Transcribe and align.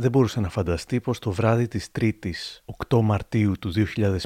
δεν 0.00 0.10
μπορούσε 0.10 0.40
να 0.40 0.48
φανταστεί 0.48 1.00
πως 1.00 1.18
το 1.18 1.30
βράδυ 1.30 1.68
της 1.68 1.88
3η 2.00 2.32
8 2.88 3.00
Μαρτίου 3.02 3.52
του 3.60 3.72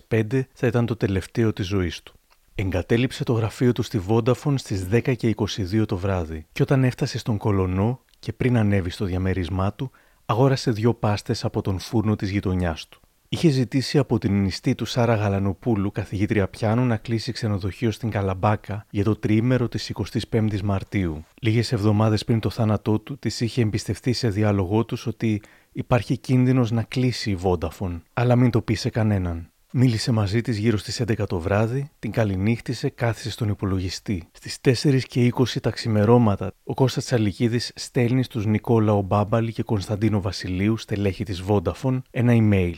2005 0.08 0.41
θα 0.52 0.67
ήταν 0.67 0.87
το 0.87 0.96
τελευταίο 0.96 1.52
της 1.52 1.67
ζωής 1.67 2.02
του. 2.02 2.14
Εγκατέλειψε 2.54 3.25
το 3.25 3.33
γραφείο 3.33 3.72
του 3.72 3.82
στη 3.82 4.03
Vodafone 4.08 4.54
στις 4.56 4.87
10 4.93 5.16
και 5.16 5.35
22 5.37 5.87
το 5.87 5.96
βράδυ 5.96 6.46
και 6.53 6.62
όταν 6.62 6.85
έφτασε 6.85 7.19
στον 7.19 7.37
Κολονό 7.37 8.00
και 8.19 8.32
πριν 8.32 8.56
ανέβει 8.56 8.90
στο 8.90 9.04
διαμέρισμά 9.04 9.72
του, 9.72 9.90
αγόρασε 10.27 10.71
δύο 10.71 10.95
πάστες 10.95 11.45
από 11.45 11.63
τον 11.63 11.79
φούρνο 11.79 12.17
της 12.17 12.31
γειτονιάς 12.31 12.89
του. 12.89 13.01
Είχε 13.35 13.49
ζητήσει 13.49 13.99
από 13.99 14.19
την 14.19 14.42
νηστή 14.42 14.74
του 14.74 14.85
Σάρα 14.85 15.15
Γαλανοπούλου, 15.15 15.90
καθηγήτρια 15.90 16.48
πιάνου, 16.48 16.84
να 16.84 16.96
κλείσει 16.96 17.33
ξενοδοχείο 17.33 17.91
στην 17.91 18.10
Καλαμπάκα 18.10 18.87
για 18.91 19.05
το 19.05 19.16
τρίμερο 19.16 19.69
της 19.69 19.92
25η 20.30 20.60
Μαρτίου. 20.60 21.24
Λίγες 21.41 21.73
εβδομάδες 21.73 22.24
πριν 22.24 22.41
το 22.41 22.51
θάνατό 22.51 22.98
του, 22.98 23.19
της 23.19 23.41
είχε 23.41 23.62
εμπιστευτεί 23.62 24.12
σε 24.12 24.29
διάλογό 24.29 24.84
τους 24.84 25.06
ότι 25.06 25.42
υπάρχει 25.73 26.19
κίνδυνος 26.19 26.70
να 26.70 26.83
κλείσει 26.83 27.30
η 27.30 27.38
Vodafone, 27.43 28.01
αλλά 28.12 28.37
μην 28.37 28.51
το 28.51 28.62
πει 28.62 28.74
σε 28.74 28.91
κανέναν. 28.91 29.51
Μίλησε 29.73 30.12
μαζί 30.12 30.41
της 30.41 30.59
γύρω 30.59 30.77
στις 30.77 31.01
11 31.01 31.27
το 31.27 31.38
βράδυ, 31.38 31.91
την 31.99 32.10
καληνύχτησε, 32.10 32.88
κάθισε 32.88 33.30
στον 33.30 33.49
υπολογιστή. 33.49 34.29
Στις 34.33 34.59
4 34.60 35.01
και 35.07 35.33
20 35.37 35.60
τα 35.60 35.71
ξημερώματα, 35.71 36.52
ο 36.65 36.74
Κώστας 36.74 37.05
Τσαλικίδης 37.05 37.73
στέλνει 37.74 38.23
στους 38.23 38.46
Νικόλαο 38.46 39.02
Μπάμπαλη 39.02 39.52
και 39.52 39.62
Κωνσταντίνο 39.62 40.21
Βασιλείου, 40.21 40.77
στελέχη 40.77 41.24
της 41.24 41.45
Vodafone, 41.49 41.99
ένα 42.10 42.33
email. 42.37 42.74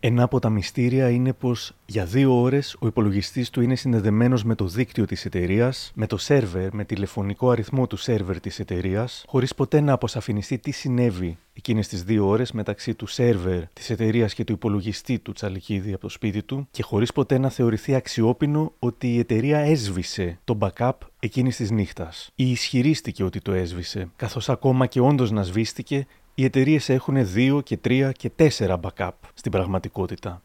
Ένα 0.00 0.22
από 0.22 0.38
τα 0.38 0.50
μυστήρια 0.50 1.10
είναι 1.10 1.32
πως 1.32 1.74
για 1.86 2.04
δύο 2.04 2.40
ώρες 2.40 2.76
ο 2.78 2.86
υπολογιστής 2.86 3.50
του 3.50 3.60
είναι 3.60 3.74
συνδεδεμένος 3.74 4.44
με 4.44 4.54
το 4.54 4.66
δίκτυο 4.66 5.04
της 5.04 5.24
εταιρείας, 5.24 5.92
με 5.94 6.06
το 6.06 6.16
σερβερ, 6.16 6.74
με 6.74 6.84
τηλεφωνικό 6.84 7.50
αριθμό 7.50 7.86
του 7.86 7.96
σερβερ 7.96 8.40
της 8.40 8.58
εταιρείας, 8.58 9.24
χωρίς 9.26 9.54
ποτέ 9.54 9.80
να 9.80 9.92
αποσαφινιστεί 9.92 10.58
τι 10.58 10.70
συνέβη 10.70 11.38
εκείνες 11.52 11.88
τις 11.88 12.02
δύο 12.02 12.28
ώρες 12.28 12.52
μεταξύ 12.52 12.94
του 12.94 13.06
σερβερ 13.06 13.66
της 13.72 13.90
εταιρείας 13.90 14.34
και 14.34 14.44
του 14.44 14.52
υπολογιστή 14.52 15.18
του 15.18 15.32
Τσαλικίδη 15.32 15.92
από 15.92 16.00
το 16.00 16.08
σπίτι 16.08 16.42
του, 16.42 16.68
και 16.70 16.82
χωρίς 16.82 17.12
ποτέ 17.12 17.38
να 17.38 17.48
θεωρηθεί 17.48 17.94
αξιόπινο 17.94 18.72
ότι 18.78 19.14
η 19.14 19.18
εταιρεία 19.18 19.58
έσβησε 19.58 20.38
το 20.44 20.58
backup 20.60 20.92
εκείνης 21.20 21.56
της 21.56 21.70
νύχτας. 21.70 22.30
Ή 22.34 22.50
ισχυρίστηκε 22.50 23.24
ότι 23.24 23.40
το 23.40 23.52
έσβησε, 23.52 24.08
καθώς 24.16 24.48
ακόμα 24.48 24.86
και 24.86 25.00
όντως 25.00 25.30
να 25.30 25.42
σβήστηκε, 25.42 26.06
οι 26.38 26.44
εταιρείες 26.44 26.88
έχουν 26.88 27.16
2 27.34 27.60
και 27.64 27.78
3 27.84 28.10
και 28.16 28.30
4 28.36 28.76
backup 28.80 29.10
στην 29.34 29.50
πραγματικότητα. 29.50 30.42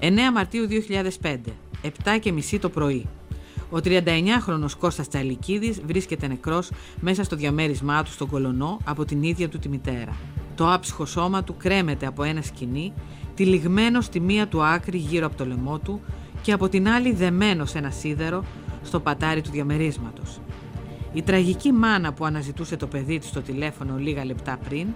9 0.00 0.08
Μαρτίου 0.32 0.66
2005, 1.22 1.36
7 1.82 2.18
και 2.20 2.32
μισή 2.32 2.58
το 2.58 2.68
πρωί. 2.68 3.06
Ο 3.70 3.76
39χρονος 3.84 4.76
Κώστας 4.78 5.08
Τσαλικίδης 5.08 5.80
βρίσκεται 5.86 6.26
νεκρός 6.26 6.70
μέσα 7.00 7.24
στο 7.24 7.36
διαμέρισμά 7.36 8.02
του 8.02 8.10
στον 8.10 8.28
Κολονό 8.28 8.78
από 8.84 9.04
την 9.04 9.22
ίδια 9.22 9.48
του 9.48 9.58
τη 9.58 9.68
μητέρα. 9.68 10.16
Το 10.54 10.72
άψυχο 10.72 11.06
σώμα 11.06 11.44
του 11.44 11.56
κρέμεται 11.56 12.06
από 12.06 12.22
ένα 12.22 12.42
σκηνή, 12.42 12.92
τυλιγμένο 13.34 14.00
στη 14.00 14.20
μία 14.20 14.46
του 14.46 14.64
άκρη 14.64 14.98
γύρω 14.98 15.26
από 15.26 15.36
το 15.36 15.46
λαιμό 15.46 15.78
του 15.78 16.00
και 16.42 16.52
από 16.52 16.68
την 16.68 16.88
άλλη 16.88 17.12
δεμένο 17.12 17.64
σε 17.64 17.78
ένα 17.78 17.90
σίδερο 17.90 18.44
στο 18.82 19.00
πατάρι 19.00 19.40
του 19.40 19.50
διαμερίσματος. 19.50 20.40
Η 21.14 21.22
τραγική 21.22 21.72
μάνα 21.72 22.12
που 22.12 22.24
αναζητούσε 22.24 22.76
το 22.76 22.86
παιδί 22.86 23.18
της 23.18 23.28
στο 23.28 23.40
τηλέφωνο 23.40 23.96
λίγα 23.96 24.24
λεπτά 24.24 24.58
πριν, 24.68 24.86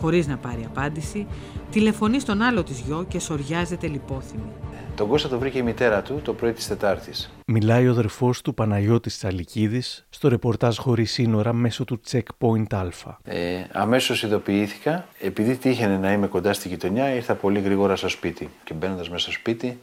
χωρίς 0.00 0.26
να 0.26 0.36
πάρει 0.36 0.64
απάντηση, 0.66 1.26
τηλεφωνεί 1.70 2.20
στον 2.20 2.42
άλλο 2.42 2.62
της 2.62 2.80
γιο 2.80 3.04
και 3.08 3.18
σοριάζεται 3.18 3.86
λιπόθυμη. 3.86 4.52
Τον 4.96 5.08
Κώστα 5.08 5.28
το 5.28 5.38
βρήκε 5.38 5.58
η 5.58 5.62
μητέρα 5.62 6.02
του 6.02 6.20
το 6.24 6.32
πρωί 6.32 6.52
της 6.52 6.68
Τετάρτης. 6.68 7.32
Μιλάει 7.46 7.88
ο 7.88 7.90
αδερφός 7.90 8.40
του 8.40 8.54
Παναγιώτης 8.54 9.18
Τσαλικίδης 9.18 10.06
στο 10.10 10.28
ρεπορτάζ 10.28 10.78
χωρίς 10.78 11.12
σύνορα 11.12 11.52
μέσω 11.52 11.84
του 11.84 12.00
Checkpoint 12.10 12.74
Α. 12.74 12.86
Ε, 13.24 13.66
αμέσως 13.72 14.22
ειδοποιήθηκα. 14.22 15.06
Επειδή 15.20 15.56
τύχαινε 15.56 15.98
να 15.98 16.12
είμαι 16.12 16.26
κοντά 16.26 16.52
στη 16.52 16.68
γειτονιά, 16.68 17.14
ήρθα 17.14 17.34
πολύ 17.34 17.60
γρήγορα 17.60 17.96
στο 17.96 18.08
σπίτι. 18.08 18.50
Και 18.64 18.74
μπαίνοντας 18.74 19.08
μέσα 19.08 19.22
στο 19.22 19.32
σπίτι, 19.32 19.78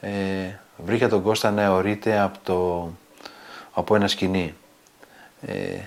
ε, 0.00 0.10
βρήκα 0.76 1.08
τον 1.08 1.22
Κώστα 1.22 1.50
να 1.50 1.62
αιωρείται 1.62 2.18
από, 2.18 2.38
το, 2.42 2.90
από 3.72 3.94
ένα 3.94 4.08
σκηνή. 4.08 4.54
Ε, 5.40 5.78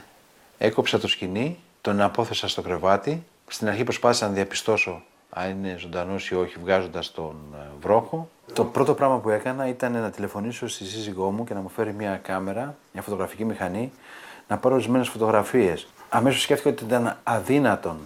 έκοψα 0.57 0.99
το 0.99 1.07
σκηνή, 1.07 1.57
τον 1.81 2.01
απόθεσα 2.01 2.47
στο 2.47 2.61
κρεβάτι. 2.61 3.23
Στην 3.51 3.67
αρχή 3.67 3.83
προσπάθησα 3.83 4.27
να 4.27 4.33
διαπιστώσω 4.33 5.01
αν 5.29 5.49
είναι 5.49 5.75
ζωντανός 5.77 6.29
ή 6.29 6.35
όχι, 6.35 6.55
βγάζοντας 6.63 7.11
τον 7.11 7.35
ε, 7.53 7.57
βρόχο. 7.81 8.29
Το 8.53 8.65
πρώτο 8.65 8.93
πράγμα 8.93 9.17
που 9.17 9.29
έκανα 9.29 9.67
ήταν 9.67 9.91
να 9.91 10.09
τηλεφωνήσω 10.09 10.67
στη 10.67 10.85
σύζυγό 10.85 11.31
μου 11.31 11.43
και 11.43 11.53
να 11.53 11.59
μου 11.59 11.69
φέρει 11.69 11.93
μια 11.93 12.19
κάμερα, 12.23 12.75
μια 12.91 13.01
φωτογραφική 13.01 13.45
μηχανή, 13.45 13.91
να 14.47 14.57
πάρω 14.57 14.75
ορισμένες 14.75 15.07
φωτογραφίες. 15.07 15.87
Αμέσως 16.09 16.41
σκέφτηκα 16.41 16.69
ότι 16.69 16.83
ήταν 16.83 17.17
αδύνατον, 17.23 17.97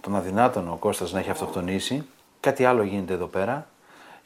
τον 0.00 0.16
αδυνάτον 0.16 0.68
ο 0.68 0.76
Κώστας 0.76 1.12
να 1.12 1.18
έχει 1.18 1.30
αυτοκτονήσει. 1.30 2.06
Κάτι 2.40 2.64
άλλο 2.64 2.82
γίνεται 2.82 3.12
εδώ 3.12 3.26
πέρα. 3.26 3.66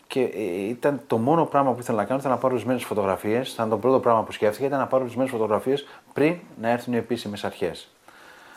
Και 0.06 0.20
ε, 0.20 0.68
ήταν 0.68 1.00
το 1.06 1.18
μόνο 1.18 1.44
πράγμα 1.44 1.72
που 1.72 1.80
ήθελα 1.80 1.96
να 1.96 2.04
κάνω 2.04 2.18
ήταν 2.20 2.30
να 2.30 2.38
πάρω 2.38 2.54
ορισμένες 2.54 2.84
φωτογραφίες. 2.84 3.52
Ήταν 3.52 3.68
το 3.68 3.78
πρώτο 3.78 4.00
πράγμα 4.00 4.22
που 4.22 4.32
σκέφτηκα 4.32 4.66
ήταν 4.66 4.78
να 4.78 4.86
πάρω 4.86 5.02
ορισμένες 5.02 5.30
φωτογραφίες 5.30 5.86
πριν 6.12 6.36
να 6.60 6.68
έρθουν 6.68 6.94
οι 6.94 6.96
επίσημες 6.96 7.44
αρχές. 7.44 7.88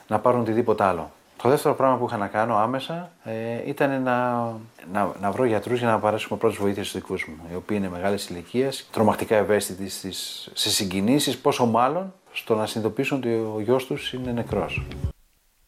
Να 0.07 0.19
πάρουν 0.19 0.41
οτιδήποτε 0.41 0.83
άλλο. 0.83 1.11
Το 1.41 1.49
δεύτερο 1.49 1.75
πράγμα 1.75 1.97
που 1.97 2.05
είχα 2.05 2.17
να 2.17 2.27
κάνω 2.27 2.55
άμεσα 2.55 3.11
ε, 3.23 3.69
ήταν 3.69 4.01
να, 4.03 4.41
να, 4.91 5.11
να 5.21 5.31
βρω 5.31 5.45
γιατρούς 5.45 5.79
για 5.79 5.87
να 5.87 5.99
παράσχουμε 5.99 6.39
πρώτες 6.39 6.57
βοήθειες 6.57 6.87
στους 6.87 7.01
δικούς 7.01 7.27
μου, 7.27 7.35
οι 7.51 7.55
οποίοι 7.55 7.77
είναι 7.79 7.89
μεγάλης 7.89 8.29
ηλικίας, 8.29 8.87
τρομακτικά 8.91 9.35
ευαίσθητοι 9.35 9.89
σε 10.53 10.69
συγκινήσεις, 10.69 11.37
πόσο 11.37 11.65
μάλλον 11.65 12.13
στο 12.31 12.55
να 12.55 12.65
συνειδητοποιήσουν 12.65 13.17
ότι 13.17 13.29
ο 13.29 13.59
γιος 13.61 13.85
τους 13.85 14.13
είναι 14.13 14.31
νεκρός. 14.31 14.85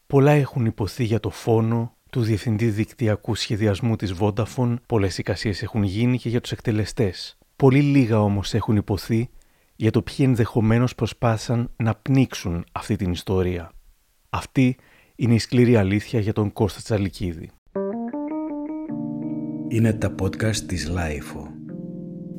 Πολλά 0.06 0.30
έχουν 0.30 0.64
ειπωθεί 0.64 1.04
για 1.04 1.20
το 1.20 1.30
φόνο 1.30 1.94
του 2.10 2.22
Διευθυντή 2.22 2.66
Δικτυακού 2.66 3.34
Σχεδιασμού 3.34 3.96
της 3.96 4.14
Vodafone, 4.20 4.76
πολλές 4.86 5.18
εικασίες 5.18 5.62
έχουν 5.62 5.82
γίνει 5.82 6.18
και 6.18 6.28
για 6.28 6.40
τους 6.40 6.52
εκτελεστές. 6.52 7.38
Πολύ 7.56 7.80
λίγα 7.80 8.20
όμως 8.20 8.54
έχουν 8.54 8.76
ειπωθεί 8.76 9.30
για 9.76 9.90
το 9.90 10.02
ποιοι 10.02 10.16
ενδεχομένως 10.18 10.94
προσπάθησαν 10.94 11.70
να 11.76 11.94
πνίξουν 11.94 12.64
αυτή 12.72 12.96
την 12.96 13.12
ιστορία. 13.12 13.70
Αυτή 14.30 14.76
είναι 15.16 15.34
η 15.34 15.38
σκληρή 15.38 15.76
αλήθεια 15.76 16.20
για 16.20 16.32
τον 16.32 16.52
Κώστα 16.52 16.80
Τσαλικίδη. 16.80 17.50
Είναι 19.68 19.92
τα 19.92 20.14
podcast 20.22 20.56
της 20.56 20.88
LiFO. 20.88 21.48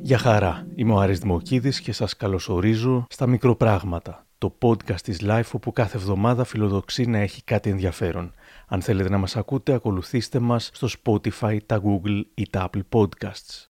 Γεια 0.02 0.18
χαρά, 0.18 0.66
είμαι 0.74 0.92
ο 0.92 0.98
Άρης 0.98 1.18
Δημοκίδης 1.18 1.80
και 1.80 1.92
σας 1.92 2.16
καλωσορίζω 2.16 3.06
στα 3.08 3.26
Μικροπράγματα, 3.26 4.26
το 4.38 4.58
podcast 4.62 5.00
της 5.02 5.20
LiFO 5.20 5.58
που 5.58 5.72
κάθε 5.72 5.96
εβδομάδα 5.96 6.44
φιλοδοξεί 6.44 7.04
να 7.04 7.18
έχει 7.18 7.44
κάτι 7.44 7.70
ενδιαφέρον. 7.70 8.32
Αν 8.68 8.82
θέλετε 8.82 9.08
να 9.08 9.18
μας 9.18 9.36
ακούτε, 9.36 9.72
ακολουθήστε 9.72 10.38
μας 10.38 10.70
στο 10.72 10.88
Spotify, 11.02 11.58
τα 11.66 11.82
Google 11.84 12.22
ή 12.34 12.48
τα 12.50 12.70
Apple 12.70 12.82
Podcasts. 12.98 13.66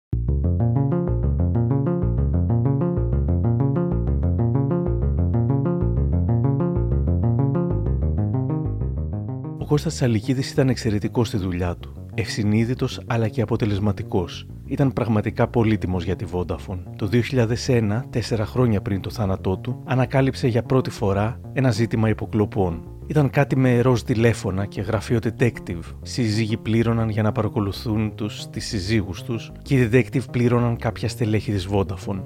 Ο 9.64 9.66
Κώστας 9.66 9.94
Τσαλικίδης 9.94 10.50
ήταν 10.50 10.68
εξαιρετικός 10.68 11.28
στη 11.28 11.36
δουλειά 11.36 11.76
του. 11.76 11.92
Ευσυνείδητος 12.14 13.00
αλλά 13.06 13.28
και 13.28 13.42
αποτελεσματικός. 13.42 14.46
Ήταν 14.66 14.92
πραγματικά 14.92 15.48
πολύτιμος 15.48 16.04
για 16.04 16.16
τη 16.16 16.24
Vodafone. 16.32 16.78
Το 16.96 17.08
2001, 17.66 18.04
τέσσερα 18.10 18.46
χρόνια 18.46 18.80
πριν 18.80 19.00
το 19.00 19.10
θάνατό 19.10 19.58
του, 19.58 19.82
ανακάλυψε 19.84 20.48
για 20.48 20.62
πρώτη 20.62 20.90
φορά 20.90 21.40
ένα 21.52 21.70
ζήτημα 21.70 22.08
υποκλοπών. 22.08 22.82
Ήταν 23.06 23.30
κάτι 23.30 23.56
με 23.56 23.80
ροζ 23.80 24.00
τηλέφωνα 24.00 24.66
και 24.66 24.80
γραφείο 24.80 25.18
detective. 25.22 25.82
Σύζυγοι 26.02 26.56
πλήρωναν 26.56 27.08
για 27.08 27.22
να 27.22 27.32
παρακολουθούν 27.32 28.14
τους 28.14 28.50
τις 28.50 28.66
συζύγους 28.66 29.22
τους 29.22 29.52
και 29.62 29.80
οι 29.80 29.88
detective 29.92 30.24
πλήρωναν 30.30 30.76
κάποια 30.76 31.08
στελέχη 31.08 31.52
της 31.52 31.68
Vodafone. 31.70 32.22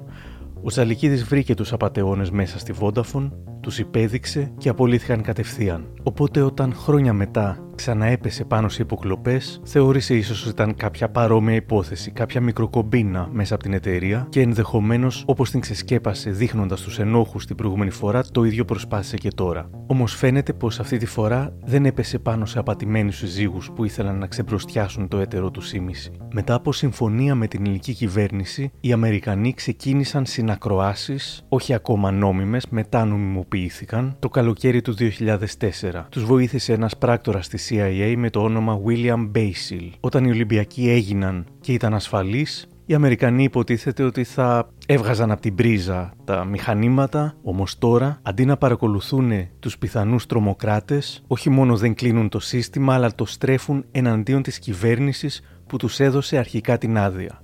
Ο 0.63 0.67
Τσαλικίδης 0.67 1.23
βρήκε 1.23 1.53
τους 1.53 1.73
απαταιώνες 1.73 2.31
μέσα 2.31 2.59
στη 2.59 2.73
Vodafone, 2.79 3.29
τους 3.69 3.79
υπέδειξε 3.79 4.51
και 4.57 4.69
απολύθηκαν 4.69 5.21
κατευθείαν. 5.21 5.93
Οπότε 6.03 6.41
όταν 6.41 6.73
χρόνια 6.73 7.13
μετά 7.13 7.68
ξαναέπεσε 7.79 8.43
πάνω 8.43 8.69
σε 8.69 8.81
υποκλοπές, 8.81 9.61
θεώρησε 9.63 10.15
ίσως 10.15 10.41
ότι 10.41 10.49
ήταν 10.49 10.75
κάποια 10.75 11.09
παρόμοια 11.09 11.55
υπόθεση, 11.55 12.11
κάποια 12.11 12.41
μικροκομπίνα 12.41 13.29
μέσα 13.31 13.53
από 13.53 13.63
την 13.63 13.73
εταιρεία 13.73 14.27
και 14.29 14.41
ενδεχομένως 14.41 15.23
όπως 15.27 15.51
την 15.51 15.59
ξεσκέπασε 15.59 16.29
δείχνοντας 16.29 16.81
τους 16.81 16.99
ενόχους 16.99 17.45
την 17.45 17.55
προηγούμενη 17.55 17.91
φορά, 17.91 18.23
το 18.31 18.43
ίδιο 18.43 18.65
προσπάθησε 18.65 19.17
και 19.17 19.29
τώρα. 19.35 19.69
Όμως 19.87 20.15
φαίνεται 20.15 20.53
πως 20.53 20.79
αυτή 20.79 20.97
τη 20.97 21.05
φορά 21.05 21.53
δεν 21.63 21.85
έπεσε 21.85 22.19
πάνω 22.19 22.45
σε 22.45 22.59
απατημένους 22.59 23.17
συζύγους 23.17 23.71
που 23.75 23.85
ήθελαν 23.85 24.17
να 24.17 24.27
ξεμπροστιάσουν 24.27 25.07
το 25.07 25.17
έτερο 25.17 25.51
του 25.51 25.61
σήμηση. 25.61 26.11
Μετά 26.33 26.53
από 26.53 26.73
συμφωνία 26.73 27.35
με 27.35 27.47
την 27.47 27.61
ελληνική 27.65 27.93
κυβέρνηση, 27.93 28.71
οι 28.79 28.91
Αμερικανοί 28.91 29.53
ξεκίνησαν 29.53 30.25
συνακροάσεις, 30.25 31.45
όχι 31.49 31.73
ακόμα 31.73 32.11
νόμιμες, 32.11 32.65
μετά 32.69 33.05
νομιμοποιήθηκαν, 33.05 34.15
το 34.19 34.29
καλοκαίρι 34.29 34.81
του 34.81 34.93
2004. 34.93 36.07
Τους 36.09 36.23
βοήθησε 36.23 36.73
ένας 36.73 36.97
πράκτορας 36.97 37.47
της 37.47 37.68
CIA 37.69 38.13
με 38.17 38.29
το 38.29 38.43
όνομα 38.43 38.79
William 38.85 39.31
Basil. 39.35 39.89
Όταν 39.99 40.23
οι 40.23 40.29
Ολυμπιακοί 40.29 40.89
έγιναν 40.89 41.45
και 41.61 41.73
ήταν 41.73 41.93
ασφαλείς, 41.93 42.67
Οι 42.89 42.93
Αμερικανοί 42.93 43.43
υποτίθεται 43.43 44.03
ότι 44.03 44.23
θα 44.23 44.69
έβγαζαν 44.85 45.31
από 45.31 45.41
την 45.41 45.55
πρίζα 45.55 46.13
τα 46.23 46.43
μηχανήματα, 46.43 47.35
όμως 47.43 47.77
τώρα 47.77 48.19
αντί 48.21 48.45
να 48.45 48.57
παρακολουθούν 48.57 49.31
τους 49.59 49.77
πιθανούς 49.77 50.25
τρομοκράτες, 50.25 51.23
όχι 51.27 51.49
μόνο 51.49 51.77
δεν 51.77 51.93
κλείνουν 51.93 52.29
το 52.29 52.39
σύστημα 52.39 52.93
αλλά 52.93 53.15
το 53.15 53.25
στρέφουν 53.25 53.85
εναντίον 53.91 54.41
της 54.41 54.59
κυβέρνησης 54.59 55.41
που 55.67 55.77
τους 55.77 55.99
έδωσε 55.99 56.37
αρχικά 56.37 56.77
την 56.77 56.97
άδεια. 56.97 57.41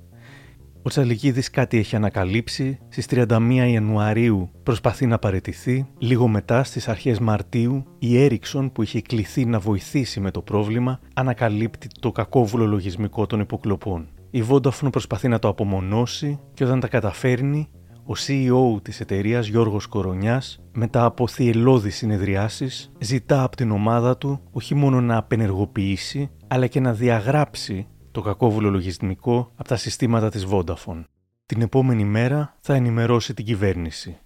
Ο 0.85 0.89
Τσαλικίδης 0.89 1.49
κάτι 1.49 1.77
έχει 1.77 1.95
ανακαλύψει, 1.95 2.79
στις 2.89 3.05
31 3.09 3.67
Ιανουαρίου 3.71 4.49
προσπαθεί 4.63 5.05
να 5.05 5.19
παρετηθεί, 5.19 5.87
λίγο 5.97 6.27
μετά 6.27 6.63
στις 6.63 6.87
αρχές 6.87 7.19
Μαρτίου 7.19 7.85
η 7.99 8.23
Έριξον 8.23 8.71
που 8.71 8.81
είχε 8.81 9.01
κληθεί 9.01 9.45
να 9.45 9.59
βοηθήσει 9.59 10.19
με 10.19 10.31
το 10.31 10.41
πρόβλημα 10.41 10.99
ανακαλύπτει 11.13 11.87
το 11.99 12.11
κακόβουλο 12.11 12.65
λογισμικό 12.65 13.25
των 13.25 13.39
υποκλοπών. 13.39 14.07
Η 14.31 14.43
Vodafone 14.49 14.91
προσπαθεί 14.91 15.27
να 15.27 15.39
το 15.39 15.47
απομονώσει 15.47 16.39
και 16.53 16.63
όταν 16.63 16.79
τα 16.79 16.87
καταφέρνει, 16.87 17.69
ο 18.07 18.13
CEO 18.27 18.81
της 18.81 18.99
εταιρείας 18.99 19.47
Γιώργος 19.47 19.87
Κορονιάς, 19.87 20.59
μετά 20.73 21.05
από 21.05 21.27
θυελώδεις 21.27 21.95
συνεδριάσεις, 21.95 22.91
ζητά 22.99 23.43
από 23.43 23.55
την 23.55 23.71
ομάδα 23.71 24.17
του 24.17 24.41
όχι 24.51 24.75
μόνο 24.75 25.01
να 25.01 25.17
απενεργοποιήσει, 25.17 26.29
αλλά 26.47 26.67
και 26.67 26.79
να 26.79 26.93
διαγράψει 26.93 27.87
το 28.15 28.21
κακόβουλο 28.21 28.69
λογισμικό 28.69 29.51
από 29.55 29.67
τα 29.67 29.75
συστήματα 29.75 30.29
της 30.29 30.45
Vodafone. 30.49 31.03
Την 31.45 31.61
επόμενη 31.61 32.03
μέρα 32.03 32.55
θα 32.59 32.73
ενημερώσει 32.73 33.33
την 33.33 33.45
κυβέρνηση. 33.45 34.17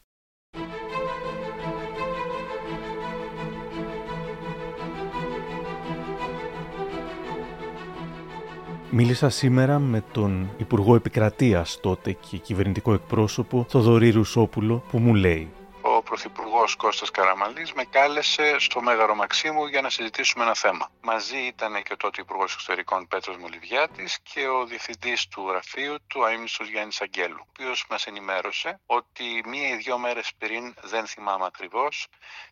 Μίλησα 8.91 9.29
σήμερα 9.29 9.79
με 9.79 10.03
τον 10.11 10.49
Υπουργό 10.57 10.95
Επικρατείας 10.95 11.79
τότε 11.81 12.11
και 12.11 12.37
κυβερνητικό 12.37 12.93
εκπρόσωπο 12.93 13.65
Θοδωρή 13.69 14.09
Ρουσόπουλο 14.09 14.83
που 14.91 14.99
μου 14.99 15.13
λέει 15.13 15.49
ο 15.99 16.01
Πρωθυπουργός 16.01 16.75
Κώστας 16.75 17.11
Καραμαλής 17.11 17.73
με 17.73 17.83
κάλεσε 17.83 18.59
στο 18.59 18.81
Μέγαρο 18.81 19.15
Μαξίμου 19.15 19.65
για 19.65 19.81
να 19.81 19.89
συζητήσουμε 19.89 20.43
ένα 20.43 20.53
θέμα. 20.53 20.91
Μαζί 21.01 21.37
ήταν 21.37 21.83
και 21.83 21.93
ο 21.93 21.97
τότε 21.97 22.21
Υπουργός 22.21 22.53
Εξωτερικών 22.53 23.07
Πέτρος 23.07 23.37
Μολυβιάτης 23.37 24.19
και 24.19 24.47
ο 24.47 24.65
Διευθυντής 24.65 25.27
του 25.27 25.47
γραφείου 25.47 25.95
του 26.07 26.25
Αίμνηστο 26.25 26.63
Γιάννη 26.63 26.93
Αγγέλου, 26.99 27.37
ο 27.39 27.45
οποίος 27.49 27.85
μας 27.89 28.05
ενημέρωσε 28.05 28.79
ότι 28.85 29.43
μία 29.45 29.69
ή 29.69 29.75
δύο 29.75 29.97
μέρες 29.97 30.31
πριν, 30.37 30.73
δεν 30.81 31.07
θυμάμαι 31.07 31.45
ακριβώς, 31.45 32.07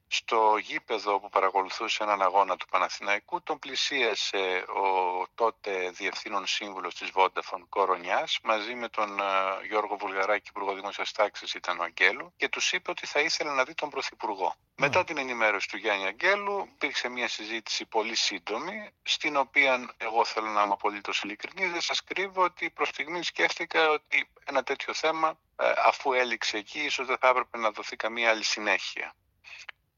στο 0.07 0.57
γήπεδο 0.57 1.19
που 1.19 1.29
παρακολουθούσε 1.29 2.03
έναν 2.03 2.21
αγώνα 2.21 2.55
του 2.55 2.65
Παναθηναϊκού 2.65 3.41
τον 3.41 3.59
πλησίασε 3.59 4.65
ο 4.67 5.25
τότε 5.35 5.89
διευθύνων 5.89 6.47
σύμβουλος 6.47 6.95
της 6.95 7.09
Vodafone 7.13 7.65
Κορονιάς 7.69 8.39
μαζί 8.43 8.73
με 8.75 8.89
τον 8.89 9.19
Γιώργο 9.67 9.97
Βουλγαράκη, 9.97 10.49
Υπουργό 10.49 10.73
Δημόσιας 10.73 11.11
Τάξης 11.11 11.53
ήταν 11.53 11.79
ο 11.79 11.83
Αγγέλου 11.83 12.33
και 12.37 12.49
τους 12.49 12.71
είπε 12.71 12.91
ότι 12.91 13.05
θα 13.05 13.19
ήθελε 13.19 13.51
να 13.51 13.63
δει 13.63 13.73
τον 13.73 13.89
Πρωθυπουργό. 13.89 14.55
Μετά 14.75 15.03
την 15.03 15.17
ενημέρωση 15.17 15.67
του 15.69 15.77
Γιάννη 15.77 16.05
Αγγέλου 16.05 16.69
υπήρξε 16.73 17.09
μια 17.09 17.27
συζήτηση 17.27 17.85
πολύ 17.85 18.15
σύντομη 18.15 18.89
στην 19.03 19.35
οποία 19.35 19.93
εγώ 19.97 20.25
θέλω 20.25 20.47
να 20.47 20.63
είμαι 20.63 20.73
απολύτως 20.73 21.21
ειλικρινής. 21.21 21.71
Δεν 21.71 21.81
σας 21.81 22.03
κρύβω 22.03 22.43
ότι 22.43 22.69
προς 22.69 22.87
στιγμή 22.87 23.23
σκέφτηκα 23.23 23.89
ότι 23.89 24.29
ένα 24.45 24.63
τέτοιο 24.63 24.93
θέμα 24.93 25.39
αφού 25.85 26.13
έληξε 26.13 26.57
εκεί 26.57 26.79
ίσως 26.79 27.07
δεν 27.07 27.17
θα 27.17 27.27
έπρεπε 27.27 27.57
να 27.57 27.71
δοθεί 27.71 27.95
καμία 27.95 28.29
άλλη 28.29 28.43
συνέχεια 28.43 29.15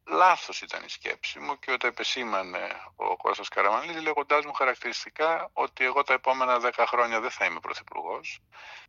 λάθος 0.09 0.61
ήταν 0.61 0.83
η 0.83 0.89
σκέψη 0.89 1.39
μου 1.39 1.59
και 1.59 1.71
όταν 1.71 1.89
επεσήμανε 1.89 2.81
ο 2.95 3.17
Κώστας 3.17 3.47
Καραμανλής 3.47 4.01
λέγοντάς 4.01 4.45
μου 4.45 4.53
χαρακτηριστικά 4.53 5.49
ότι 5.53 5.83
εγώ 5.83 6.03
τα 6.03 6.13
επόμενα 6.13 6.59
δέκα 6.59 6.87
χρόνια 6.87 7.19
δεν 7.19 7.31
θα 7.31 7.45
είμαι 7.45 7.59
πρωθυπουργός, 7.59 8.39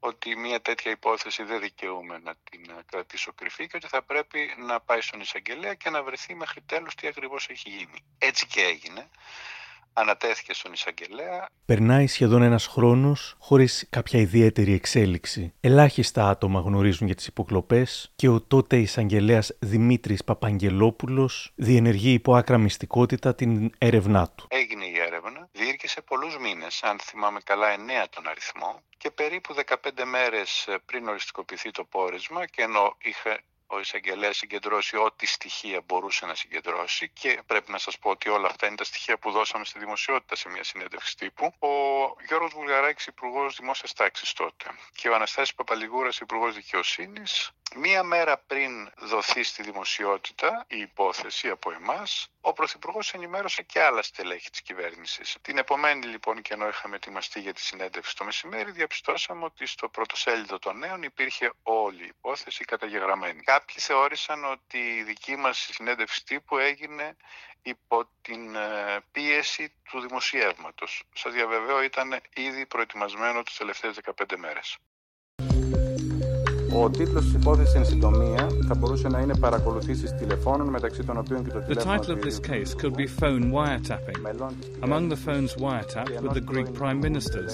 ότι 0.01 0.37
μια 0.37 0.61
τέτοια 0.61 0.91
υπόθεση 0.91 1.43
δεν 1.43 1.61
δικαιούμαι 1.61 2.19
να 2.19 2.35
την 2.51 2.85
κρατήσω 2.87 3.33
κρυφή 3.33 3.67
και 3.67 3.77
ότι 3.77 3.89
θα 3.89 4.03
πρέπει 4.03 4.55
να 4.59 4.81
πάει 4.81 5.01
στον 5.01 5.21
εισαγγελέα 5.21 5.75
και 5.75 5.91
να 5.91 6.03
βρεθεί 6.03 6.35
μέχρι 6.35 6.61
τέλος 6.61 6.95
τι 6.95 7.07
ακριβώς 7.07 7.49
έχει 7.49 7.69
γίνει. 7.69 8.05
Έτσι 8.19 8.47
και 8.47 8.63
έγινε 8.63 9.11
ανατέθηκε 9.93 10.55
στον 10.55 10.73
εισαγγελέα. 10.73 11.47
Περνάει 11.65 12.07
σχεδόν 12.07 12.43
ένας 12.43 12.67
χρόνος 12.67 13.37
χωρίς 13.39 13.87
κάποια 13.91 14.21
ιδιαίτερη 14.21 14.73
εξέλιξη. 14.73 15.53
Ελάχιστα 15.61 16.29
άτομα 16.29 16.61
γνωρίζουν 16.61 17.07
για 17.07 17.17
τις 17.17 17.27
υποκλοπές 17.27 18.13
και 18.17 18.29
ο 18.29 18.41
τότε 18.41 18.77
εισαγγελέας 18.77 19.57
Δημήτρης 19.59 20.25
Παπαγγελόπουλος 20.25 21.53
διενεργεί 21.55 22.13
υπό 22.13 22.35
άκρα 22.35 22.59
μυστικότητα 22.59 23.35
την 23.35 23.73
έρευνά 23.79 24.29
του. 24.35 24.47
Έγινε 24.49 24.85
η 24.85 24.99
έρευνα, 25.07 25.49
διήρκησε 25.53 26.01
πολλούς 26.01 26.39
μήνες, 26.39 26.83
αν 26.83 26.99
θυμάμαι 26.99 27.41
καλά 27.45 27.69
εννέα 27.69 28.09
τον 28.09 28.29
αριθμό 28.29 28.83
και 28.97 29.11
περίπου 29.11 29.55
15 29.55 30.05
μέρες 30.05 30.69
πριν 30.87 31.09
οριστικοποιηθεί 31.09 31.71
το 31.71 31.85
πόρισμα 31.85 32.47
και 32.47 32.63
ενώ 32.63 32.97
είχε 33.03 33.41
ο 33.73 33.81
εισαγγελέας 33.81 34.37
συγκεντρώσει 34.37 34.97
ό,τι 34.97 35.27
στοιχεία 35.27 35.81
μπορούσε 35.87 36.27
να 36.27 36.35
συγκεντρώσει 36.35 37.09
και 37.09 37.43
πρέπει 37.47 37.71
να 37.71 37.79
σας 37.79 37.99
πω 37.99 38.11
ότι 38.11 38.29
όλα 38.29 38.47
αυτά 38.47 38.67
είναι 38.67 38.77
τα 38.77 38.85
στοιχεία 38.85 39.19
που 39.19 39.31
δώσαμε 39.31 39.65
στη 39.65 39.79
δημοσιότητα 39.79 40.37
σε 40.37 40.49
μια 40.49 40.65
συνέντευξη 40.65 41.17
τύπου. 41.17 41.45
Ο 41.59 41.69
Γιώργος 42.27 42.53
Βουλγαράκης, 42.55 43.07
Υπουργός 43.07 43.57
Δημόσιας 43.57 43.93
Τάξης 43.93 44.33
τότε, 44.33 44.65
και 44.95 45.09
ο 45.09 45.15
Αναστάσης 45.15 45.55
Παπαλιγούρας, 45.55 46.19
Υπουργός 46.19 46.55
Δικαιοσύνης, 46.55 47.53
Μία 47.77 48.03
μέρα 48.03 48.39
πριν 48.39 48.91
δοθεί 48.99 49.43
στη 49.43 49.63
δημοσιότητα 49.63 50.65
η 50.69 50.79
υπόθεση 50.79 51.49
από 51.49 51.73
εμάς, 51.73 52.29
ο 52.41 52.53
Πρωθυπουργός 52.53 53.15
ενημέρωσε 53.15 53.63
και 53.63 53.83
άλλα 53.83 54.03
στελέχη 54.03 54.51
της 54.51 54.63
κυβέρνησης. 54.63 55.37
Την 55.43 55.59
επομένη 55.59 56.07
λοιπόν 56.07 56.43
και 56.43 56.55
ενώ 56.55 56.69
είχαμε 56.69 56.97
ετοιμαστεί 56.97 57.41
για 57.41 57.53
τη 57.53 57.61
συνέντευξη 57.61 58.17
το 58.17 58.25
μεσημέρι, 58.25 58.71
διαπιστώσαμε 58.71 59.45
ότι 59.45 59.67
στο 59.67 59.89
πρωτοσέλιδο 59.89 60.59
των 60.59 60.79
νέων 60.79 61.03
υπήρχε 61.03 61.53
όλη 61.63 62.05
η 62.05 62.13
υπόθεση 62.31 62.65
καταγεγραμμένη. 62.65 63.43
Κάποιοι 63.43 63.77
θεώρησαν 63.79 64.45
ότι 64.45 64.79
η 64.79 65.03
δική 65.03 65.37
μας 65.37 65.69
συνέντευξη 65.73 66.25
τύπου 66.25 66.59
έγινε 66.59 67.17
υπό 67.63 68.09
την 68.23 68.55
ε, 68.57 69.01
πίεση 69.13 69.73
του 69.91 70.01
δημοσιεύματος. 70.01 71.03
Σας 71.15 71.33
διαβεβαίω 71.33 71.83
ήταν 71.83 72.21
ήδη 72.35 72.67
προετοιμασμένο 72.67 73.43
τις 73.43 73.57
τελευταίες 73.57 73.99
15 74.17 74.37
μέρες. 74.37 74.79
Ο 76.75 76.91
τίτλος 76.91 77.25
της 77.25 77.33
υπόθεσης 77.33 77.75
εν 77.75 77.85
συντομία 77.85 78.49
θα 78.69 78.75
μπορούσε 78.75 79.09
να 79.09 79.19
είναι 79.21 79.37
παρακολουθήσεις 79.39 80.15
τηλεφώνων 80.15 80.69
μεταξύ 80.69 81.05
των 81.05 81.17
οποίων 81.19 81.45
και 81.45 81.51
το 81.51 81.61
τηλέφωνο... 81.61 81.95
The 81.95 81.99
title 81.99 82.15
of 82.17 82.23
this 82.23 82.41
case 82.51 82.75
could 82.75 82.95
be 82.97 83.07
phone 83.21 83.53
wiretapping. 83.53 84.19
Among 84.83 85.09
the 85.09 85.21
phones 85.27 85.55
wiretapped 85.65 86.21
were 86.23 86.35
the 86.41 86.47
Greek 86.53 86.69
prime 86.81 87.01
ministers, 87.09 87.53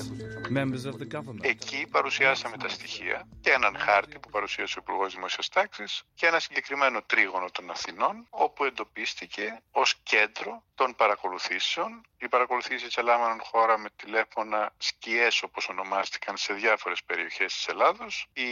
members 0.51 0.85
of 0.85 0.95
the 0.99 1.09
government. 1.15 1.41
Εκεί 1.41 1.87
παρουσιάσαμε 1.91 2.57
τα 2.57 2.69
στοιχεία 2.69 3.29
και 3.41 3.51
έναν 3.51 3.77
χάρτη 3.79 4.19
που 4.19 4.31
παρουσίασε 4.31 4.75
ο 4.79 4.83
Υπουργός 4.83 5.15
Δημόσιας 5.15 5.49
Τάξης 5.49 6.03
και 6.15 6.27
ένα 6.27 6.39
συγκεκριμένο 6.39 7.01
τρίγωνο 7.07 7.47
των 7.53 7.71
Αθηνών 7.71 8.27
όπου 8.31 8.65
εντοπίστηκε 8.65 9.61
ως 9.71 9.95
κέντρο 10.03 10.63
των 10.75 10.95
παρακολουθήσεων. 10.97 12.01
Οι 12.19 12.29
παρακολουθήσεις 12.29 12.97
ελάμβαναν 12.97 13.41
χώρα 13.43 13.79
με 13.79 13.89
τηλέφωνα 13.97 14.73
σκιές 14.79 15.43
όπως 15.43 15.69
ονομάστηκαν 15.69 16.37
σε 16.37 16.53
διάφορες 16.53 17.03
περιοχές 17.05 17.55
της 17.55 17.69
Ελλάδος. 17.69 18.27
Η 18.33 18.49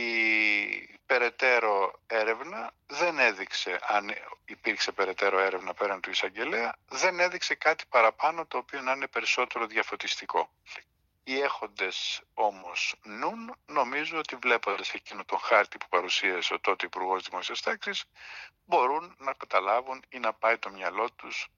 περαιτέρω 1.06 2.00
έρευνα 2.06 2.72
δεν 2.86 3.18
έδειξε, 3.18 3.78
αν 3.82 4.14
υπήρξε 4.44 4.92
περαιτέρω 4.92 5.38
έρευνα 5.38 5.74
πέραν 5.74 6.00
του 6.00 6.10
εισαγγελέα, 6.10 6.76
δεν 6.88 7.20
έδειξε 7.20 7.54
κάτι 7.54 7.84
παραπάνω 7.88 8.46
το 8.46 8.58
οποίο 8.58 8.80
να 8.80 8.92
είναι 8.92 9.06
περισσότερο 9.06 9.66
διαφωτιστικό. 9.66 10.50
Οι 11.26 11.40
έχοντες 11.40 12.20
όμως 12.34 12.94
νουν, 13.04 13.54
νομίζω 13.66 14.18
ότι 14.18 14.36
βλέποντας 14.42 14.92
εκείνο 14.92 15.22
τον 15.26 15.38
χάρτη 15.38 15.78
που 15.78 15.86
παρουσίασε 15.88 16.54
ο 16.54 16.60
τότε 16.60 16.86
Υπουργός 16.86 17.22
Δημόσιας 17.30 17.60
Τάξης, 17.60 18.04
μπορούν 18.64 19.14
να 19.18 19.32
καταλάβουν 19.32 20.02
ή 20.08 20.18
να 20.18 20.32
πάει 20.32 20.58
το 20.58 20.70
μυαλό 20.70 21.06
τους 21.16 21.48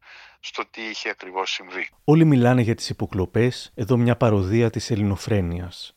στο 0.40 0.66
τι 0.70 0.82
είχε 0.82 1.08
ακριβώς 1.10 1.50
συμβεί. 1.50 1.88
Όλοι 2.04 2.24
μιλάνε 2.24 2.62
για 2.62 2.74
τις 2.74 2.88
υποκλοπές, 2.88 3.72
εδώ 3.74 3.96
μια 3.96 4.16
παροδία 4.16 4.70
της 4.70 4.90
ελληνοφρένειας 4.90 5.96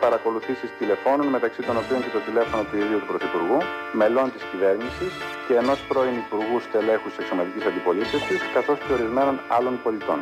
παρακολουθήσεις 0.00 0.70
τηλεφώνων 0.78 1.26
μεταξύ 1.26 1.62
των 1.62 1.76
οποίων 1.76 2.00
και 2.02 2.12
το 2.16 2.20
τηλέφωνο 2.28 2.62
του 2.68 2.76
ιδίου 2.76 2.98
του 3.02 3.06
Πρωθυπουργού, 3.12 3.58
μελών 3.92 4.32
της 4.32 4.42
κυβέρνησης 4.50 5.12
και 5.46 5.54
ενός 5.62 5.78
πρώην 5.88 6.16
Υπουργού 6.24 6.60
Στελέχους 6.60 7.12
Εξωματικής 7.20 7.64
Αντιπολίτευσης, 7.70 8.40
καθώς 8.54 8.78
και 8.84 8.92
ορισμένων 8.92 9.40
άλλων 9.56 9.74
πολιτών. 9.84 10.20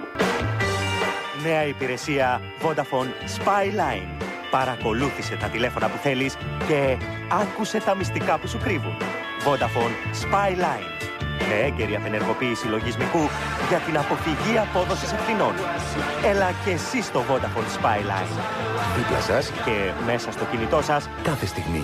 Νέα 1.43 1.67
υπηρεσία 1.67 2.41
Vodafone 2.63 3.11
Spyline. 3.37 4.23
Παρακολούθησε 4.51 5.37
τα 5.37 5.47
τηλέφωνα 5.49 5.89
που 5.89 5.97
θέλεις 5.97 6.37
και 6.67 6.97
άκουσε 7.31 7.79
τα 7.81 7.95
μυστικά 7.95 8.39
που 8.39 8.49
σου 8.49 8.59
κρύβουν. 8.59 8.97
Vodafone 9.45 9.95
Spyline 10.23 10.99
με 11.49 11.55
έγκαιρη 11.55 11.95
απενεργοποίηση 11.97 12.67
λογισμικού 12.67 13.25
για 13.69 13.79
την 13.79 13.99
αποφυγή 13.99 14.59
απόδοσης 14.59 15.13
ευθυνών. 15.13 15.55
Έλα 16.25 16.51
και 16.65 16.71
εσύ 16.71 17.03
στο 17.03 17.21
Vodafone 17.21 17.69
Spyline. 17.77 18.41
Δίπλα 18.97 19.21
σας 19.21 19.51
και 19.51 19.93
μέσα 20.07 20.33
στο 20.33 20.45
κινητό 20.45 20.83
σας 20.83 21.09
κάθε 21.23 21.47
στιγμή. 21.47 21.83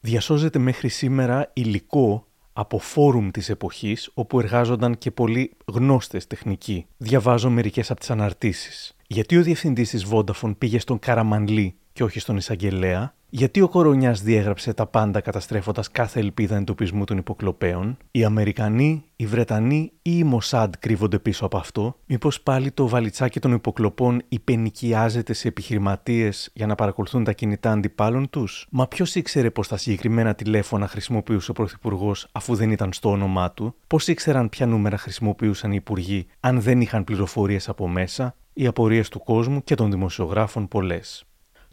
Διασώζεται 0.00 0.58
μέχρι 0.58 0.88
σήμερα 0.88 1.50
υλικό 1.52 2.29
από 2.52 2.78
φόρουμ 2.78 3.30
της 3.30 3.48
εποχής 3.48 4.10
όπου 4.14 4.40
εργάζονταν 4.40 4.98
και 4.98 5.10
πολλοί 5.10 5.56
γνώστες 5.64 6.26
τεχνικοί. 6.26 6.86
Διαβάζω 6.96 7.50
μερικές 7.50 7.90
από 7.90 8.00
τις 8.00 8.10
αναρτήσεις. 8.10 8.96
Γιατί 9.06 9.36
ο 9.36 9.42
διευθυντής 9.42 9.90
της 9.90 10.06
Vodafone 10.10 10.54
πήγε 10.58 10.78
στον 10.78 10.98
Καραμανλή 10.98 11.74
και 11.92 12.00
και 12.00 12.06
όχι 12.06 12.20
στον 12.20 12.36
εισαγγελέα, 12.36 13.14
γιατί 13.30 13.60
ο 13.60 13.68
Κορονιάς 13.68 14.22
διέγραψε 14.22 14.72
τα 14.72 14.86
πάντα 14.86 15.20
καταστρέφοντας 15.20 15.90
κάθε 15.90 16.20
ελπίδα 16.20 16.56
εντοπισμού 16.56 17.04
των 17.04 17.16
υποκλοπέων, 17.16 17.96
οι 18.10 18.24
Αμερικανοί, 18.24 19.04
οι 19.16 19.26
Βρετανοί 19.26 19.92
ή 20.02 20.10
οι 20.18 20.24
Μοσάντ 20.24 20.74
κρύβονται 20.78 21.18
πίσω 21.18 21.44
από 21.44 21.56
αυτό, 21.56 21.96
μήπως 22.06 22.40
πάλι 22.40 22.70
το 22.70 22.88
βαλιτσάκι 22.88 23.40
των 23.40 23.52
υποκλοπών 23.52 24.22
υπενικιάζεται 24.28 25.32
σε 25.32 25.48
επιχειρηματίες 25.48 26.50
για 26.52 26.66
να 26.66 26.74
παρακολουθούν 26.74 27.24
τα 27.24 27.32
κινητά 27.32 27.72
αντιπάλων 27.72 28.30
τους; 28.30 28.66
Μα 28.70 28.88
ποιος 28.88 29.14
ήξερε 29.14 29.50
πως 29.50 29.68
τα 29.68 29.76
συγκεκριμένα 29.76 30.34
τηλέφωνα 30.34 30.88
χρησιμοποιούσε 30.88 31.50
ο 31.50 31.54
Πρωθυπουργός 31.54 32.28
αφού 32.32 32.54
δεν 32.54 32.70
ήταν 32.70 32.92
στο 32.92 33.10
όνομά 33.10 33.52
του, 33.52 33.74
πώς 33.86 34.08
ήξεραν 34.08 34.48
ποια 34.48 34.66
νούμερα 34.66 34.96
χρησιμοποιούσαν 34.96 35.72
οι 35.72 35.76
υπουργοί 35.78 36.26
αν 36.40 36.60
δεν 36.60 36.80
είχαν 36.80 37.04
πληροφορίες 37.04 37.68
από 37.68 37.88
μέσα, 37.88 38.34
οι 38.52 38.66
απορίες 38.66 39.08
του 39.08 39.22
κόσμου 39.24 39.64
και 39.64 39.74
των 39.74 39.90
δημοσιογράφων 39.90 40.68
πολλές; 40.68 41.24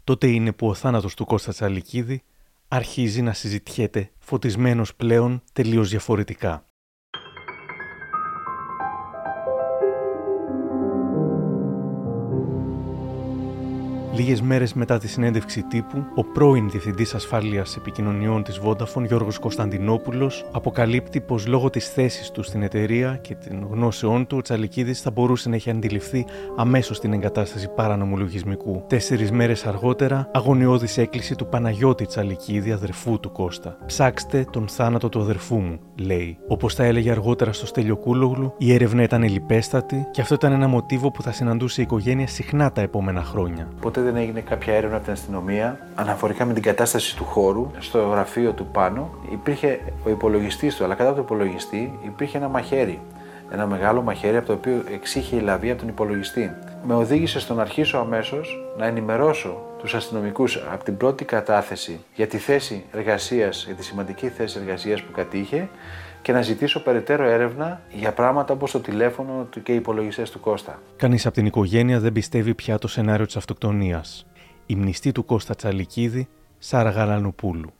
Τότε 0.08 0.26
είναι 0.26 0.52
που 0.52 0.68
ο 0.68 0.74
θάνατος 0.74 1.14
του 1.14 1.24
Κώστα 1.24 1.52
Τσαλικίδη 1.52 2.22
αρχίζει 2.68 3.22
να 3.22 3.32
συζητιέται 3.32 4.10
φωτισμένος 4.18 4.94
πλέον 4.94 5.42
τελείως 5.52 5.88
διαφορετικά. 5.88 6.67
Λίγες 14.18 14.40
μέρες 14.40 14.74
μετά 14.74 14.98
τη 14.98 15.08
συνέντευξη 15.08 15.62
τύπου, 15.62 16.04
ο 16.14 16.24
πρώην 16.24 16.70
Διευθυντής 16.70 17.14
Ασφάλειας 17.14 17.76
Επικοινωνιών 17.76 18.42
της 18.42 18.60
Vodafone, 18.64 19.06
Γιώργος 19.06 19.38
Κωνσταντινόπουλος, 19.38 20.44
αποκαλύπτει 20.52 21.20
πως 21.20 21.46
λόγω 21.46 21.70
της 21.70 21.88
θέσης 21.88 22.30
του 22.30 22.42
στην 22.42 22.62
εταιρεία 22.62 23.16
και 23.16 23.34
των 23.48 23.68
γνώσεών 23.70 24.26
του, 24.26 24.36
ο 24.36 24.42
Τσαλικίδης 24.42 25.00
θα 25.00 25.10
μπορούσε 25.10 25.48
να 25.48 25.54
έχει 25.54 25.70
αντιληφθεί 25.70 26.26
αμέσως 26.56 27.00
την 27.00 27.12
εγκατάσταση 27.12 27.68
παράνομου 27.68 28.16
λογισμικού. 28.16 28.84
Τέσσερις 28.86 29.30
μέρες 29.30 29.66
αργότερα, 29.66 30.30
αγωνιώδης 30.32 30.98
έκκληση 30.98 31.34
του 31.34 31.46
Παναγιώτη 31.46 32.06
Τσαλικίδη, 32.06 32.72
αδερφού 32.72 33.20
του 33.20 33.32
Κώστα. 33.32 33.76
Ψάξτε 33.86 34.46
τον 34.50 34.68
θάνατο 34.68 35.08
του 35.08 35.20
αδερφού 35.20 35.56
μου, 35.56 35.78
λέει. 35.98 36.38
Όπως 36.48 36.74
τα 36.74 36.84
έλεγε 36.84 37.10
αργότερα 37.10 37.52
στο 37.52 37.66
Στέλιο 37.66 37.96
Κούλογλου, 37.96 38.54
η 38.58 38.72
έρευνα 38.72 39.02
ήταν 39.02 39.22
λιπέστατη 39.22 40.06
και 40.10 40.20
αυτό 40.20 40.34
ήταν 40.34 40.52
ένα 40.52 40.68
μοτίβο 40.68 41.10
που 41.10 41.22
θα 41.22 41.32
συναντούσε 41.32 41.80
η 41.80 41.84
οικογένεια 41.84 42.26
συχνά 42.26 42.72
τα 42.72 42.80
επόμενα 42.80 43.22
χρόνια. 43.22 43.68
Ποτέ 43.80 44.00
δεν 44.00 44.16
έγινε 44.16 44.40
κάποια 44.40 44.74
έρευνα 44.74 44.96
από 44.96 45.04
την 45.04 45.12
αστυνομία 45.12 45.78
αναφορικά 45.94 46.44
με 46.44 46.52
την 46.52 46.62
κατάσταση 46.62 47.16
του 47.16 47.24
χώρου. 47.24 47.70
Στο 47.78 47.98
γραφείο 47.98 48.52
του 48.52 48.66
πάνω 48.66 49.10
υπήρχε 49.32 49.80
ο 50.04 50.10
υπολογιστής 50.10 50.76
του, 50.76 50.84
αλλά 50.84 50.94
κατά 50.94 51.14
το 51.14 51.20
υπολογιστή 51.20 51.98
υπήρχε 52.04 52.36
ένα 52.36 52.48
μαχαίρι. 52.48 53.00
Ένα 53.52 53.66
μεγάλο 53.66 54.02
μαχαίρι 54.02 54.36
από 54.36 54.46
το 54.46 54.52
οποίο 54.52 54.82
εξήχε 54.94 55.36
η 55.36 55.40
λαβή 55.40 55.70
από 55.70 55.80
τον 55.80 55.88
υπολογιστή. 55.88 56.50
Με 56.86 56.94
οδήγησε 56.94 57.40
στο 57.40 57.54
να 57.54 57.62
αρχίσω 57.62 57.98
αμέσως 57.98 58.72
να 58.78 58.86
ενημερώσω 58.86 59.67
τους 59.78 59.94
αστυνομικούς 59.94 60.56
από 60.70 60.84
την 60.84 60.96
πρώτη 60.96 61.24
κατάθεση 61.24 62.00
για 62.14 62.26
τη 62.26 62.38
θέση 62.38 62.84
εργασίας, 62.92 63.64
για 63.64 63.74
τη 63.74 63.84
σημαντική 63.84 64.28
θέση 64.28 64.58
εργασίας 64.60 65.02
που 65.02 65.12
κατήχε 65.12 65.68
και 66.22 66.32
να 66.32 66.42
ζητήσω 66.42 66.82
περαιτέρω 66.82 67.24
έρευνα 67.24 67.80
για 67.90 68.12
πράγματα 68.12 68.52
όπως 68.52 68.70
το 68.70 68.80
τηλέφωνο 68.80 69.46
του 69.50 69.62
και 69.62 69.72
οι 69.72 69.74
υπολογιστές 69.74 70.30
του 70.30 70.40
Κώστα. 70.40 70.82
Κανείς 70.96 71.26
από 71.26 71.34
την 71.34 71.46
οικογένεια 71.46 72.00
δεν 72.00 72.12
πιστεύει 72.12 72.54
πια 72.54 72.78
το 72.78 72.88
σενάριο 72.88 73.26
της 73.26 73.36
αυτοκτονίας. 73.36 74.26
Η 74.66 74.74
μνηστή 74.74 75.12
του 75.12 75.24
Κώστα 75.24 75.54
Τσαλικίδη, 75.54 76.28
Σάρα 76.58 76.90
Γαλανοπούλου. 76.90 77.72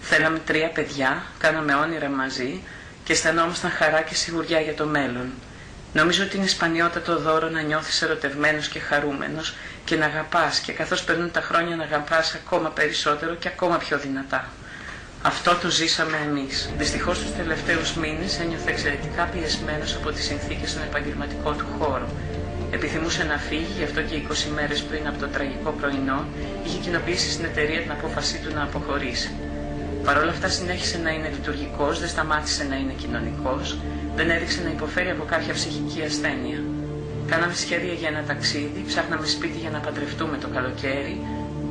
Θέλαμε 0.00 0.38
τρία 0.38 0.70
παιδιά, 0.70 1.22
κάναμε 1.38 1.74
όνειρα 1.74 2.08
μαζί 2.08 2.60
και 3.04 3.12
αισθανόμασταν 3.12 3.70
χαρά 3.70 4.02
και 4.02 4.14
σιγουριά 4.14 4.60
για 4.60 4.74
το 4.74 4.86
μέλλον. 4.86 5.26
Νομίζω 5.92 6.24
ότι 6.24 6.36
είναι 6.36 6.46
σπανιότατο 6.46 7.18
δώρο 7.18 7.48
να 7.48 7.60
νιώθεις 7.60 8.02
ερωτευμένος 8.02 8.68
και 8.68 8.78
χαρούμενος 8.78 9.54
και 9.88 9.96
να 9.96 10.06
αγαπάς 10.06 10.60
και 10.60 10.72
καθώς 10.72 11.04
περνούν 11.04 11.30
τα 11.30 11.40
χρόνια 11.40 11.76
να 11.76 11.82
αγαπάς 11.84 12.34
ακόμα 12.34 12.68
περισσότερο 12.68 13.34
και 13.34 13.48
ακόμα 13.48 13.76
πιο 13.76 13.98
δυνατά. 13.98 14.48
Αυτό 15.22 15.54
το 15.62 15.68
ζήσαμε 15.70 16.16
εμείς. 16.28 16.70
Δυστυχώς 16.78 17.18
τους 17.18 17.32
τελευταίους 17.36 17.94
μήνες 17.94 18.38
ένιωθε 18.40 18.70
εξαιρετικά 18.70 19.24
πιεσμένος 19.24 19.94
από 19.94 20.10
τις 20.12 20.24
συνθήκες 20.24 20.70
στον 20.70 20.82
επαγγελματικό 20.82 21.50
του 21.52 21.66
χώρο. 21.78 22.08
Επιθυμούσε 22.70 23.24
να 23.24 23.36
φύγει, 23.38 23.72
γι' 23.78 23.84
αυτό 23.84 24.00
και 24.02 24.14
20 24.14 24.48
μέρες 24.54 24.82
πριν 24.82 25.06
από 25.08 25.18
το 25.18 25.26
τραγικό 25.26 25.70
πρωινό 25.70 26.24
είχε 26.64 26.78
κοινοποιήσει 26.78 27.30
στην 27.30 27.44
εταιρεία 27.44 27.80
την 27.80 27.90
απόφασή 27.90 28.38
του 28.38 28.54
να 28.54 28.62
αποχωρήσει. 28.62 29.30
Παρ' 30.04 30.18
όλα 30.18 30.30
αυτά 30.30 30.48
συνέχισε 30.48 30.98
να 30.98 31.10
είναι 31.10 31.28
λειτουργικός, 31.28 32.00
δεν 32.00 32.08
σταμάτησε 32.08 32.64
να 32.64 32.76
είναι 32.76 32.92
κοινωνικός, 32.92 33.78
δεν 34.16 34.30
έδειξε 34.30 34.60
να 34.62 34.70
υποφέρει 34.70 35.10
από 35.10 35.24
κάποια 35.24 35.52
ψυχική 35.54 36.02
ασθένεια. 36.02 36.60
Κάναμε 37.30 37.54
σχέδια 37.54 37.92
για 37.92 38.08
ένα 38.08 38.22
ταξίδι, 38.30 38.84
ψάχναμε 38.86 39.26
σπίτι 39.26 39.58
για 39.58 39.70
να 39.70 39.78
παντρευτούμε 39.78 40.36
το 40.36 40.48
καλοκαίρι, 40.48 41.16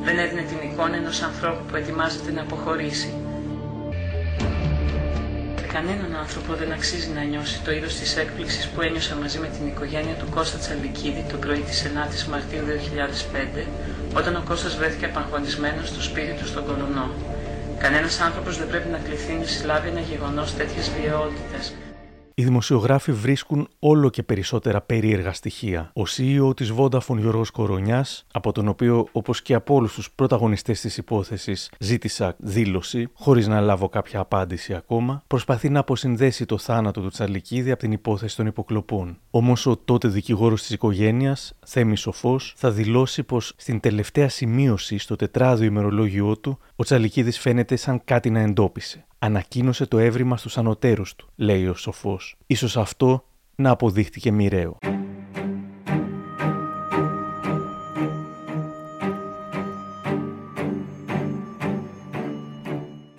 δεν 0.04 0.18
έδινε 0.18 0.42
την 0.50 0.58
εικόνα 0.70 0.96
ενός 0.96 1.22
ανθρώπου 1.22 1.62
που 1.68 1.76
ετοιμάζεται 1.76 2.30
να 2.32 2.40
αποχωρήσει. 2.40 3.10
Κανέναν 5.72 6.14
άνθρωπο 6.22 6.54
δεν 6.54 6.72
αξίζει 6.72 7.10
να 7.16 7.22
νιώσει 7.22 7.60
το 7.64 7.70
είδος 7.72 7.94
της 7.94 8.16
έκπληξης 8.16 8.66
που 8.68 8.80
ένιωσα 8.82 9.14
μαζί 9.22 9.38
με 9.38 9.48
την 9.56 9.66
οικογένεια 9.66 10.14
του 10.14 10.28
Κώστα 10.34 10.58
Τσαλικίδη 10.58 11.24
το 11.30 11.36
πρωί 11.36 11.60
της 11.68 11.78
9ης 11.86 12.24
Μαρτίου 12.30 12.64
2005, 12.66 13.66
όταν 14.16 14.36
ο 14.36 14.42
Κώστας 14.48 14.76
βρέθηκε 14.76 15.04
απαγχωνισμένος 15.04 15.88
στο 15.88 16.02
σπίτι 16.02 16.32
του 16.38 16.46
στον 16.46 16.64
Κολονό. 16.66 17.10
Κανένας 17.78 18.20
άνθρωπος 18.20 18.58
δεν 18.58 18.68
πρέπει 18.68 18.88
να 18.88 18.98
κληθεί 18.98 19.32
να 19.32 19.44
συλλάβει 19.46 19.88
ένα 19.88 20.00
γεγονός 20.00 20.54
τέτοιας 20.54 20.90
βιαιότητας, 20.96 21.72
οι 22.38 22.44
δημοσιογράφοι 22.44 23.12
βρίσκουν 23.12 23.68
όλο 23.78 24.10
και 24.10 24.22
περισσότερα 24.22 24.80
περίεργα 24.80 25.32
στοιχεία. 25.32 25.90
Ο 25.94 26.02
CEO 26.16 26.56
της 26.56 26.72
Vodafone 26.76 27.18
Γιώργος 27.18 27.50
Κορονιάς, 27.50 28.26
από 28.32 28.52
τον 28.52 28.68
οποίο 28.68 29.08
όπως 29.12 29.42
και 29.42 29.54
από 29.54 29.74
όλους 29.74 29.94
τους 29.94 30.10
πρωταγωνιστές 30.10 30.80
της 30.80 30.96
υπόθεσης 30.96 31.70
ζήτησα 31.78 32.34
δήλωση, 32.38 33.08
χωρίς 33.12 33.46
να 33.46 33.60
λάβω 33.60 33.88
κάποια 33.88 34.20
απάντηση 34.20 34.74
ακόμα, 34.74 35.22
προσπαθεί 35.26 35.68
να 35.68 35.80
αποσυνδέσει 35.80 36.44
το 36.44 36.58
θάνατο 36.58 37.00
του 37.00 37.08
Τσαλικίδη 37.08 37.70
από 37.70 37.80
την 37.80 37.92
υπόθεση 37.92 38.36
των 38.36 38.46
υποκλοπών. 38.46 39.18
Όμως 39.30 39.66
ο 39.66 39.76
τότε 39.76 40.08
δικηγόρος 40.08 40.60
της 40.60 40.70
οικογένειας, 40.70 41.52
Θέμης 41.66 42.00
Σοφός, 42.00 42.54
θα 42.56 42.70
δηλώσει 42.70 43.22
πως 43.22 43.52
στην 43.56 43.80
τελευταία 43.80 44.28
σημείωση 44.28 44.98
στο 44.98 45.16
τετράδιο 45.16 45.66
ημερολόγιό 45.66 46.36
του, 46.36 46.58
ο 46.76 46.84
Τσαλικίδης 46.84 47.38
φαίνεται 47.38 47.76
σαν 47.76 48.00
κάτι 48.04 48.30
να 48.30 48.40
εντόπισε 48.40 49.06
ανακοίνωσε 49.18 49.86
το 49.86 49.98
έβριμα 49.98 50.36
στους 50.36 50.58
ανωτέρους 50.58 51.14
του, 51.14 51.28
λέει 51.36 51.66
ο 51.66 51.74
σοφός. 51.74 52.36
Ίσως 52.46 52.76
αυτό 52.76 53.24
να 53.54 53.70
αποδείχτηκε 53.70 54.32
μοιραίο. 54.32 54.78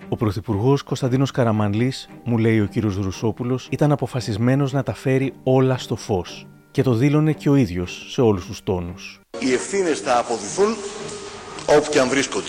Ο 0.08 0.16
Πρωθυπουργός 0.16 0.82
Κωνσταντίνος 0.82 1.30
Καραμανλή, 1.30 1.92
μου 2.24 2.38
λέει 2.38 2.60
ο 2.60 2.66
κύριος 2.66 2.96
Ρουσόπουλος, 2.96 3.68
ήταν 3.70 3.92
αποφασισμένος 3.92 4.72
να 4.72 4.82
τα 4.82 4.94
φέρει 4.94 5.34
όλα 5.42 5.78
στο 5.78 5.96
φως. 5.96 6.46
Και 6.70 6.82
το 6.82 6.94
δήλωνε 6.94 7.32
και 7.32 7.48
ο 7.48 7.54
ίδιος 7.54 8.06
σε 8.10 8.20
όλους 8.20 8.46
τους 8.46 8.62
τόνους. 8.62 9.20
Οι 9.38 9.52
ευθύνες 9.52 10.00
θα 10.00 10.18
αποδειθούν 10.18 10.74
όπου 11.76 11.90
και 11.90 12.00
αν 12.00 12.08
βρίσκονται. 12.08 12.46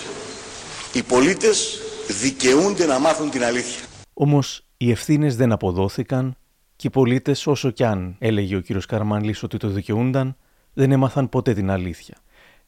Οι 0.93 1.03
πολίτες 1.03 1.79
δικαιούνται 2.11 2.85
να 2.85 2.99
μάθουν 2.99 3.29
την 3.29 3.43
αλήθεια. 3.43 3.85
Όμως 4.13 4.65
οι 4.77 4.91
ευθύνες 4.91 5.35
δεν 5.35 5.51
αποδόθηκαν 5.51 6.35
και 6.75 6.87
οι 6.87 6.89
πολίτες, 6.89 7.47
όσο 7.47 7.71
κι 7.71 7.83
αν 7.83 8.15
έλεγε 8.19 8.55
ο 8.55 8.59
κύριος 8.59 8.85
Καρμανλή 8.85 9.35
ότι 9.41 9.57
το 9.57 9.67
δικαιούνταν, 9.67 10.35
δεν 10.73 10.91
έμαθαν 10.91 11.29
ποτέ 11.29 11.53
την 11.53 11.69
αλήθεια. 11.69 12.17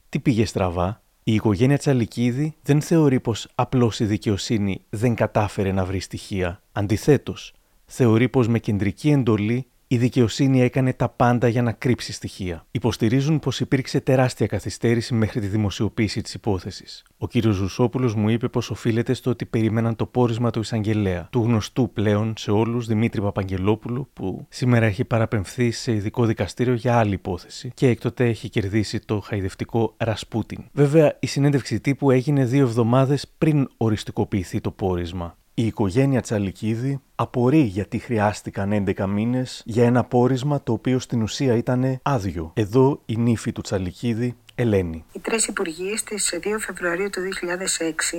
Τι 0.10 0.20
πήγε 0.20 0.46
στραβά, 0.46 1.02
η 1.24 1.34
οικογένεια 1.34 1.78
Τσαλικίδη 1.78 2.56
δεν 2.62 2.82
θεωρεί 2.82 3.20
πως 3.20 3.48
απλώς 3.56 4.00
η 4.00 4.06
δικαιοσύνη 4.06 4.86
δεν 4.90 5.16
κατάφερε 5.16 5.72
να 5.72 5.86
βρει 5.86 6.00
στοιχεία. 6.00 6.62
Αντιθέτως, 6.72 7.54
θεωρεί 7.86 8.30
πως 8.30 8.48
με 8.48 8.60
κεντρική 8.60 9.10
εντολή 9.10 9.68
η 9.94 9.98
δικαιοσύνη 9.98 10.62
έκανε 10.62 10.94
τα 10.94 11.10
πάντα 11.10 11.48
για 11.48 11.62
να 11.62 11.72
κρύψει 11.72 12.14
στοιχεία. 12.14 12.66
Υποστηρίζουν 12.72 13.40
πως 13.40 13.60
υπήρξε 13.60 14.00
τεράστια 14.00 14.48
καθυστέρηση 14.48 15.14
μέχρι 15.14 15.40
τη 15.40 15.48
δημοσιοποίηση 15.48 16.22
της 16.22 16.34
υπόθεσης. 16.34 17.04
Ο 17.18 17.28
κ. 17.28 17.32
Ζουσόπουλος 17.38 18.16
μου 18.16 18.30
είπε 18.30 18.48
πως 18.48 18.70
οφείλεται 18.70 19.14
στο 19.14 19.30
ότι 19.30 19.46
περίμεναν 19.46 19.96
το 19.96 20.06
πόρισμα 20.06 20.50
του 20.50 20.60
εισαγγελέα, 20.60 21.28
του 21.32 21.42
γνωστού 21.42 21.90
πλέον 21.94 22.34
σε 22.38 22.52
όλους 22.52 22.88
Δημήτρη 22.88 23.22
Παπαγγελόπουλου, 23.22 24.10
που 24.14 24.46
σήμερα 24.50 24.86
έχει 24.86 25.06
παραπεμφθεί 25.06 25.72
σε 25.72 25.94
ειδικό 25.94 26.26
δικαστήριο 26.26 26.74
για 26.74 26.98
άλλη 26.98 27.14
υπόθεση 27.14 27.72
και 27.74 27.88
έκτοτε 27.88 28.26
έχει 28.26 28.50
κερδίσει 28.50 29.00
το 29.00 29.20
χαϊδευτικό 29.20 29.94
Ρασπούτιν. 29.98 30.64
Βέβαια, 30.72 31.18
η 31.20 31.28
συνέντευξη 31.28 31.80
τύπου 31.80 32.12
έγινε 32.12 32.46
δύο 32.46 32.64
εβδομάδες 32.64 33.34
πριν 33.38 33.70
οριστικοποιηθεί 33.78 34.62
το 34.62 34.72
πόρισμα. 34.72 35.38
Η 35.56 35.66
οικογένεια 35.66 36.22
Τσαλικίδη 36.22 37.02
απορεί 37.16 37.60
γιατί 37.60 37.98
χρειάστηκαν 37.98 38.86
11 38.98 39.06
μήνες 39.08 39.62
για 39.66 39.86
ένα 39.86 40.04
πόρισμα 40.04 40.64
το 40.64 40.72
οποίο 40.72 41.00
στην 41.00 41.22
ουσία 41.22 41.56
ήταν 41.56 42.00
άδειο. 42.02 42.52
Εδώ 42.56 43.02
η 43.06 43.18
νύφη 43.18 43.52
του 43.52 43.62
Τσαλικίδη 43.62 44.36
Ελένη. 44.56 45.06
Οι 45.12 45.20
τρεις 45.20 45.48
υπουργοί 45.48 45.98
στις 45.98 46.40
2 46.42 46.60
Φεβρουαρίου 46.60 47.10
του 47.10 47.22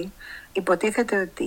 2006 0.04 0.08
υποτίθεται 0.54 1.20
ότι 1.20 1.46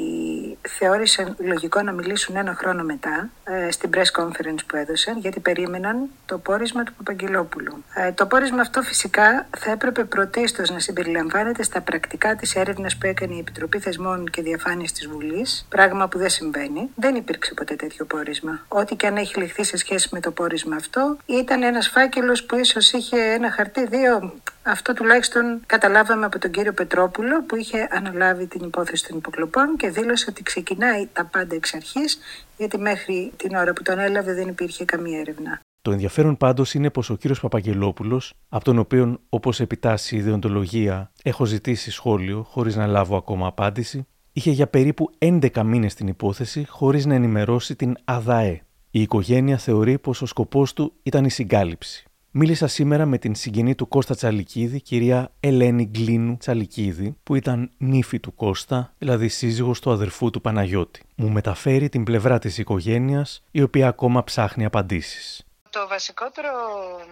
θεώρησαν 0.61 1.35
λογικό 1.39 1.81
να 1.81 1.91
μιλήσουν 1.91 2.35
ένα 2.35 2.53
χρόνο 2.53 2.83
μετά 2.83 3.29
ε, 3.43 3.71
στην 3.71 3.89
press 3.93 4.21
conference 4.21 4.59
που 4.67 4.75
έδωσαν 4.75 5.17
γιατί 5.17 5.39
περίμεναν 5.39 6.09
το 6.25 6.37
πόρισμα 6.37 6.83
του 6.83 6.93
Παπαγγελόπουλου. 6.93 7.83
Ε, 7.95 8.11
το 8.11 8.25
πόρισμα 8.25 8.61
αυτό 8.61 8.81
φυσικά 8.81 9.47
θα 9.57 9.71
έπρεπε 9.71 10.03
πρωτίστως 10.03 10.69
να 10.69 10.79
συμπεριλαμβάνεται 10.79 11.63
στα 11.63 11.81
πρακτικά 11.81 12.35
της 12.35 12.55
έρευνας 12.55 12.97
που 12.97 13.07
έκανε 13.07 13.35
η 13.35 13.39
Επιτροπή 13.39 13.79
Θεσμών 13.79 14.29
και 14.29 14.41
Διαφάνειας 14.41 14.91
της 14.91 15.07
Βουλής, 15.07 15.65
πράγμα 15.69 16.07
που 16.07 16.17
δεν 16.17 16.29
συμβαίνει. 16.29 16.89
Δεν 16.95 17.15
υπήρξε 17.15 17.53
ποτέ 17.53 17.75
τέτοιο 17.75 18.05
πόρισμα. 18.05 18.59
Ό,τι 18.67 18.95
και 18.95 19.07
αν 19.07 19.17
έχει 19.17 19.39
ληχθεί 19.39 19.63
σε 19.63 19.77
σχέση 19.77 20.09
με 20.11 20.19
το 20.19 20.31
πόρισμα 20.31 20.75
αυτό 20.75 21.17
ήταν 21.25 21.63
ένας 21.63 21.87
φάκελος 21.87 22.43
που 22.43 22.55
ίσως 22.55 22.91
είχε 22.91 23.17
ένα 23.17 23.51
χαρτί 23.51 23.85
δύο 23.87 24.33
αυτό 24.69 24.93
τουλάχιστον 24.93 25.61
καταλάβαμε 25.65 26.25
από 26.25 26.39
τον 26.39 26.51
κύριο 26.51 26.73
Πετρόπουλο 26.73 27.41
που 27.43 27.55
είχε 27.55 27.87
αναλάβει 27.91 28.47
την 28.47 28.63
υπόθεση 28.63 28.96
των 29.01 29.17
υποκλοπών 29.17 29.77
και 29.77 29.89
δήλωσε 29.89 30.25
ότι 30.29 30.43
ξεκινάει 30.43 31.07
τα 31.13 31.25
πάντα 31.25 31.55
εξ 31.55 31.73
αρχής 31.73 32.19
γιατί 32.57 32.77
μέχρι 32.77 33.31
την 33.37 33.55
ώρα 33.55 33.73
που 33.73 33.81
τον 33.81 33.99
έλαβε 33.99 34.33
δεν 34.33 34.47
υπήρχε 34.47 34.85
καμία 34.85 35.19
έρευνα. 35.19 35.59
Το 35.81 35.91
ενδιαφέρον 35.91 36.37
πάντως 36.37 36.73
είναι 36.73 36.89
πως 36.89 37.09
ο 37.09 37.15
κύριος 37.15 37.39
Παπαγγελόπουλος, 37.39 38.33
από 38.49 38.63
τον 38.63 38.77
οποίο, 38.77 39.19
όπως 39.29 39.59
επιτάσσει 39.59 40.15
η 40.15 40.17
ιδεοντολογία, 40.17 41.11
έχω 41.23 41.45
ζητήσει 41.45 41.91
σχόλιο 41.91 42.43
χωρίς 42.43 42.75
να 42.75 42.87
λάβω 42.87 43.17
ακόμα 43.17 43.47
απάντηση, 43.47 44.07
είχε 44.33 44.51
για 44.51 44.67
περίπου 44.67 45.09
11 45.17 45.63
μήνες 45.63 45.93
την 45.93 46.07
υπόθεση 46.07 46.65
χωρίς 46.69 47.05
να 47.05 47.15
ενημερώσει 47.15 47.75
την 47.75 47.97
ΑΔΑΕ. 48.03 48.61
Η 48.91 49.01
οικογένεια 49.01 49.57
θεωρεί 49.57 49.97
πως 49.97 50.21
ο 50.21 50.25
σκοπός 50.25 50.73
του 50.73 50.93
ήταν 51.03 51.25
η 51.25 51.29
συγκάλυψη. 51.29 52.06
Μίλησα 52.31 52.67
σήμερα 52.67 53.05
με 53.05 53.17
την 53.17 53.35
συγγενή 53.35 53.75
του 53.75 53.87
Κώστα 53.87 54.15
Τσαλικίδη, 54.15 54.81
κυρία 54.81 55.31
Ελένη 55.39 55.85
Γκλίνου 55.85 56.37
Τσαλικίδη, 56.37 57.15
που 57.23 57.35
ήταν 57.35 57.71
νύφη 57.77 58.19
του 58.19 58.35
Κώστα, 58.35 58.93
δηλαδή 58.97 59.27
σύζυγος 59.27 59.79
του 59.79 59.91
αδερφού 59.91 60.29
του 60.29 60.41
Παναγιώτη. 60.41 61.01
Μου 61.15 61.29
μεταφέρει 61.29 61.89
την 61.89 62.03
πλευρά 62.03 62.39
της 62.39 62.57
οικογένειας, 62.57 63.43
η 63.51 63.61
οποία 63.61 63.87
ακόμα 63.87 64.23
ψάχνει 64.23 64.65
απαντήσεις. 64.65 65.46
Το 65.77 65.87
βασικότερο 65.87 66.51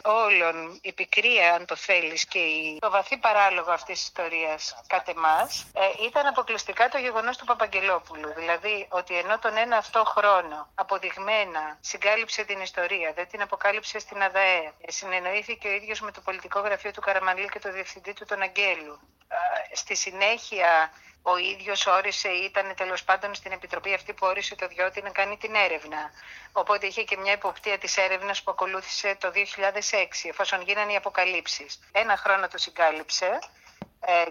όλων, 0.04 0.80
η 0.82 0.92
πικρία 0.94 1.54
αν 1.54 1.66
το 1.66 1.76
θέλεις 1.76 2.26
και 2.26 2.40
το 2.80 2.90
βαθύ 2.90 3.18
παράλογο 3.18 3.72
αυτής 3.72 3.98
της 3.98 4.04
ιστορίας 4.04 4.76
κατ' 4.88 5.08
εμάς, 5.08 5.66
ε, 5.74 6.06
ήταν 6.06 6.26
αποκλειστικά 6.26 6.90
το 6.90 6.98
γεγονός 6.98 7.38
του 7.38 7.46
Παπαγγελόπουλου. 7.46 8.34
Δηλαδή 8.36 8.88
ότι 8.90 9.18
ενώ 9.18 9.40
τον 9.40 9.58
ένα 9.58 9.78
αυτό 9.78 10.04
χρόνο 10.04 10.68
αποδειγμένα 10.76 11.78
συγκάλυψε 11.82 12.44
την 12.44 12.60
ιστορία, 12.62 13.14
δεν 13.16 13.28
την 13.28 13.42
αποκάλυψε 13.42 14.00
στην 14.00 14.24
ΑΔΑΕ, 14.24 14.74
ε, 14.82 14.92
συνεννοήθηκε 14.92 15.68
ο 15.68 15.72
ίδιος 15.72 16.02
με 16.02 16.12
το 16.12 16.22
πολιτικό 16.22 16.60
γραφείο 16.60 16.92
του 16.92 17.02
Καραμαλή 17.02 17.50
και 17.50 17.60
το 17.60 17.72
διευθυντή 17.72 18.14
του 18.14 18.26
τον 18.26 18.42
Αγγέλου. 18.42 19.00
Ε, 19.28 19.76
στη 19.76 19.96
συνέχεια 19.96 20.92
ο 21.28 21.38
ίδιος 21.38 21.86
όρισε, 21.86 22.30
ήταν 22.30 22.76
τέλος 22.76 23.04
πάντων 23.04 23.36
στην 23.36 23.52
επιτροπή 23.52 23.94
αυτή 23.94 24.14
που 24.14 24.28
όρισε 24.28 24.56
το 24.56 24.68
Διώτη 24.68 25.02
να 25.02 25.10
κάνει 25.10 25.38
την 25.38 25.56
έρευνα. 25.56 26.12
Οπότε 26.52 26.88
είχε 26.88 27.04
και 27.04 27.18
μια 27.18 27.34
υποπτία 27.34 27.78
της 27.78 27.98
έρευνας 27.98 28.44
που 28.44 28.52
ακολούθησε 28.52 29.18
το 29.20 29.32
2006, 29.36 30.30
εφόσον 30.30 30.62
γίνανε 30.62 30.92
οι 30.92 30.96
αποκαλύψεις. 30.96 31.80
Ένα 31.92 32.18
χρόνο 32.18 32.48
το 32.48 32.58
συγκάλυψε 32.58 33.26
ε, 33.26 33.40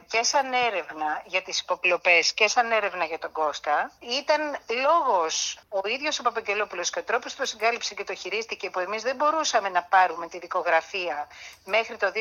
και 0.06 0.22
σαν 0.22 0.52
έρευνα 0.52 1.22
για 1.24 1.42
τις 1.42 1.60
υποκλοπές 1.60 2.32
και 2.32 2.48
σαν 2.48 2.72
έρευνα 2.72 3.04
για 3.04 3.18
τον 3.18 3.32
Κώστα 3.32 3.90
ήταν 4.00 4.56
λόγος 4.82 5.58
ο 5.68 5.88
ίδιος 5.88 6.18
ο 6.18 6.22
Παπαγγελόπουλος 6.22 6.90
και 6.90 6.98
ο 6.98 7.02
τρόπος 7.02 7.32
που 7.32 7.38
το 7.38 7.46
συγκάλυψε 7.46 7.94
και 7.94 8.04
το 8.04 8.14
χειρίστηκε 8.14 8.70
που 8.70 8.78
εμείς 8.78 9.02
δεν 9.02 9.16
μπορούσαμε 9.16 9.68
να 9.68 9.82
πάρουμε 9.82 10.26
τη 10.26 10.38
δικογραφία 10.38 11.28
μέχρι 11.64 11.96
το 11.96 12.12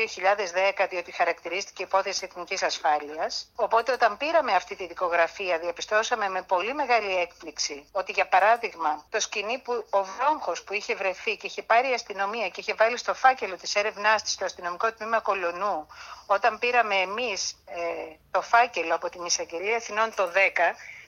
2010 0.80 0.86
διότι 0.90 1.12
χαρακτηρίστηκε 1.12 1.82
υπόθεση 1.82 2.24
εθνικής 2.24 2.62
ασφάλειας. 2.62 3.52
Οπότε 3.56 3.92
όταν 3.92 4.16
πήραμε 4.16 4.52
αυτή 4.52 4.76
τη 4.76 4.86
δικογραφία 4.86 5.58
διαπιστώσαμε 5.58 6.28
με 6.28 6.42
πολύ 6.42 6.74
μεγάλη 6.74 7.16
έκπληξη 7.16 7.88
ότι 7.92 8.12
για 8.12 8.26
παράδειγμα 8.26 9.04
το 9.10 9.20
σκηνή 9.20 9.58
που 9.58 9.86
ο 9.90 10.04
βρόγχος 10.04 10.62
που 10.62 10.72
είχε 10.74 10.94
βρεθεί 10.94 11.36
και 11.36 11.46
είχε 11.46 11.62
πάρει 11.62 11.90
η 11.90 11.94
αστυνομία 11.94 12.48
και 12.48 12.60
είχε 12.60 12.74
βάλει 12.74 12.96
στο 12.96 13.14
φάκελο 13.14 13.56
της 13.56 13.74
έρευνάς 13.74 14.22
της 14.22 14.32
στο 14.32 14.44
αστυνομικό 14.44 14.92
τμήμα 14.92 15.20
Κολονού 15.20 15.86
όταν 16.26 16.58
πήραμε 16.58 16.94
εμείς 16.94 17.43
ε, 17.50 18.16
το 18.30 18.42
φάκελο 18.42 18.94
από 18.94 19.08
την 19.08 19.24
εισαγγελία 19.24 19.76
Αθηνών 19.76 20.14
το 20.14 20.32
10, 20.34 20.38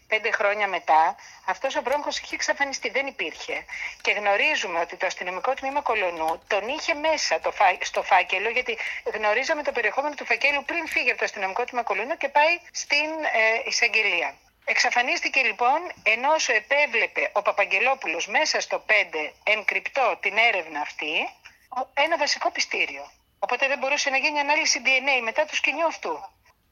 πέντε 0.08 0.30
χρόνια 0.30 0.66
μετά, 0.68 1.16
αυτός 1.44 1.76
ο 1.76 1.80
μπρόμχος 1.80 2.18
είχε 2.18 2.34
εξαφανιστεί, 2.34 2.88
δεν 2.90 3.06
υπήρχε. 3.06 3.64
Και 4.00 4.10
γνωρίζουμε 4.10 4.80
ότι 4.80 4.96
το 4.96 5.06
αστυνομικό 5.06 5.54
τμήμα 5.54 5.80
Κολονού 5.80 6.42
τον 6.46 6.68
είχε 6.68 6.94
μέσα 6.94 7.40
το 7.40 7.52
στο 7.80 8.02
φάκελο, 8.02 8.48
γιατί 8.48 8.78
γνωρίζαμε 9.14 9.62
το 9.62 9.72
περιεχόμενο 9.72 10.14
του 10.14 10.24
φακέλου 10.24 10.64
πριν 10.64 10.86
φύγει 10.88 11.10
από 11.10 11.18
το 11.18 11.24
αστυνομικό 11.24 11.64
τμήμα 11.64 11.84
Κολονού 11.84 12.16
και 12.16 12.28
πάει 12.28 12.54
στην 12.72 13.08
ε, 13.32 13.68
εισαγγελία. 13.68 14.34
Εξαφανίστηκε 14.68 15.42
λοιπόν 15.42 15.80
ενώ 16.02 16.32
όσο 16.32 16.52
επέβλεπε 16.52 17.30
ο 17.32 17.42
Παπαγγελόπουλος 17.42 18.26
μέσα 18.26 18.60
στο 18.60 18.84
5 18.88 18.92
εγκρυπτό 19.44 20.18
την 20.20 20.36
έρευνα 20.36 20.80
αυτή 20.80 21.28
ένα 21.94 22.16
βασικό 22.16 22.50
πιστήριο. 22.50 23.10
Οπότε 23.38 23.66
δεν 23.66 23.78
μπορούσε 23.78 24.10
να 24.10 24.16
γίνει 24.16 24.38
ανάλυση 24.38 24.78
DNA 24.84 25.16
μετά 25.24 25.44
του 25.44 25.56
σκηνιού 25.56 25.86
αυτού. 25.86 26.14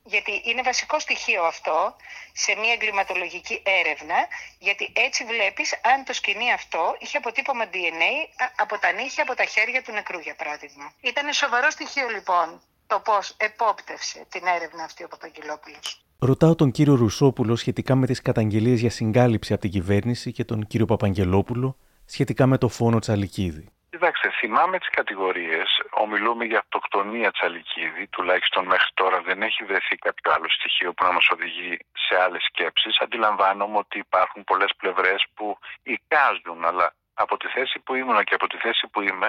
Γιατί 0.07 0.43
είναι 0.45 0.63
βασικό 0.63 0.99
στοιχείο 0.99 1.43
αυτό 1.45 1.97
σε 2.33 2.55
μια 2.61 2.73
εγκληματολογική 2.73 3.63
έρευνα, 3.81 4.19
γιατί 4.59 4.93
έτσι 5.07 5.25
βλέπεις 5.25 5.69
αν 5.93 6.05
το 6.05 6.13
σκηνή 6.13 6.53
αυτό 6.53 6.97
είχε 6.99 7.17
αποτύπωμα 7.17 7.65
DNA 7.73 8.13
από 8.57 8.79
τα 8.79 8.93
νύχια, 8.93 9.23
από 9.23 9.35
τα 9.35 9.45
χέρια 9.45 9.83
του 9.83 9.93
νεκρού, 9.93 10.19
για 10.19 10.35
παράδειγμα. 10.35 10.93
Ήταν 11.01 11.33
σοβαρό 11.33 11.71
στοιχείο 11.71 12.09
λοιπόν 12.09 12.61
το 12.87 13.01
πώς 13.05 13.35
επόπτευσε 13.37 14.27
την 14.29 14.47
έρευνα 14.47 14.85
αυτή 14.85 15.05
ο 15.05 15.09
Παπαγγελόπουλος. 15.09 16.05
Ρωτάω 16.19 16.55
τον 16.55 16.71
κύριο 16.71 16.95
Ρουσόπουλο 16.95 17.57
σχετικά 17.57 17.95
με 17.95 18.07
τις 18.07 18.23
καταγγελίες 18.23 18.81
για 18.81 18.91
συγκάλυψη 18.91 19.53
από 19.53 19.63
την 19.63 19.71
κυβέρνηση 19.71 20.33
και 20.33 20.45
τον 20.45 20.67
κύριο 20.67 20.87
Παπαγγελόπουλο 20.87 21.77
σχετικά 22.05 22.47
με 22.47 22.59
το 22.59 22.69
φόνο 22.69 22.99
Τσαλικίδη. 22.99 23.69
Κοιτάξτε, 23.95 24.31
θυμάμαι 24.31 24.79
τις 24.79 24.89
κατηγορίες. 24.91 25.83
Ομιλούμε 25.91 26.45
για 26.45 26.59
αυτοκτονία 26.59 27.31
Τσαλικίδη. 27.31 28.07
Τουλάχιστον 28.07 28.65
μέχρι 28.65 28.91
τώρα 28.95 29.23
δεν 29.23 29.43
έχει 29.43 29.65
βρεθεί 29.65 29.97
κάποιο 29.97 30.33
άλλο 30.33 30.49
στοιχείο 30.51 30.93
που 30.93 31.05
να 31.05 31.13
μας 31.13 31.29
οδηγεί 31.29 31.79
σε 31.93 32.23
άλλες 32.23 32.45
σκέψεις. 32.45 32.99
Αντιλαμβάνομαι 33.01 33.79
ότι 33.79 33.99
υπάρχουν 33.99 34.45
πολλές 34.45 34.73
πλευρές 34.77 35.25
που 35.35 35.59
εικάζουν, 35.83 36.65
αλλά 36.65 36.95
από 37.15 37.37
τη 37.37 37.47
θέση 37.49 37.81
που 37.85 37.95
ήμουν 37.95 38.25
και 38.25 38.35
από 38.35 38.47
τη 38.47 38.57
θέση 38.57 38.87
που 38.93 39.01
είμαι, 39.01 39.29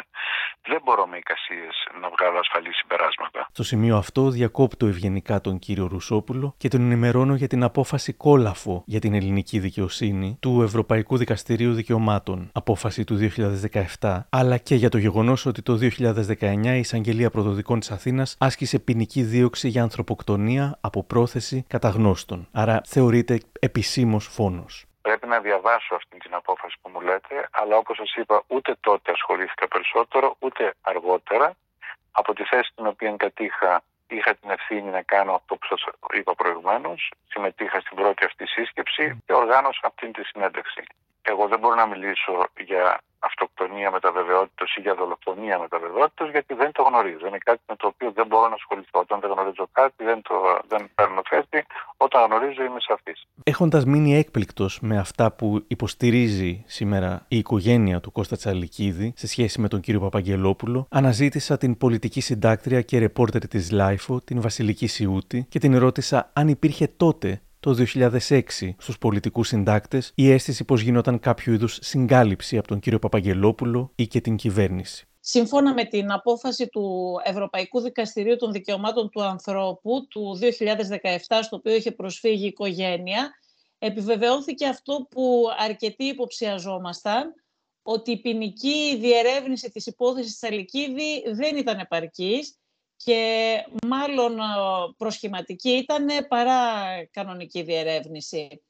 δεν 0.68 0.82
μπορώ 0.84 1.08
με 1.08 1.18
εικασίες 1.18 1.76
να 2.02 2.10
βγάλω 2.10 2.40
ασφαλή 2.40 2.74
συμπεράσματα. 2.74 3.48
Στο 3.52 3.64
σημείο 3.64 3.98
αυτό 3.98 4.30
διακόπτω 4.30 4.86
ευγενικά 4.86 5.42
τον 5.42 5.60
κύριο 5.60 5.88
Ρουσόπουλο 5.88 6.56
και 6.58 6.68
τον 6.68 6.82
ενημερώνω 6.82 7.36
για 7.36 7.48
την 7.48 7.64
απόφαση 7.64 8.14
κόλαφο 8.14 8.84
για 8.86 9.00
την 9.00 9.14
ελληνική 9.14 9.60
δικαιοσύνη 9.60 10.38
του 10.42 10.62
Ευρωπαϊκού 10.62 11.18
Δικαστηρίου 11.18 11.74
Δικαιωμάτων, 11.74 12.50
απόφαση 12.54 13.04
του 13.04 13.30
2017, 14.00 14.20
αλλά 14.30 14.58
και 14.58 14.76
για 14.76 14.90
το 14.90 14.98
γεγονός 14.98 15.46
ότι 15.46 15.62
το 15.62 15.78
2019 15.82 16.66
η 16.66 16.80
Εισαγγελία 16.80 17.30
Προδοδικών 17.30 17.80
της 17.80 17.92
Αθήνας 17.92 18.36
άσκησε 18.40 18.80
ποινική 18.80 19.22
δίωξη 19.22 19.68
για 19.68 19.82
ανθρωποκτονία 19.82 20.78
από 20.82 21.04
πρόθεση 21.04 21.66
καταγνώστων. 21.68 22.48
Άρα 22.52 22.82
θεωρείται 22.86 23.40
επισήμως 23.60 24.28
φόνος. 24.28 24.86
Πρέπει 25.06 25.28
να 25.28 25.40
διαβάσω 25.40 25.96
αυτή 25.96 26.18
την 26.18 26.34
απόφαση 26.34 26.76
που 26.82 26.90
μου 26.90 27.02
λέτε, 27.02 27.48
αλλά 27.52 27.78
όπως 27.78 27.96
σας 27.98 28.14
είπα 28.16 28.44
ούτε 28.48 28.76
τότε 28.80 29.12
ασχολήθηκα 29.12 29.68
περισσότερο, 29.68 30.36
ούτε 30.40 30.74
αργότερα. 30.82 31.56
Από 32.12 32.34
τη 32.34 32.44
θέση 32.44 32.72
την 32.76 32.88
οποία 32.88 33.16
κατείχα 33.18 33.84
είχα 34.08 34.36
την 34.36 34.50
ευθύνη 34.50 34.90
να 34.90 35.02
κάνω 35.02 35.34
αυτό 35.34 35.56
που 35.56 35.66
σας 35.68 35.84
είπα 36.14 36.36
προηγουμένως. 36.36 37.12
Συμμετείχα 37.28 37.80
στην 37.80 37.96
πρώτη 37.98 38.26
αυτή 38.26 38.48
σύσκεψη 38.48 39.24
και 39.26 39.34
οργάνωσα 39.34 39.80
αυτή 39.84 40.12
τη 40.12 40.24
συνέντευξη. 40.24 40.84
Εγώ 41.32 41.48
δεν 41.48 41.60
μπορώ 41.60 41.76
να 41.76 41.86
μιλήσω 41.86 42.34
για 42.70 43.00
αυτοκτονία 43.20 43.92
μετά 43.92 44.12
βεβαιότητας 44.12 44.64
ή 44.78 44.82
για 44.82 44.96
δολοφονία 44.96 45.60
μετά 45.60 45.80
βεβαιότητας, 45.80 46.26
γιατί 46.26 46.54
δεν 46.54 46.72
το 46.72 46.82
γνωρίζω. 46.84 47.28
Είναι 47.28 47.42
κάτι 47.50 47.62
με 47.68 47.76
το 47.76 47.88
οποίο 47.88 48.12
δεν 48.12 48.26
μπορώ 48.28 48.48
να 48.48 48.58
ασχοληθώ. 48.62 49.00
Όταν 49.00 49.20
δεν 49.20 49.32
γνωρίζω 49.32 49.66
κάτι, 49.72 50.04
δεν, 50.04 50.22
το, 50.22 50.36
δεν 50.68 50.90
παίρνω 50.96 51.22
θέση. 51.30 51.66
Όταν 51.98 52.20
γνωρίζω, 52.28 52.64
είμαι 52.64 52.80
σαφής. 52.80 53.28
Έχοντας 53.44 53.86
μείνει 53.86 54.16
έκπληκτος 54.16 54.80
με 54.82 54.98
αυτά 54.98 55.32
που 55.32 55.64
υποστηρίζει 55.68 56.64
σήμερα 56.68 57.26
η 57.28 57.38
οικογένεια 57.38 58.00
του 58.00 58.12
Κώστα 58.12 58.36
Τσαλικίδη 58.36 59.14
σε 59.16 59.28
σχέση 59.28 59.62
με 59.62 59.68
τον 59.68 59.80
κύριο 59.80 60.00
Παπαγγελόπουλο, 60.00 60.88
αναζήτησα 60.90 61.58
την 61.58 61.78
πολιτική 61.78 62.22
συντάκτρια 62.22 62.82
και 62.82 63.00
ρεπόρτερ 63.00 63.48
της 63.48 63.72
LiFO, 63.72 64.22
την 64.22 64.42
Βασιλική 64.42 64.88
Σιούτη, 64.88 65.46
και 65.50 65.60
την 65.60 65.80
ρώτησα 65.80 66.30
αν 66.34 66.48
υπήρχε 66.48 66.88
τότε 66.98 67.42
το 67.66 67.86
2006 68.30 68.42
στους 68.78 68.98
πολιτικούς 68.98 69.48
συντάκτες 69.48 70.12
η 70.16 70.32
αίσθηση 70.32 70.64
πως 70.66 70.82
γινόταν 70.82 71.20
κάποιο 71.20 71.54
είδους 71.54 71.78
συγκάλυψη 71.82 72.58
από 72.58 72.68
τον 72.68 72.80
κύριο 72.80 73.00
Παπαγγελόπουλο 73.00 73.92
ή 73.96 74.08
και 74.08 74.22
την 74.22 74.36
κυβέρνηση. 74.36 75.08
Σύμφωνα 75.20 75.74
με 75.74 75.86
την 75.86 76.12
απόφαση 76.12 76.68
του 76.68 77.16
Ευρωπαϊκού 77.24 77.80
Δικαστηρίου 77.80 78.36
των 78.36 78.52
Δικαιωμάτων 78.52 79.10
του 79.10 79.24
Ανθρώπου 79.24 80.08
του 80.10 80.40
2017, 80.42 81.40
στο 81.42 81.56
οποίο 81.56 81.76
είχε 81.76 81.92
προσφύγει 81.92 82.44
η 82.44 82.48
οικογένεια, 82.48 83.32
επιβεβαιώθηκε 83.80 84.68
αυτό 84.68 85.08
που 85.10 85.44
αρκετοί 85.58 86.04
υποψιαζόμασταν, 86.04 87.34
ότι 87.82 88.12
η 88.12 88.22
ποινική 88.22 88.98
διερεύνηση 89.00 89.70
της 89.72 89.86
υπόθεσης 89.86 90.32
της 90.40 90.50
Αλικίδη 90.50 91.24
δεν 91.34 91.58
ήταν 91.58 91.80
επαρκής 91.80 92.58
και 92.98 93.56
μάλλον 93.88 94.38
προσχηματική 94.98 95.70
ήταν 95.70 96.08
παρά 96.28 96.62
κανονική 97.12 97.62
διερεύνηση. 97.62 98.64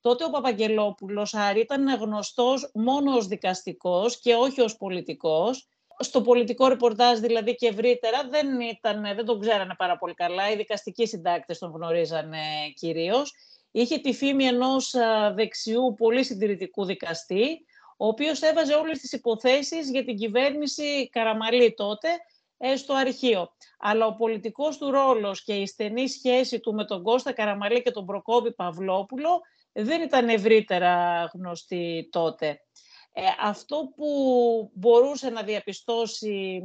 Τότε 0.00 0.24
ο 0.24 0.30
Παπαγγελόπουλος 0.30 1.34
Άρη 1.34 1.60
ήταν 1.60 1.94
γνωστός 1.94 2.70
μόνος 2.74 3.16
ως 3.16 3.26
δικαστικός 3.26 4.20
και 4.20 4.34
όχι 4.34 4.60
ως 4.60 4.76
πολιτικός. 4.76 5.68
Στο 5.98 6.20
πολιτικό 6.20 6.68
ρεπορτάζ 6.68 7.18
δηλαδή 7.18 7.54
και 7.54 7.66
ευρύτερα 7.66 8.28
δεν, 8.28 8.60
ήταν, 8.60 9.02
δεν 9.02 9.24
τον 9.24 9.40
ξέρανε 9.40 9.74
πάρα 9.78 9.98
πολύ 9.98 10.14
καλά. 10.14 10.50
Οι 10.50 10.56
δικαστικοί 10.56 11.06
συντάκτες 11.06 11.58
τον 11.58 11.70
γνωρίζανε 11.70 12.38
κυρίως. 12.74 13.34
Είχε 13.70 13.98
τη 13.98 14.12
φήμη 14.12 14.44
ενός 14.44 14.94
δεξιού 15.34 15.94
πολύ 15.96 16.24
συντηρητικού 16.24 16.84
δικαστή, 16.84 17.64
ο 17.96 18.06
οποίος 18.06 18.40
έβαζε 18.40 18.74
όλες 18.74 18.98
τις 18.98 19.12
υποθέσεις 19.12 19.90
για 19.90 20.04
την 20.04 20.16
κυβέρνηση 20.16 21.08
Καραμαλή 21.08 21.74
τότε 21.74 22.08
ε, 22.08 22.14
στο 22.76 22.94
αρχείο. 22.94 23.48
Αλλά 23.78 24.06
ο 24.06 24.14
πολιτικός 24.14 24.78
του 24.78 24.90
ρόλος 24.90 25.44
και 25.44 25.54
η 25.54 25.66
στενή 25.66 26.08
σχέση 26.08 26.60
του 26.60 26.74
με 26.74 26.84
τον 26.84 27.02
Κώστα 27.02 27.32
Καραμαλή 27.32 27.82
και 27.82 27.90
τον 27.90 28.06
Προκόβη 28.06 28.52
Παυλόπουλο 28.52 29.40
δεν 29.72 30.02
ήταν 30.02 30.28
ευρύτερα 30.28 31.24
γνωστή 31.34 32.08
τότε. 32.12 32.60
Ε, 33.12 33.22
αυτό 33.42 33.92
που 33.96 34.06
μπορούσε 34.74 35.30
να 35.30 35.42
διαπιστώσει 35.42 36.62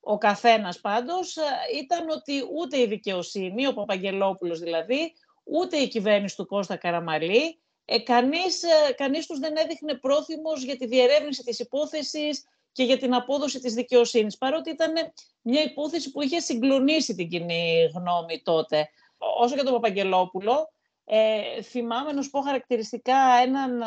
ο 0.00 0.18
καθένας 0.18 0.80
πάντως 0.80 1.36
ε, 1.36 1.42
ήταν 1.82 2.08
ότι 2.08 2.32
ούτε 2.60 2.80
η 2.80 2.86
δικαιοσύνη, 2.86 3.66
ο 3.66 3.74
Παπαγγελόπουλος 3.74 4.58
δηλαδή, 4.58 5.12
ούτε 5.44 5.76
η 5.76 5.88
κυβέρνηση 5.88 6.36
του 6.36 6.46
Κώστα 6.46 6.76
Καραμαλή, 6.76 7.60
ε, 7.84 7.98
κανείς, 7.98 8.62
ε, 8.62 8.92
κανείς 8.92 9.26
τους 9.26 9.38
δεν 9.38 9.56
έδειχνε 9.56 9.94
πρόθυμος 9.94 10.64
για 10.64 10.76
τη 10.76 10.86
διερεύνηση 10.86 11.42
της 11.42 11.58
υπόθεσης 11.58 12.44
και 12.72 12.82
για 12.82 12.98
την 12.98 13.14
απόδοση 13.14 13.60
της 13.60 13.74
δικαιοσύνης, 13.74 14.38
παρότι 14.38 14.70
ήταν 14.70 14.92
μια 15.42 15.62
υπόθεση 15.62 16.10
που 16.10 16.22
είχε 16.22 16.40
συγκλονίσει 16.40 17.14
την 17.14 17.28
κοινή 17.28 17.90
γνώμη 17.94 18.42
τότε. 18.42 18.88
Όσο 19.40 19.56
και 19.56 19.62
τον 19.62 19.72
Παπαγγελόπουλο, 19.72 20.72
ε, 21.04 21.62
θυμάμαι 21.62 22.12
να 22.12 22.22
σου 22.22 22.30
πω 22.30 22.40
χαρακτηριστικά 22.40 23.18
έναν 23.42 23.82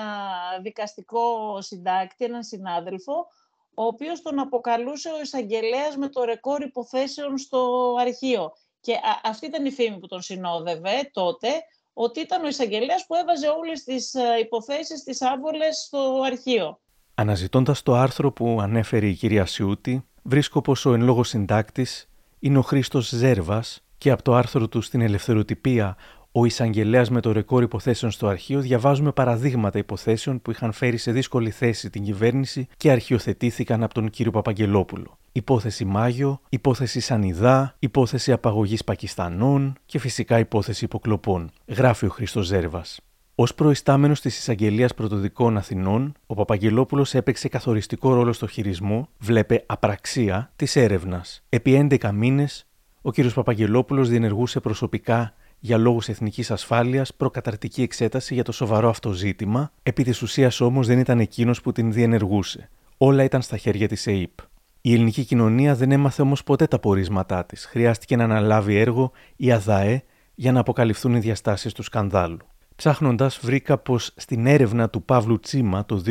δικαστικό 0.62 1.58
συντάκτη, 1.62 2.26
έναν 2.26 2.44
συνάδελφο, 2.44 3.28
ο 3.74 3.84
οποίος 3.84 4.22
τον 4.22 4.40
αποκαλούσε 4.40 5.10
ο 5.10 5.22
εισαγγελέας 5.22 5.98
με 5.98 6.10
το 6.10 6.24
ρεκόρ 6.24 6.62
υποθέσεων 6.62 7.38
στο 7.38 7.94
αρχείο. 8.00 8.54
Και 8.82 8.94
αυτή 9.24 9.46
ήταν 9.46 9.66
η 9.66 9.72
φήμη 9.72 10.00
που 10.00 10.08
τον 10.08 10.22
συνόδευε 10.22 11.10
τότε, 11.14 11.48
ότι 11.94 12.20
ήταν 12.20 12.44
ο 12.44 12.48
εισαγγελέας 12.48 13.06
που 13.06 13.16
έβαζε 13.16 13.48
όλες 13.48 13.84
τις 13.84 14.14
υποθέσεις, 14.42 15.04
τις 15.04 15.22
άβολες 15.22 15.78
στο 15.78 16.22
αρχείο. 16.26 16.80
Αναζητώντας 17.16 17.84
το 17.84 17.96
άρθρο 17.96 18.32
που 18.32 18.60
ανέφερε 18.62 19.08
η 19.08 19.14
κυρία 19.14 19.46
Σιούτη, 19.46 20.04
βρίσκω 20.24 20.62
πως 20.62 20.86
ο 20.86 20.94
εν 20.94 21.02
λόγω 21.02 21.24
συντάκτης 21.24 22.10
είναι 22.40 22.58
ο 22.58 22.62
Χρήστος 22.62 23.10
Ζέρβας 23.10 23.84
και 23.98 24.12
από 24.12 24.24
το 24.24 24.36
άρθρο 24.36 24.68
του 24.68 24.82
στην 24.82 25.02
Ελευθεροτυπία 25.02 25.96
ο 26.32 26.46
εισαγγελέας 26.46 27.10
με 27.10 27.22
το 27.22 27.32
ρεκόρ 27.32 27.64
υποθέσεων 27.64 28.12
στο 28.12 28.28
αρχείο 28.28 28.60
διαβάζουμε 28.60 29.12
παραδείγματα 29.12 29.80
υποθέσεων 29.80 30.42
που 30.42 30.52
είχαν 30.52 30.72
φέρει 30.72 30.98
σε 30.98 31.12
δύσκολη 31.12 31.50
θέση 31.50 31.90
την 31.90 32.04
κυβέρνηση 32.04 32.68
και 32.78 32.92
αρχιοθετήθηκαν 32.92 33.84
από 33.84 33.94
τον 33.94 34.10
κύριο 34.10 34.32
Παπαγγελόπουλο. 34.32 35.18
Υπόθεση 35.32 35.86
Μάγιο, 35.86 36.42
υπόθεση 36.50 37.00
Σανιδά, 37.00 37.76
υπόθεση 37.80 38.32
απαγωγής 38.32 38.84
Πακιστανών 38.84 39.76
και 39.86 40.00
φυσικά 40.00 40.40
υπόθεση 40.40 40.86
υποκλοπών. 40.86 41.52
Γράφει 41.68 42.06
ο 42.06 42.10
Χρήστος 42.10 42.46
Ζέρβας. 42.46 43.00
Ω 43.38 43.44
προϊστάμενος 43.44 44.22
της 44.22 44.38
Εισαγγελίας 44.38 44.94
Πρωτοδικών 44.94 45.58
Αθηνών, 45.58 46.14
ο 46.28 46.34
Παπαγγελόπουλος 46.34 47.14
έπαιξε 47.14 47.48
καθοριστικό 47.48 48.14
ρόλο 48.14 48.34
στο 48.34 48.48
χειρισμό, 48.48 49.10
βλέπε 49.20 49.64
απραξία, 49.66 50.52
της 50.56 50.76
έρευνας. 50.76 51.44
Επί 51.50 51.74
11 51.74 52.12
μήνες, 52.12 52.68
ο 53.02 53.12
κ. 53.12 53.16
Παπαγγελόπουλος 53.34 54.10
διενεργούσε 54.10 54.60
προσωπικά 54.60 55.34
για 55.60 55.78
λόγους 55.78 56.10
εθνικής 56.10 56.52
ασφάλειας 56.52 57.14
προκαταρτική 57.14 57.82
εξέταση 57.82 58.34
για 58.34 58.44
το 58.44 58.52
σοβαρό 58.52 58.90
αυτό 58.90 59.12
ζήτημα, 59.12 59.72
επί 59.84 60.04
της 60.04 60.22
ουσίας 60.22 60.62
όμως 60.62 60.88
δεν 60.88 61.00
ήταν 61.00 61.20
εκείνος 61.20 61.62
που 61.62 61.72
την 61.72 61.92
διενεργούσε. 61.92 62.70
Όλα 62.98 63.24
ήταν 63.24 63.42
στα 63.42 63.58
χέρια 63.58 63.88
της 63.88 64.08
ΕΕΠ. 64.08 64.40
Η 64.82 64.94
ελληνική 64.94 65.24
κοινωνία 65.24 65.76
δεν 65.76 65.92
έμαθε 65.92 66.22
όμως 66.22 66.44
ποτέ 66.44 66.68
τα 66.68 66.80
πορίσματά 66.80 67.46
της. 67.46 67.66
Χρειάστηκε 67.66 68.16
να 68.16 68.24
αναλάβει 68.24 68.76
έργο 68.76 69.12
η 69.36 69.52
ΑΔΑΕ 69.52 70.04
για 70.36 70.52
να 70.52 70.60
αποκαλυφθούν 70.60 71.16
οι 71.16 71.20
διαστάσεις 71.20 71.74
του 71.74 71.84
σκανδάλου. 71.84 72.38
Ψάχνοντα, 72.76 73.32
βρήκα 73.42 73.78
πως 73.78 74.14
στην 74.16 74.46
έρευνα 74.46 74.90
του 74.90 75.04
Παύλου 75.04 75.40
Τσίμα 75.40 75.86
το 75.86 76.04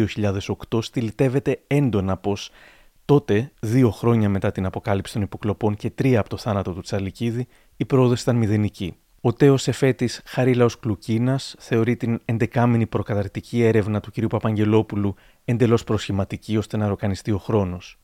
2008 0.70 0.79
στυλιτεύεται 0.83 1.61
έντονα 1.66 2.16
πως 2.16 2.50
τότε, 3.05 3.53
δύο 3.61 3.90
χρόνια 3.90 4.29
μετά 4.29 4.53
την 4.53 4.66
αποκάλυψη 4.66 5.12
των 5.12 5.22
υποκλοπών 5.22 5.77
και 5.77 5.90
τρία 5.90 6.20
από 6.20 6.29
το 6.29 6.37
θάνατο 6.37 6.72
του 6.72 6.81
Τσαλικίδη, 6.81 7.46
η 7.77 7.85
πρόοδος 7.85 8.22
ήταν 8.22 8.37
μηδενική. 8.37 8.96
Ο 9.20 9.33
τέος 9.33 9.68
εφέτης 9.68 10.22
Χαρίλαος 10.24 10.79
Κλουκίνας 10.79 11.55
θεωρεί 11.59 11.96
την 11.96 12.20
εντεκάμινη 12.24 12.87
προκαταρτική 12.87 13.62
έρευνα 13.62 14.00
του 14.00 14.11
κ. 14.11 14.27
Παπαγγελόπουλου 14.27 15.14
εντελώς 15.44 15.85
προσχηματική 15.85 16.57
ώστε 16.57 16.77
να 16.77 16.88
ροκανιστεί 16.88 17.31
ο 17.31 17.38
χρόνος. 17.38 17.98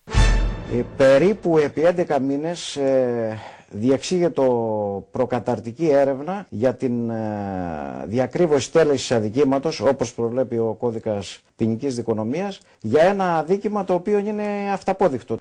Ε, 0.72 0.82
περίπου 0.96 1.58
επί 1.58 1.82
11 2.08 2.18
μήνες 2.20 2.76
ε, 2.76 3.38
διεξήγε 3.70 4.28
το 4.30 4.44
προκαταρτική 5.10 5.88
έρευνα 5.88 6.46
για 6.48 6.74
την 6.74 7.10
ε, 7.10 7.16
διακρύβωση 8.06 8.72
τέλεσης 8.72 9.10
αδικήματος, 9.12 9.80
όπως 9.80 10.14
προβλέπει 10.14 10.56
ο 10.56 10.76
κώδικας 10.78 11.40
ποινικής 11.56 11.94
δικονομίας, 11.94 12.60
για 12.80 13.02
ένα 13.02 13.36
αδίκημα 13.38 13.84
το 13.84 13.94
οποίο 13.94 14.18
είναι 14.18 14.44
αυταπόδεικτο. 14.72 15.38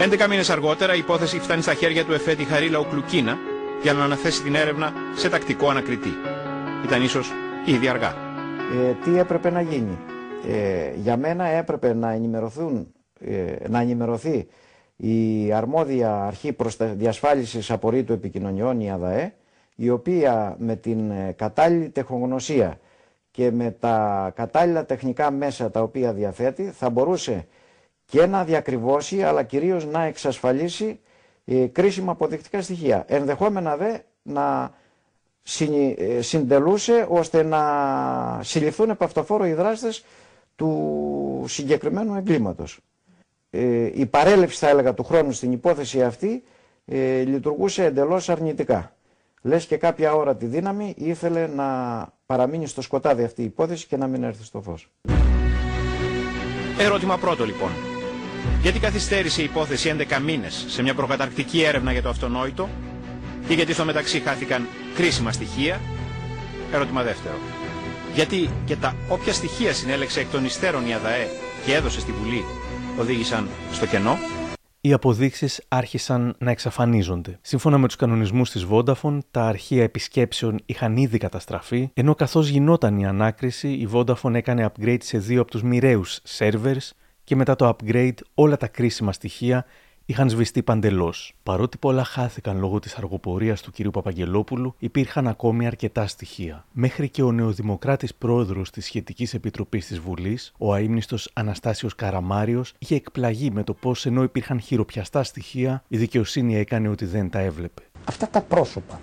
11 0.00 0.26
μήνες 0.28 0.50
αργότερα 0.50 0.94
η 0.94 0.98
υπόθεση 0.98 1.38
φτάνει 1.38 1.62
στα 1.62 1.74
χέρια 1.74 2.04
του 2.04 2.12
εφέτη 2.12 2.44
Χαρίλαου 2.44 2.84
Κλουκίνα 2.90 3.36
για 3.82 3.92
να 3.92 4.04
αναθέσει 4.04 4.42
την 4.42 4.54
έρευνα 4.54 4.92
σε 5.16 5.28
τακτικό 5.28 5.68
ανακριτή. 5.68 6.12
Ήταν 6.84 7.02
ίσως 7.02 7.30
ήδη 7.64 7.88
αργά. 7.88 8.14
Ε, 8.88 8.92
τι 9.04 9.18
έπρεπε 9.18 9.50
να 9.50 9.60
γίνει; 9.60 9.98
Ε, 10.48 10.90
για 11.02 11.16
μένα 11.16 11.44
έπρεπε 11.44 11.94
να, 11.94 12.10
ενημερωθούν, 12.12 12.92
ε, 13.20 13.54
να 13.68 13.80
ενημερωθεί 13.80 14.46
η 15.00 15.52
αρμόδια 15.52 16.24
αρχή 16.26 16.56
διασφάλισης 16.80 17.70
απορρίτου 17.70 18.12
επικοινωνιών, 18.12 18.80
η 18.80 18.90
ΑΔΑΕ, 18.90 19.34
η 19.76 19.90
οποία 19.90 20.56
με 20.58 20.76
την 20.76 21.10
ε, 21.10 21.32
κατάλληλη 21.36 21.88
τεχνογνωσία 21.88 22.78
και 23.30 23.50
με 23.50 23.70
τα 23.70 24.32
κατάλληλα 24.36 24.84
τεχνικά 24.86 25.30
μέσα 25.30 25.70
τα 25.70 25.82
οποία 25.82 26.12
διαθέτει 26.12 26.62
θα 26.64 26.90
μπορούσε 26.90 27.46
και 28.04 28.26
να 28.26 28.44
διακριβώσει 28.44 29.22
αλλά 29.22 29.42
κυρίως 29.42 29.86
να 29.86 30.02
εξασφαλίσει 30.02 31.00
ε, 31.44 31.66
κρίσιμα 31.66 32.12
αποδεικτικά 32.12 32.62
στοιχεία. 32.62 33.04
Ενδεχόμενα 33.08 33.76
δε 33.76 33.98
να 34.22 34.74
ε, 35.96 36.20
συντελούσε 36.20 37.06
ώστε 37.10 37.42
να 37.42 37.60
συλληφθούν 38.42 38.90
επ' 38.90 39.02
αυτοφόρο 39.02 39.46
οι 39.46 39.52
δράστες 39.52 40.04
του 40.56 41.44
συγκεκριμένου 41.48 42.14
εγκλήματος. 42.14 42.78
Ε, 43.50 43.90
η 43.94 44.06
παρέλευση 44.06 44.58
θα 44.58 44.68
έλεγα 44.68 44.94
του 44.94 45.04
χρόνου 45.04 45.32
στην 45.32 45.52
υπόθεση 45.52 46.02
αυτή 46.02 46.42
ε, 46.84 47.22
λειτουργούσε 47.22 47.84
εντελώς 47.84 48.28
αρνητικά. 48.28 48.94
Λες 49.42 49.66
και 49.66 49.76
κάποια 49.76 50.14
ώρα 50.14 50.36
τη 50.36 50.46
δύναμη 50.46 50.94
ήθελε 50.96 51.46
να 51.46 51.66
παραμείνει 52.26 52.66
στο 52.66 52.82
σκοτάδι 52.82 53.24
αυτή 53.24 53.42
η 53.42 53.44
υπόθεση 53.44 53.86
και 53.86 53.96
να 53.96 54.06
μην 54.06 54.22
έρθει 54.22 54.44
στο 54.44 54.60
φως. 54.60 54.90
Ερώτημα 56.78 57.18
πρώτο 57.18 57.44
λοιπόν. 57.44 57.70
Γιατί 58.62 58.78
καθυστέρησε 58.78 59.40
η 59.40 59.44
υπόθεση 59.44 59.94
11 60.10 60.20
μήνες 60.22 60.64
σε 60.68 60.82
μια 60.82 60.94
προκαταρκτική 60.94 61.62
έρευνα 61.62 61.92
για 61.92 62.02
το 62.02 62.08
αυτονόητο 62.08 62.68
και 63.48 63.54
γιατί 63.54 63.72
στο 63.72 63.84
μεταξύ 63.84 64.20
χάθηκαν 64.20 64.66
κρίσιμα 64.94 65.32
στοιχεία; 65.32 65.80
Ερώτημα 66.72 67.02
δεύτερο. 67.02 67.34
Γιατί 68.14 68.50
και 68.64 68.76
τα 68.76 68.94
όποια 69.08 69.32
στοιχεία 69.32 69.72
συνέλεξε 69.72 70.20
εκ 70.20 70.30
των 70.30 70.44
υστέρων 70.44 70.86
η 70.88 70.94
ΑΔΑΕ 70.94 71.26
και 71.64 71.74
έδωσε 71.74 72.00
στη 72.00 72.12
Βουλή 72.12 72.44
οδήγησαν 73.00 73.48
στο 73.72 73.86
κενό. 73.86 74.16
Οι 74.80 74.92
αποδείξεις 74.92 75.62
άρχισαν 75.68 76.34
να 76.38 76.50
εξαφανίζονται. 76.50 77.38
Σύμφωνα 77.42 77.78
με 77.78 77.86
τους 77.86 77.96
κανονισμούς 77.96 78.50
της 78.50 78.66
Vodafone, 78.70 79.18
τα 79.30 79.46
αρχεία 79.46 79.82
επισκέψεων 79.82 80.58
είχαν 80.66 80.96
ήδη 80.96 81.18
καταστραφεί, 81.18 81.90
ενώ 81.94 82.14
καθώς 82.14 82.48
γινόταν 82.48 82.98
η 82.98 83.06
ανάκριση, 83.06 83.68
η 83.68 83.88
Vodafone 83.92 84.34
έκανε 84.34 84.72
upgrade 84.72 85.02
σε 85.02 85.18
δύο 85.18 85.40
από 85.40 85.50
τους 85.50 85.62
μοιραίους 85.62 86.20
servers 86.38 86.90
και 87.24 87.36
μετά 87.36 87.56
το 87.56 87.76
upgrade 87.76 88.18
όλα 88.34 88.56
τα 88.56 88.66
κρίσιμα 88.66 89.12
στοιχεία 89.12 89.64
είχαν 90.10 90.30
σβηστεί 90.30 90.62
παντελώς. 90.62 91.34
Παρότι 91.42 91.78
πολλά 91.78 92.04
χάθηκαν 92.04 92.58
λόγω 92.58 92.78
της 92.78 92.94
αργοπορίας 92.94 93.62
του 93.62 93.72
κ. 93.72 93.90
Παπαγγελόπουλου, 93.90 94.74
υπήρχαν 94.78 95.28
ακόμη 95.28 95.66
αρκετά 95.66 96.06
στοιχεία. 96.06 96.64
Μέχρι 96.72 97.08
και 97.08 97.22
ο 97.22 97.32
νεοδημοκράτης 97.32 98.14
πρόεδρος 98.14 98.70
της 98.70 98.84
σχετικής 98.84 99.34
επιτροπής 99.34 99.86
της 99.86 99.98
Βουλής, 99.98 100.52
ο 100.58 100.72
αείμνηστος 100.74 101.30
Αναστάσιος 101.32 101.94
Καραμάριος, 101.94 102.74
είχε 102.78 102.94
εκπλαγεί 102.94 103.50
με 103.50 103.62
το 103.62 103.74
πώς 103.74 104.06
ενώ 104.06 104.22
υπήρχαν 104.22 104.60
χειροπιαστά 104.60 105.22
στοιχεία, 105.22 105.82
η 105.88 105.96
δικαιοσύνη 105.96 106.56
έκανε 106.56 106.88
ότι 106.88 107.04
δεν 107.04 107.30
τα 107.30 107.38
έβλεπε. 107.38 107.82
Αυτά 108.04 108.28
τα 108.28 108.40
πρόσωπα 108.40 109.00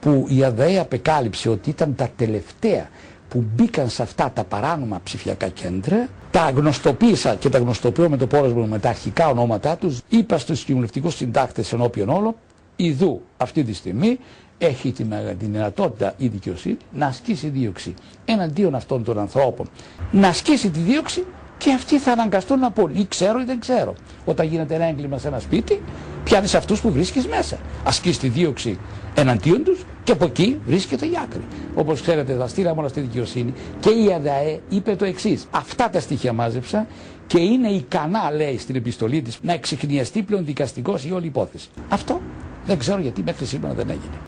που 0.00 0.26
η 0.28 0.44
ΑΔΕ 0.44 0.78
απεκάλυψε 0.78 1.48
ότι 1.48 1.70
ήταν 1.70 1.94
τα 1.94 2.08
τελευταία 2.16 2.88
που 3.34 3.44
μπήκαν 3.54 3.88
σε 3.88 4.02
αυτά 4.02 4.30
τα 4.34 4.44
παράνομα 4.44 5.00
ψηφιακά 5.04 5.48
κέντρα, 5.48 6.08
τα 6.30 6.50
γνωστοποίησα 6.50 7.34
και 7.34 7.48
τα 7.48 7.58
γνωστοποιώ 7.58 8.08
με 8.08 8.16
το 8.16 8.26
πόρεσμο 8.26 8.64
με 8.66 8.78
τα 8.78 8.88
αρχικά 8.88 9.28
ονόματά 9.28 9.76
τους, 9.76 10.00
είπα 10.08 10.38
στους 10.38 10.64
κοινωνιστικούς 10.64 11.14
συντάκτες 11.14 11.72
ενώπιον 11.72 12.08
όλων 12.08 12.34
Ιδού 12.76 13.20
αυτή 13.36 13.64
τη 13.64 13.72
στιγμή 13.72 14.18
έχει 14.58 14.92
την, 14.92 15.10
την 15.38 15.52
δυνατότητα 15.52 16.14
η 16.16 16.28
δικαιοσύνη 16.28 16.76
να 16.92 17.06
ασκήσει 17.06 17.48
δίωξη 17.48 17.94
εναντίον 18.24 18.74
αυτών 18.74 19.04
των 19.04 19.18
ανθρώπων. 19.18 19.68
Να 20.10 20.28
ασκήσει 20.28 20.70
τη 20.70 20.80
δίωξη 20.80 21.24
και 21.58 21.72
αυτοί 21.72 21.98
θα 21.98 22.12
αναγκαστούν 22.12 22.58
να 22.58 22.70
πούν 22.70 22.90
ή 22.94 23.06
ξέρω 23.08 23.40
ή 23.40 23.44
δεν 23.44 23.60
ξέρω. 23.60 23.94
Όταν 24.24 24.46
γίνεται 24.46 24.74
ένα 24.74 24.84
έγκλημα 24.84 25.18
σε 25.18 25.28
ένα 25.28 25.38
σπίτι, 25.38 25.82
πιάνεις 26.24 26.54
αυτούς 26.54 26.80
που 26.80 26.90
βρίσκεις 26.90 27.26
μέσα. 27.26 27.58
Ασκείς 27.84 28.18
τη 28.18 28.28
δίωξη 28.28 28.78
εναντίον 29.14 29.64
τους 29.64 29.84
και 30.04 30.12
από 30.12 30.24
εκεί 30.24 30.60
βρίσκεται 30.66 31.06
η 31.06 31.12
άκρη. 31.22 31.44
Όπως 31.74 32.00
ξέρετε, 32.00 32.34
θα 32.34 32.48
στείλαμε 32.48 32.80
όλα 32.80 32.88
στη 32.88 33.00
δικαιοσύνη 33.00 33.54
και 33.80 33.90
η 33.90 34.12
ΑΔΑΕ 34.12 34.60
είπε 34.68 34.96
το 34.96 35.04
εξής. 35.04 35.46
Αυτά 35.50 35.90
τα 35.90 36.00
στοιχεία 36.00 36.32
μάζεψα 36.32 36.86
και 37.26 37.38
είναι 37.40 37.68
ικανά, 37.68 38.30
λέει 38.30 38.58
στην 38.58 38.76
επιστολή 38.76 39.22
της, 39.22 39.38
να 39.42 39.52
εξεχνιαστεί 39.52 40.22
πλέον 40.22 40.44
δικαστικό 40.44 40.98
η 41.06 41.12
όλη 41.12 41.26
υπόθεση. 41.26 41.68
Αυτό 41.88 42.20
δεν 42.66 42.78
ξέρω 42.78 43.00
γιατί 43.00 43.22
μέχρι 43.22 43.44
σήμερα 43.46 43.74
δεν 43.74 43.90
έγινε. 43.90 44.18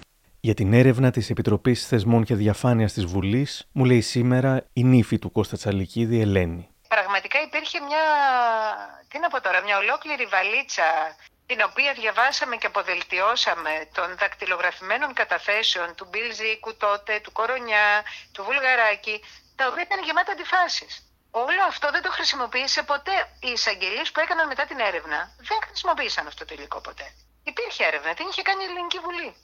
Για 0.40 0.54
την 0.54 0.72
έρευνα 0.72 1.10
της 1.10 1.30
Επιτροπής 1.30 1.86
Θεσμών 1.86 2.24
και 2.24 2.34
Διαφάνειας 2.34 2.92
της 2.92 3.04
Βουλής, 3.04 3.68
μου 3.72 3.84
λέει 3.84 4.00
σήμερα 4.00 4.64
η 4.72 4.84
νύφη 4.84 5.18
του 5.18 5.32
Κώστα 5.32 5.56
Τσαλικίδη, 5.56 6.20
Ελένη. 6.20 6.68
Πραγματικά 6.88 7.38
υπήρχε 7.46 7.78
μια, 7.88 8.04
τι 9.08 9.18
να 9.18 9.28
πω 9.28 9.40
τώρα, 9.40 9.62
μια 9.64 9.76
ολόκληρη 9.78 10.26
βαλίτσα 10.34 10.88
την 11.46 11.62
οποία 11.62 11.92
διαβάσαμε 11.92 12.56
και 12.56 12.66
αποδελτιώσαμε 12.66 13.88
των 13.94 14.16
δακτυλογραφημένων 14.16 15.14
καταθέσεων 15.14 15.94
του 15.94 16.06
Μπιλ 16.10 16.34
Ζήκου 16.34 16.76
τότε, 16.76 17.20
του 17.20 17.32
Κορονιά, 17.32 18.04
του 18.32 18.44
Βουλγαράκη, 18.44 19.24
τα 19.56 19.66
οποία 19.66 19.82
ήταν 19.82 20.04
γεμάτα 20.04 20.32
αντιφάσεις. 20.32 21.06
Όλο 21.30 21.62
αυτό 21.66 21.90
δεν 21.90 22.02
το 22.02 22.10
χρησιμοποίησε 22.10 22.82
ποτέ. 22.82 23.16
Οι 23.40 23.50
εισαγγελίες 23.50 24.10
που 24.12 24.20
έκαναν 24.20 24.46
μετά 24.46 24.64
την 24.66 24.78
έρευνα 24.78 25.34
δεν 25.38 25.58
χρησιμοποίησαν 25.66 26.26
αυτό 26.26 26.44
το 26.44 26.54
υλικό 26.54 26.80
ποτέ. 26.80 27.14
Υπήρχε 27.44 27.84
έρευνα, 27.84 28.14
την 28.14 28.26
είχε 28.28 28.42
κάνει 28.42 28.62
η 28.62 28.66
Ελληνική 28.66 28.98
Βουλή. 28.98 29.36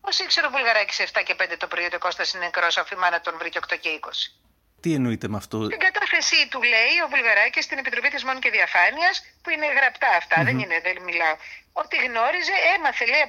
Πώ 0.00 0.08
ήξερε 0.24 0.46
ο 0.46 0.50
Βουλγαράκης 0.50 1.00
7 1.12 1.22
και 1.24 1.34
5 1.38 1.56
το 1.58 1.66
πρωί 1.66 1.84
ότι 1.84 1.96
ο 1.96 1.98
Κώστας 1.98 2.32
είναι 2.32 2.44
νεκρός, 2.44 2.76
αφού 2.76 2.94
η 2.94 2.98
μάνα 2.98 3.20
τον 3.20 3.38
βρήκε 3.38 3.58
8 3.58 3.76
και 3.80 4.00
20. 4.02 4.08
Τι 4.82 4.90
εννοείται 4.98 5.28
με 5.32 5.36
αυτό; 5.42 5.56
Την 5.74 5.82
κατάθεσή 5.86 6.40
του 6.50 6.60
λέει 6.72 6.94
ο 7.04 7.06
Βουλγαράκης 7.12 7.64
στην 7.68 7.78
Επιτροπή 7.82 8.08
Θεσμών 8.14 8.36
και 8.42 8.50
Διαφάνειας, 8.56 9.14
που 9.42 9.48
είναι 9.54 9.66
γραπτά 9.78 10.14
δεν 10.48 10.56
είναι, 10.62 10.76
δεν 10.86 10.96
μιλάω. 11.08 11.36
Ότι 11.82 11.96
γνώριζε, 12.06 12.56
έμαθε 12.76 13.04
λέει 13.12 13.24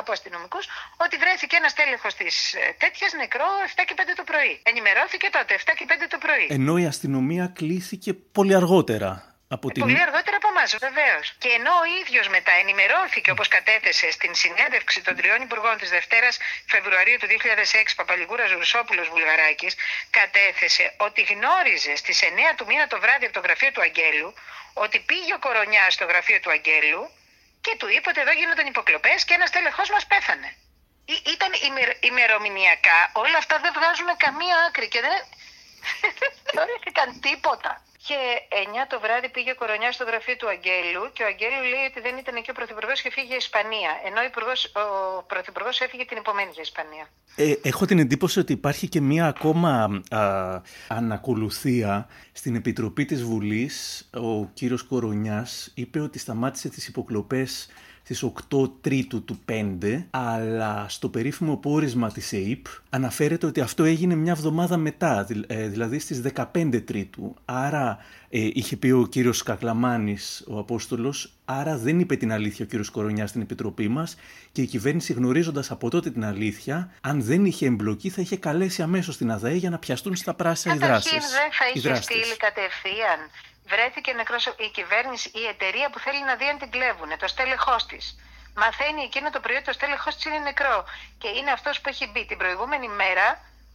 από 0.00 0.12
αστυνομικού, 0.16 0.60
ότι 1.04 1.14
βρέθηκε 1.22 1.54
ένας 1.60 1.72
τέλεχος 1.80 2.12
της 2.20 2.34
ε, 2.54 2.74
τέτοιας 2.82 3.12
νεκρό 3.22 3.48
7 3.76 3.82
και 3.88 3.94
5 3.96 4.00
το 4.20 4.24
πρωί. 4.30 4.52
Ενημερώθηκε 4.70 5.26
τότε 5.36 5.52
7 5.58 5.72
και 5.78 5.86
5 5.88 5.92
το 6.14 6.18
πρωί. 6.24 6.46
Ενώ 6.58 6.74
η 6.84 6.86
αστυνομία 6.92 7.46
κλήθηκε 7.58 8.10
πολύ 8.36 8.54
αργότερα. 8.54 9.33
Από 9.56 9.66
την... 9.72 9.82
Πολύ 9.82 10.02
αργότερα 10.08 10.36
από 10.40 10.48
εμάς, 10.54 10.70
βεβαίως. 10.86 11.24
Και 11.42 11.50
ενώ 11.58 11.72
ο 11.82 11.86
ίδιος 12.00 12.26
μετά 12.36 12.52
ενημερώθηκε, 12.62 13.30
όπως 13.30 13.48
κατέθεσε 13.56 14.10
στην 14.10 14.32
συνέντευξη 14.42 14.98
των 15.06 15.14
τριών 15.18 15.40
υπουργών 15.46 15.76
της 15.80 15.90
Δευτέρας 15.96 16.34
Φεβρουαρίου 16.72 17.16
του 17.20 17.26
2006, 17.26 17.32
Παπαλιγούρας 17.96 18.48
Ζουρουσόπουλο 18.50 19.02
Βουλγαράκης, 19.12 19.74
κατέθεσε 20.18 20.84
ότι 21.06 21.20
γνώριζε 21.30 21.96
στις 22.02 22.18
9 22.22 22.54
του 22.56 22.64
μήνα 22.70 22.86
το 22.86 22.98
βράδυ 23.00 23.24
από 23.28 23.34
το 23.38 23.42
γραφείο 23.46 23.70
του 23.72 23.82
Αγγέλου 23.86 24.34
ότι 24.84 24.98
πήγε 25.08 25.34
ο 25.34 25.38
Κορονιάς 25.46 25.94
στο 25.94 26.04
γραφείο 26.04 26.38
του 26.40 26.50
Αγγέλου 26.50 27.02
και 27.64 27.72
του 27.78 27.88
είπε 27.94 28.08
ότι 28.12 28.20
εδώ 28.20 28.32
γίνονταν 28.40 28.66
υποκλοπές 28.66 29.24
και 29.24 29.34
ένας 29.34 29.50
τέλεχό 29.50 29.82
μας 29.94 30.04
πέθανε. 30.06 30.50
Ήταν 31.34 31.50
ημερομηνιακά, 32.10 32.98
όλα 33.12 33.38
αυτά 33.42 33.58
δεν 33.64 33.72
βγάζουν 33.78 34.10
καμία 34.24 34.56
άκρη 34.66 34.88
και 34.88 35.00
δεν 35.06 35.16
θεωρήθηκαν 36.54 37.20
τίποτα. 37.20 37.72
Και 38.08 38.18
9 38.50 38.86
το 38.88 39.00
βράδυ 39.04 39.28
πήγε 39.34 39.50
ο 39.50 39.58
Κορονιάς 39.62 39.94
στο 39.94 40.04
γραφείο 40.04 40.36
του 40.36 40.48
Αγγέλου 40.54 41.02
και 41.14 41.22
ο 41.22 41.26
Αγγέλου 41.32 41.62
λέει 41.72 41.84
ότι 41.90 42.00
δεν 42.06 42.14
ήταν 42.22 42.34
εκεί 42.40 42.50
ο 42.50 42.56
Πρωθυπουργός 42.58 42.98
και 43.02 43.10
φύγε 43.14 43.26
για 43.26 43.36
Ισπανία. 43.36 43.90
Ενώ 44.08 44.20
ο, 44.20 44.80
ο 44.80 45.22
Πρωθυπουργός 45.32 45.80
έφυγε 45.80 46.04
την 46.04 46.16
επομένη 46.16 46.50
για 46.52 46.64
Ισπανία. 46.70 47.04
Ε, 47.36 47.68
έχω 47.68 47.84
την 47.86 47.98
εντύπωση 47.98 48.38
ότι 48.38 48.52
υπάρχει 48.52 48.86
και 48.88 49.00
μία 49.00 49.26
ακόμα 49.26 50.02
α, 50.10 50.22
ανακολουθία 50.88 52.08
στην 52.36 52.54
Επιτροπή 52.54 53.04
της 53.04 53.22
Βουλής. 53.22 54.08
Ο 54.12 54.44
κύριος 54.44 54.82
Κορονιάς 54.82 55.70
είπε 55.74 56.00
ότι 56.00 56.18
σταμάτησε 56.18 56.68
τις 56.68 56.88
υποκλοπές 56.88 57.68
στις 58.02 58.22
8 58.22 58.70
Τρίτου 58.80 59.24
του 59.24 59.38
5, 59.48 60.06
αλλά 60.10 60.86
στο 60.88 61.08
περίφημο 61.08 61.56
πόρισμα 61.56 62.10
της 62.10 62.32
ΕΕΠ 62.32 62.66
αναφέρεται 62.90 63.46
ότι 63.46 63.60
αυτό 63.60 63.84
έγινε 63.84 64.14
μια 64.14 64.32
εβδομάδα 64.32 64.76
μετά, 64.76 65.26
ε, 65.46 65.68
δηλαδή 65.68 65.98
στις 65.98 66.20
15 66.20 66.80
Τρίτου. 66.80 67.34
Άρα 67.44 67.98
ε, 68.36 68.50
είχε 68.52 68.76
πει 68.76 68.90
ο 68.90 69.06
κύριος 69.06 69.42
Κακλαμάνης, 69.42 70.44
ο 70.48 70.58
Απόστολος, 70.58 71.32
άρα 71.44 71.76
δεν 71.76 72.00
είπε 72.00 72.16
την 72.16 72.32
αλήθεια 72.32 72.64
ο 72.64 72.68
κύριος 72.68 72.90
Κορονιάς 72.90 73.28
στην 73.28 73.40
Επιτροπή 73.40 73.88
μας 73.88 74.16
και 74.52 74.62
η 74.62 74.66
κυβέρνηση 74.66 75.12
γνωρίζοντας 75.12 75.70
από 75.70 75.90
τότε 75.90 76.10
την 76.10 76.24
αλήθεια, 76.24 76.92
αν 77.00 77.22
δεν 77.22 77.44
είχε 77.44 77.66
εμπλοκή 77.66 78.10
θα 78.10 78.20
είχε 78.20 78.36
καλέσει 78.36 78.82
αμέσως 78.82 79.16
την 79.16 79.30
ΑΔΑΕ 79.30 79.54
για 79.54 79.70
να 79.70 79.78
πιαστούν 79.78 80.16
στα 80.16 80.34
πράσινα 80.34 80.74
οι 80.74 80.78
δράσεις. 80.78 81.10
δεν 81.12 81.20
θα 81.58 81.64
είχε 81.74 81.94
στείλει 81.94 82.36
κατευθείαν 82.36 83.18
βρέθηκε 83.72 84.12
νεκρός 84.12 84.46
η 84.46 84.70
κυβέρνηση, 84.78 85.30
η 85.42 85.44
εταιρεία 85.54 85.90
που 85.90 85.98
θέλει 85.98 86.22
να 86.24 86.34
δει 86.36 86.46
αν 86.52 86.58
την 86.58 86.70
κλέβουν, 86.70 87.10
το 87.18 87.28
στέλεχός 87.34 87.86
της. 87.86 88.04
Μαθαίνει 88.62 89.02
εκείνο 89.08 89.30
το 89.30 89.40
πρωί 89.40 89.56
ότι 89.56 89.64
το 89.64 89.72
στέλεχός 89.78 90.14
της 90.14 90.24
είναι 90.24 90.38
νεκρό. 90.38 90.84
Και 91.20 91.28
είναι 91.38 91.50
αυτός 91.50 91.80
που 91.80 91.88
έχει 91.92 92.04
μπει 92.10 92.22
την 92.26 92.38
προηγούμενη 92.42 92.88
μέρα, 92.88 93.26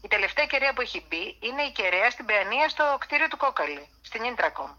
η 0.02 0.08
τελευταία 0.08 0.46
κεραία 0.46 0.74
που 0.74 0.82
έχει 0.82 1.06
μπει, 1.08 1.38
είναι 1.40 1.62
η 1.62 1.72
κεραία 1.72 2.10
στην 2.10 2.26
Παιανία 2.26 2.70
στο 2.70 2.98
κτίριο 3.00 3.28
του 3.28 3.38
Κόκαλη, 3.38 3.90
στην 4.02 4.24
Ίντρακομ. 4.24 4.72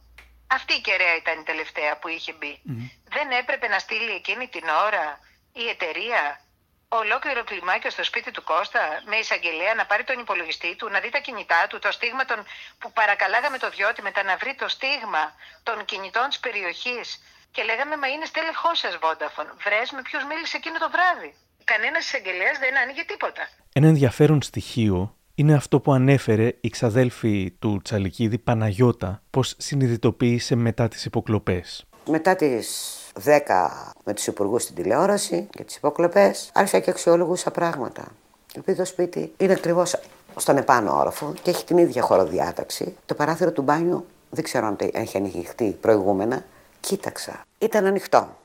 Αυτή 0.47 0.75
η 0.75 0.81
κεραία 0.81 1.17
ήταν 1.17 1.41
η 1.41 1.43
τελευταία 1.43 1.99
που 1.99 2.09
είχε 2.09 2.33
μπει. 2.33 2.61
Δεν 3.09 3.31
έπρεπε 3.31 3.69
να 3.69 3.79
στείλει 3.79 4.11
εκείνη 4.11 4.49
την 4.49 4.69
ώρα 4.69 5.21
η 5.53 5.69
εταιρεία 5.69 6.41
ολόκληρο 6.89 7.45
κλιμάκιο 7.45 7.91
στο 7.91 8.05
σπίτι 8.05 8.31
του 8.31 8.45
Κώστα 8.45 9.03
με 9.05 9.17
εισαγγελέα 9.17 9.75
να 9.75 9.87
πάρει 9.87 10.05
τον 10.05 10.19
υπολογιστή 10.19 10.77
του, 10.77 10.89
να 10.89 11.01
δει 11.01 11.11
τα 11.11 11.19
κινητά 11.19 11.67
του, 11.69 11.79
το 11.79 11.91
στίγμα 11.93 12.25
των, 12.25 12.47
που 12.79 12.93
παρακαλάγαμε 12.93 13.59
το 13.59 13.71
διότι 13.71 14.03
μετά 14.03 14.23
να 14.23 14.37
βρει 14.37 14.55
το 14.55 14.69
στίγμα 14.69 15.35
των 15.63 15.85
κινητών 15.85 16.29
της 16.29 16.39
περιοχής. 16.39 17.23
Και 17.53 17.63
λέγαμε, 17.63 17.97
Μα 17.97 18.09
είναι 18.09 18.25
στέλεχός 18.25 18.79
σας, 18.79 18.97
Βόνταφων. 18.97 19.47
Βρες 19.65 19.91
με 19.91 20.03
ποιους 20.03 20.25
μίλησε 20.25 20.57
εκείνο 20.57 20.79
το 20.79 20.91
βράδυ. 20.91 21.35
Κανένας 21.65 22.05
εισαγγελέα 22.05 22.53
δεν 22.61 22.79
άνοιγε 22.83 23.05
τίποτα. 23.07 23.49
Ένα 23.73 23.87
ενδιαφέρον 23.87 24.43
στοιχείο 24.43 25.15
είναι 25.35 25.55
αυτό 25.55 25.81
που 25.81 25.93
ανέφερε 25.93 26.57
η 26.61 26.69
ξαδέλφη 26.69 27.57
του 27.59 27.81
Τσαλικίδη 27.85 28.39
Παναγιώτα, 28.39 29.23
πως 29.31 29.55
συνειδητοποίησε 29.59 30.55
μετά 30.55 30.89
τις 30.89 31.05
υποκλοπές. 31.05 31.87
Μετά 32.09 32.37
τις 32.37 32.97
10 33.25 33.93
με 34.05 34.15
τους 34.15 34.27
υπουργούς 34.27 34.63
στην 34.63 34.75
τηλεόραση 34.75 35.49
και 35.51 35.65
τις 35.65 35.77
υποκλοπές, 35.77 36.51
άρχισα 36.55 36.79
και 36.79 36.91
αξιολογούσα 36.91 37.51
πράγματα. 37.51 38.13
Επειδή 38.55 38.79
το 38.79 38.85
σπίτι 38.85 39.33
είναι 39.37 39.53
ακριβώς 39.53 39.97
στον 40.37 40.57
επάνω 40.57 40.99
όροφο 40.99 41.35
και 41.43 41.51
έχει 41.51 41.65
την 41.65 41.79
ίδια 41.79 42.03
χωροδιάταξη. 42.03 42.97
Το 43.07 43.15
παράθυρο 43.15 43.53
του 43.53 43.63
μπάνιου 43.63 44.07
δεν 44.31 44.45
ξέρω 44.45 44.67
αν 44.67 44.77
έχει 44.93 45.17
ανοιχτεί 45.17 45.77
προηγούμενα. 45.81 46.45
Κοίταξα. 46.81 47.45
Ήταν 47.59 47.87
ανοιχτό. 47.87 48.37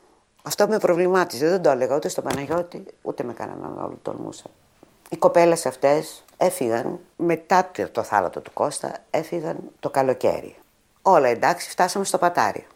Αυτό 0.47 0.67
με 0.67 0.79
προβλημάτιζε. 0.79 1.49
Δεν 1.49 1.61
το 1.61 1.69
έλεγα 1.69 1.95
ούτε 1.95 2.07
στον 2.07 2.23
Παναγιώτη, 2.23 2.85
ούτε 3.01 3.23
με 3.23 3.33
κανέναν 3.33 3.79
άλλο 3.79 3.99
τολμούσα. 4.01 4.43
Οι 5.09 5.17
κοπέλες 5.17 5.65
αυτές 5.65 6.23
έφυγαν 6.37 6.99
μετά 7.15 7.71
το 7.91 8.03
θάλατο 8.03 8.39
του 8.39 8.53
Κώστα, 8.53 8.91
έφυγαν 9.09 9.57
το 9.79 9.89
καλοκαίρι. 9.89 10.55
Όλα 11.01 11.27
εντάξει, 11.27 11.69
φτάσαμε 11.69 12.05
στο 12.05 12.17
πατάρι. 12.17 12.67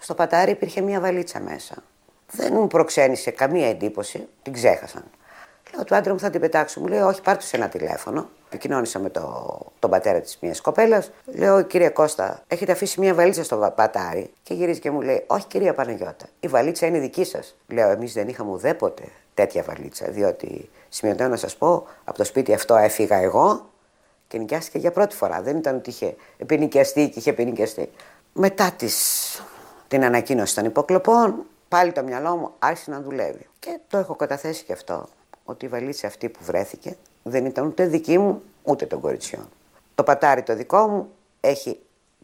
Στο 0.00 0.14
πατάρι 0.14 0.50
υπήρχε 0.50 0.80
μια 0.80 1.00
βαλίτσα 1.00 1.40
μέσα. 1.40 1.74
Δεν 2.30 2.52
μου 2.52 2.66
προξένησε 2.66 3.30
καμία 3.30 3.68
εντύπωση, 3.68 4.28
την 4.42 4.52
ξέχασαν. 4.52 5.04
Λέω 5.74 5.84
του 5.84 5.94
άντρα 5.94 6.12
μου 6.12 6.18
θα 6.18 6.30
την 6.30 6.40
πετάξω. 6.40 6.80
Μου 6.80 6.86
λέει: 6.86 7.00
Όχι, 7.00 7.22
πάρτε 7.22 7.44
σε 7.44 7.56
ένα 7.56 7.68
τηλέφωνο. 7.68 8.28
Επικοινώνησα 8.52 8.98
με 8.98 9.10
το, 9.10 9.58
τον 9.78 9.90
πατέρα 9.90 10.20
της 10.20 10.38
μιας 10.40 10.60
κοπέλας. 10.60 11.10
Λέω: 11.24 11.62
Κύριε 11.62 11.88
Κώστα, 11.88 12.42
έχετε 12.48 12.72
αφήσει 12.72 13.00
μια 13.00 13.14
βαλίτσα 13.14 13.44
στο 13.44 13.72
πατάρι. 13.76 14.32
Και 14.42 14.54
γυρίζει 14.54 14.80
και 14.80 14.90
μου 14.90 15.00
λέει: 15.00 15.24
Όχι, 15.26 15.46
κυρία 15.46 15.74
Παναγιώτα, 15.74 16.26
η 16.40 16.48
βαλίτσα 16.48 16.86
είναι 16.86 16.98
δική 16.98 17.24
σας. 17.24 17.56
Λέω: 17.68 17.90
Εμείς 17.90 18.12
δεν 18.12 18.28
είχαμε 18.28 18.50
ουδέποτε 18.50 19.02
τέτοια 19.34 19.62
βαλίτσα. 19.62 20.06
Διότι 20.08 20.70
σημειωτέω 20.88 21.28
να 21.28 21.36
σας 21.36 21.56
πω, 21.56 21.86
από 22.04 22.18
το 22.18 22.24
σπίτι 22.24 22.54
αυτό 22.54 22.76
έφυγα 22.76 23.16
εγώ 23.16 23.66
και 24.28 24.38
νοικιάστηκε 24.38 24.78
για 24.78 24.90
πρώτη 24.90 25.16
φορά. 25.16 25.42
Δεν 25.42 25.56
ήταν 25.56 25.76
ότι 25.76 25.90
είχε 25.90 26.14
επινοικιαστεί 26.38 27.08
και 27.08 27.18
είχε 27.18 27.30
επινοικιαστεί. 27.30 27.90
Μετά 28.32 28.70
τις 28.70 28.96
την 29.88 30.04
ανακοίνωση 30.04 30.54
των 30.54 30.64
υποκλοπών, 30.64 31.44
πάλι 31.68 31.92
το 31.92 32.02
μυαλό 32.02 32.36
μου 32.36 32.50
άρχισε 32.58 32.90
να 32.90 33.00
δουλεύει. 33.00 33.46
Και 33.58 33.78
το 33.88 33.98
έχω 33.98 34.14
καταθέσει 34.16 34.64
και 34.64 34.72
αυτό, 34.72 35.08
ότι 35.44 35.64
η 35.64 35.68
βαλίτσα 35.68 36.06
αυτή 36.06 36.28
που 36.28 36.38
βρέθηκε 36.42 36.96
δεν 37.22 37.44
ήταν 37.46 37.66
ούτε 37.66 37.86
δική 37.86 38.18
μου, 38.18 38.42
ούτε 38.62 38.86
των 38.86 39.00
κοριτσιών. 39.00 39.48
Το 39.94 40.02
πατάρι 40.02 40.42
το 40.42 40.54
δικό 40.54 40.86
μου 40.86 41.08
έχει 41.40 41.78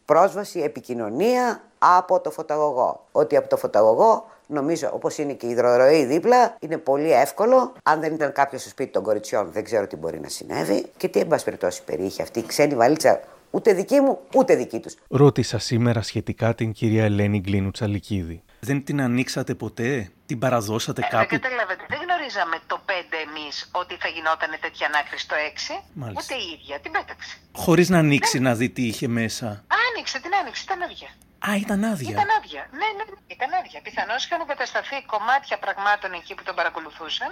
πρόσβαση, 0.05 0.61
επικοινωνία 0.61 1.63
από 1.79 2.21
το 2.21 2.31
φωταγωγό. 2.31 3.05
Ότι 3.13 3.37
από 3.37 3.49
το 3.49 3.57
φωταγωγό, 3.57 4.27
νομίζω 4.47 4.91
όπως 4.93 5.19
είναι 5.19 5.33
και 5.33 5.47
η 5.47 5.51
υδροροή 5.51 6.05
δίπλα, 6.05 6.57
είναι 6.61 6.77
πολύ 6.77 7.13
εύκολο. 7.13 7.73
Αν 7.83 8.01
δεν 8.01 8.15
ήταν 8.15 8.33
κάποιος 8.33 8.61
στο 8.61 8.71
σπίτι 8.71 8.91
των 8.91 9.03
κοριτσιών, 9.03 9.51
δεν 9.53 9.65
ξέρω 9.65 9.87
τι 9.87 9.97
μπορεί 9.97 10.21
να 10.21 10.29
συνέβη. 10.29 10.87
Και 10.97 11.09
τι, 11.09 11.21
εν 11.21 11.27
πάση 11.27 11.45
περιπτώσει, 11.45 11.85
περιείχε 11.85 12.23
αυτή 12.23 12.39
η 12.39 12.47
ξένη 12.47 12.75
βαλίτσα 12.75 13.21
Ούτε 13.51 13.73
δική 13.73 14.01
μου, 14.01 14.19
ούτε 14.35 14.55
δική 14.55 14.81
τους. 14.81 14.95
Ρώτησα 15.09 15.59
σήμερα 15.59 16.03
σχετικά 16.03 16.55
την 16.55 16.73
κυρία 16.73 17.05
Ελένη 17.05 17.41
Γκλίνου 17.41 17.71
Τσαλικίδη. 17.71 18.43
Δεν 18.61 18.85
την 18.85 19.01
ανοίξατε 19.01 19.55
ποτέ, 19.55 20.13
την 20.27 20.39
παραδώσατε 20.39 21.03
Ε, 21.05 21.09
κάπου; 21.09 21.29
Δεν 21.29 21.41
καταλάβατε. 21.41 21.85
Δεν 21.89 22.01
γνωρίζαμε 22.05 22.57
το 22.67 22.81
5 22.87 22.91
εμείς 23.29 23.69
ότι 23.73 23.95
θα 24.03 24.09
γινόταν 24.09 24.51
τέτοια 24.61 24.87
ανάκριση 24.87 25.29
το 25.29 25.35
6. 25.35 25.85
Μάλιστα. 25.93 26.21
Ούτε 26.35 26.43
η 26.45 26.47
ίδια. 26.53 26.81
Την 26.81 26.93
πέταξε. 26.93 27.37
Χωρίς 27.53 27.89
να 27.89 27.99
ανοίξει 27.99 28.39
να 28.39 28.55
δει 28.55 28.69
τι 28.71 28.83
είχε 28.87 29.09
μέσα. 29.09 29.47
Άνοιξε, 29.87 30.21
την 30.21 30.33
άνοιξε, 30.41 30.63
ήταν 30.67 30.83
άδεια. 30.83 31.11
Α, 31.49 31.51
ήταν 31.65 31.85
άδεια. 31.85 32.11
Ήταν 32.11 32.29
άδεια. 32.39 32.63
Ναι, 32.81 32.89
ναι, 32.97 33.05
ναι, 33.09 33.17
ήταν 33.37 33.51
άδεια. 33.61 33.81
Πιθανώς 33.87 34.25
είχαν 34.25 34.41
εγκατασταθεί 34.45 34.97
κομμάτια 35.15 35.57
πραγμάτων 35.65 36.11
εκεί 36.19 36.33
που 36.37 36.45
τον 36.49 36.55
παρακολουθούσαν 36.59 37.31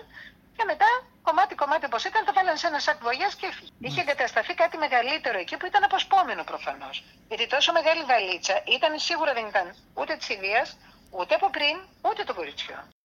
και 0.56 0.64
μετά 0.70 0.90
κομμάτι-κομμάτι 1.28 1.84
όπως 1.90 2.02
ήταν 2.10 2.20
το 2.28 2.32
βάλαν 2.36 2.56
σε 2.62 2.66
ένα 2.70 2.78
σακ 2.86 2.98
βολιάς 3.06 3.34
και 3.38 3.46
έφυγε. 3.50 3.70
Είχε 3.86 4.00
εγκατασταθεί 4.04 4.52
κάτι 4.62 4.76
μεγαλύτερο 4.84 5.38
εκεί 5.44 5.54
που 5.58 5.66
ήταν 5.70 5.82
αποσπόμενο 5.88 6.42
προφανώς. 6.50 6.96
Γιατί 7.30 7.44
τόσο 7.54 7.70
μεγάλη 7.78 8.02
βαλίτσα 8.10 8.54
ήταν 8.76 8.92
σίγουρα 9.08 9.32
δεν 9.38 9.46
ήταν 9.52 9.66
ούτε 10.00 10.12
της 10.20 10.28
ιδέα, 10.36 10.64
ούτε 11.10 11.34
από 11.34 11.50
πριν, 11.50 11.76
ούτε 12.02 12.24
των 12.24 12.34
κοριτσιών. 12.34 12.95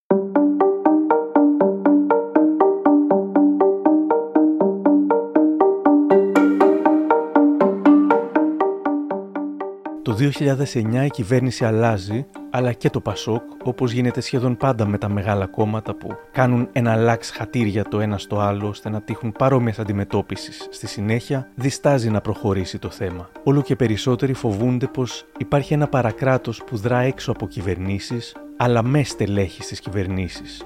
2009 10.22 11.06
η 11.06 11.10
κυβέρνηση 11.10 11.66
αλλάζει, 11.66 12.26
αλλά 12.50 12.74
και 12.74 12.90
το 12.90 13.00
Πασόκ, 13.02 13.42
όπως 13.64 13.92
γίνεται 13.92 14.22
σχεδόν 14.22 14.58
πάντα 14.58 14.86
με 14.86 14.98
τα 14.98 15.10
μεγάλα 15.10 15.46
κόμματα 15.46 15.96
που 15.96 16.10
κάνουν 16.32 16.70
ένα 16.72 16.96
λάξ 16.96 17.30
χατήρια 17.30 17.84
το 17.84 18.00
ένα 18.00 18.18
στο 18.18 18.40
άλλο 18.40 18.68
ώστε 18.68 18.90
να 18.90 19.02
τύχουν 19.02 19.32
παρόμοιας 19.32 19.80
αντιμετώπισης. 19.80 20.68
Στη 20.72 20.88
συνέχεια, 20.88 21.48
διστάζει 21.56 22.10
να 22.10 22.22
προχωρήσει 22.22 22.80
το 22.80 22.90
θέμα. 22.90 23.30
Όλο 23.44 23.62
και 23.62 23.76
περισσότεροι 23.76 24.34
φοβούνται 24.34 24.88
πως 24.88 25.26
υπάρχει 25.38 25.74
ένα 25.74 25.88
παρακράτος 25.88 26.64
που 26.64 26.78
δρά 26.78 27.00
έξω 27.00 27.32
από 27.32 27.48
κυβερνήσεις, 27.48 28.36
αλλά 28.58 28.84
με 28.84 29.04
στελέχη 29.04 29.64
στις 29.64 29.80
κυβερνήσεις, 29.80 30.64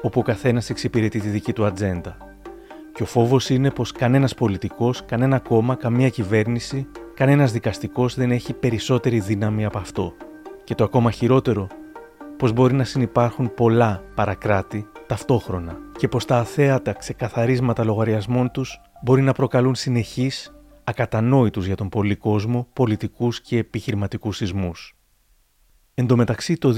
όπου 0.00 0.20
ο 0.20 0.22
καθένας 0.22 0.70
εξυπηρετεί 0.70 1.20
τη 1.20 1.28
δική 1.28 1.52
του 1.52 1.64
ατζέντα. 1.64 2.16
Και 2.96 3.02
ο 3.02 3.06
φόβος 3.06 3.50
είναι 3.50 3.70
πως 3.70 3.92
κανένας 3.92 4.34
πολιτικός, 4.34 5.04
κανένα 5.04 5.38
κόμμα, 5.38 5.74
καμία 5.74 6.08
κυβέρνηση, 6.08 6.86
κανένας 7.14 7.52
δικαστικός 7.52 8.14
δεν 8.14 8.30
έχει 8.30 8.52
περισσότερη 8.52 9.20
δύναμη 9.20 9.64
από 9.64 9.78
αυτό. 9.78 10.12
Και 10.64 10.74
το 10.74 10.84
ακόμα 10.84 11.10
χειρότερο, 11.10 11.66
πως 12.36 12.52
μπορεί 12.52 12.74
να 12.74 12.84
συνεπάρχουν 12.84 13.54
πολλά 13.54 14.02
παρακράτη 14.14 14.86
ταυτόχρονα 15.06 15.78
και 15.98 16.08
πως 16.08 16.24
τα 16.24 16.38
αθέατα 16.38 16.92
ξεκαθαρίσματα 16.92 17.84
λογαριασμών 17.84 18.50
τους 18.50 18.80
μπορεί 19.02 19.22
να 19.22 19.32
προκαλούν 19.32 19.74
συνεχείς, 19.74 20.54
ακατανόητους 20.84 21.66
για 21.66 21.76
τον 21.76 21.88
πολύ 21.88 22.16
κόσμο, 22.16 22.66
πολιτικούς 22.72 23.40
και 23.40 23.58
επιχειρηματικούς 23.58 24.36
σεισμούς. 24.36 24.95
Εν 25.98 26.06
τω 26.06 26.16
μεταξύ, 26.16 26.56
το 26.56 26.74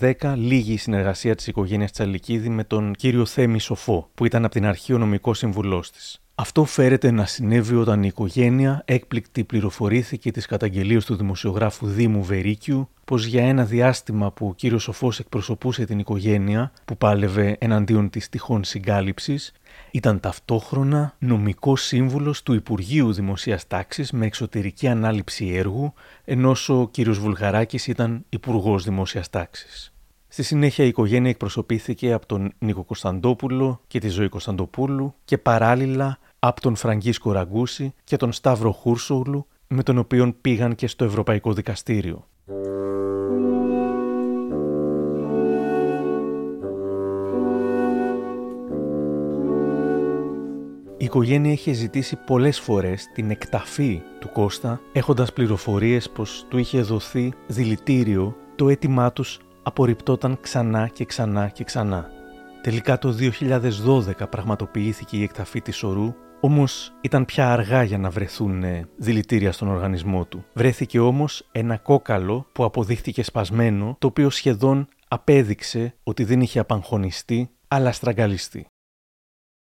2010 0.00 0.34
λύγει 0.36 0.72
η 0.72 0.76
συνεργασία 0.76 1.34
της 1.34 1.46
οικογένειας 1.46 1.92
Τσαλικίδη 1.92 2.48
με 2.48 2.64
τον 2.64 2.94
κύριο 2.94 3.26
Θέμη 3.26 3.58
Σοφό, 3.58 4.10
που 4.14 4.24
ήταν 4.24 4.44
από 4.44 4.54
την 4.54 4.66
αρχή 4.66 4.92
ο 4.92 4.98
νομικός 4.98 5.38
συμβουλός 5.38 5.90
της. 5.90 6.20
Αυτό 6.34 6.64
φέρεται 6.64 7.10
να 7.10 7.26
συνέβη 7.26 7.74
όταν 7.74 8.02
η 8.02 8.06
οικογένεια 8.06 8.82
έκπληκτη 8.84 9.44
πληροφορήθηκε 9.44 10.30
της 10.30 10.46
καταγγελίας 10.46 11.04
του 11.04 11.16
δημοσιογράφου 11.16 11.86
Δήμου 11.86 12.24
Βερίκιου 12.24 12.88
πως 13.04 13.24
για 13.24 13.44
ένα 13.44 13.64
διάστημα 13.64 14.32
που 14.32 14.46
ο 14.46 14.54
κύριος 14.54 14.82
Σοφός 14.82 15.18
εκπροσωπούσε 15.18 15.84
την 15.84 15.98
οικογένεια, 15.98 16.72
που 16.84 16.96
πάλευε 16.96 17.56
εναντίον 17.60 18.10
της 18.10 18.28
τυχόν 18.28 18.64
συγκάλυψης, 18.64 19.52
ήταν 19.96 20.20
ταυτόχρονα 20.20 21.14
νομικός 21.18 21.82
σύμβουλος 21.82 22.42
του 22.42 22.52
Υπουργείου 22.54 23.12
Δημοσίας 23.12 23.66
Τάξης 23.66 24.12
με 24.12 24.26
εξωτερική 24.26 24.88
ανάληψη 24.88 25.48
έργου, 25.48 25.92
ενώ 26.24 26.54
ο 26.68 26.86
κ. 26.86 27.10
Βουλγαράκης 27.10 27.86
ήταν 27.86 28.24
Υπουργός 28.28 28.84
Δημόσια 28.84 29.24
Τάξης. 29.30 29.92
Στη 30.28 30.42
συνέχεια 30.42 30.84
η 30.84 30.88
οικογένεια 30.88 31.30
εκπροσωπήθηκε 31.30 32.12
από 32.12 32.26
τον 32.26 32.52
Νίκο 32.58 32.84
Κωνσταντόπουλο 32.84 33.80
και 33.86 33.98
τη 33.98 34.08
Ζωή 34.08 34.28
Κωνσταντοπούλου 34.28 35.14
και 35.24 35.38
παράλληλα 35.38 36.18
από 36.38 36.60
τον 36.60 36.76
Φραγκίσκο 36.76 37.32
Ραγκούση 37.32 37.94
και 38.04 38.16
τον 38.16 38.32
Σταύρο 38.32 38.72
Χούρσογλου, 38.72 39.46
με 39.66 39.82
τον 39.82 39.98
οποίο 39.98 40.34
πήγαν 40.40 40.74
και 40.74 40.86
στο 40.86 41.04
Ευρωπαϊκό 41.04 41.52
Δικαστήριο. 41.52 42.26
Οικογένεια 51.06 51.52
είχε 51.52 51.72
ζητήσει 51.72 52.16
πολλές 52.16 52.60
φορές 52.60 53.06
την 53.14 53.30
εκταφή 53.30 54.02
του 54.18 54.28
Κώστα, 54.32 54.80
έχοντας 54.92 55.32
πληροφορίες 55.32 56.10
πως 56.10 56.46
του 56.48 56.58
είχε 56.58 56.80
δοθεί 56.80 57.32
δηλητήριο, 57.46 58.36
το 58.56 58.68
αίτημά 58.68 59.12
τους 59.12 59.38
απορριπτόταν 59.62 60.38
ξανά 60.40 60.88
και 60.88 61.04
ξανά 61.04 61.48
και 61.48 61.64
ξανά. 61.64 62.10
Τελικά 62.62 62.98
το 62.98 63.14
2012 64.20 64.30
πραγματοποιήθηκε 64.30 65.16
η 65.16 65.22
εκταφή 65.22 65.60
της 65.60 65.82
ορού, 65.82 66.14
όμως 66.40 66.92
ήταν 67.00 67.24
πια 67.24 67.52
αργά 67.52 67.82
για 67.82 67.98
να 67.98 68.10
βρεθούν 68.10 68.62
ε, 68.62 68.88
δηλητήρια 68.96 69.52
στον 69.52 69.68
οργανισμό 69.68 70.24
του. 70.24 70.44
Βρέθηκε 70.52 70.98
όμως 70.98 71.48
ένα 71.52 71.76
κόκαλο 71.76 72.46
που 72.52 72.64
αποδείχθηκε 72.64 73.22
σπασμένο, 73.22 73.96
το 73.98 74.06
οποίο 74.06 74.30
σχεδόν 74.30 74.88
απέδειξε 75.08 75.94
ότι 76.02 76.24
δεν 76.24 76.40
είχε 76.40 76.58
απαγχωνιστεί, 76.58 77.50
αλλά 77.68 77.92
στραγγαλιστεί. 77.92 78.66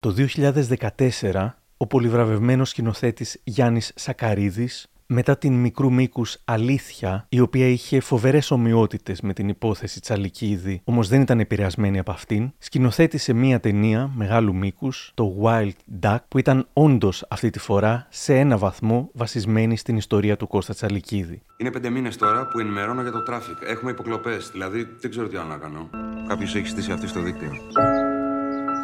Το 0.01 0.15
2014, 0.37 1.49
ο 1.77 1.87
πολυβραβευμένος 1.87 2.69
σκηνοθέτης 2.69 3.41
Γιάννης 3.45 3.93
Σακαρίδης, 3.95 4.87
μετά 5.07 5.39
την 5.39 5.53
μικρού 5.53 5.93
μήκους 5.93 6.39
αλήθεια, 6.45 7.27
η 7.29 7.41
οποία 7.41 7.67
είχε 7.67 8.01
φοβερές 8.01 8.51
ομοιότητες 8.51 9.21
με 9.21 9.33
την 9.33 9.49
υπόθεση 9.49 10.01
Τσαλικίδη, 10.01 10.81
όμως 10.85 11.09
δεν 11.09 11.21
ήταν 11.21 11.41
επηρεασμένη 11.41 11.99
από 11.99 12.11
αυτήν, 12.11 12.53
σκηνοθέτησε 12.59 13.33
μία 13.33 13.61
ταινία 13.61 14.11
μεγάλου 14.15 14.55
μήκους, 14.55 15.13
το 15.15 15.37
Wild 15.43 16.01
Duck, 16.03 16.19
που 16.29 16.39
ήταν 16.39 16.69
όντως 16.73 17.25
αυτή 17.29 17.51
τη 17.51 17.59
φορά 17.59 18.07
σε 18.11 18.39
ένα 18.39 18.59
βαθμό 18.59 19.11
βασισμένη 19.13 19.77
στην 19.77 19.97
ιστορία 19.97 20.37
του 20.37 20.47
Κώστα 20.47 20.75
Τσαλικίδη. 20.75 21.43
Είναι 21.57 21.71
πέντε 21.71 21.91
μήνες 21.91 22.17
τώρα 22.17 22.49
που 22.49 22.59
ενημερώνω 22.59 23.03
για 23.03 23.13
το 23.13 23.23
traffic. 23.23 23.57
Έχουμε 23.67 23.91
υποκλοπές, 23.91 24.51
δηλαδή 24.53 24.89
δεν 25.01 25.11
ξέρω 25.11 25.29
τι 25.29 25.37
άλλο 25.37 25.49
να 25.49 25.57
κάνω. 25.57 25.91
Κάποιος 26.29 26.55
έχει 26.55 26.67
στήσει 26.67 26.93
αυτί 26.92 27.07
στο 27.07 27.21
δίκτυο. 27.21 27.51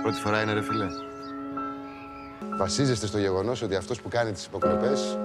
Πρώτη 0.04 0.18
φορά 0.20 0.42
είναι 0.42 0.52
ρε 0.52 0.62
φιλέ. 0.62 0.86
Βασίζεστε 2.58 3.06
στο 3.06 3.18
γεγονός 3.18 3.62
ότι 3.62 3.74
αυτός 3.74 4.00
που 4.00 4.08
κάνει 4.08 4.32
τις 4.32 4.44
υποκλοπές 4.46 5.18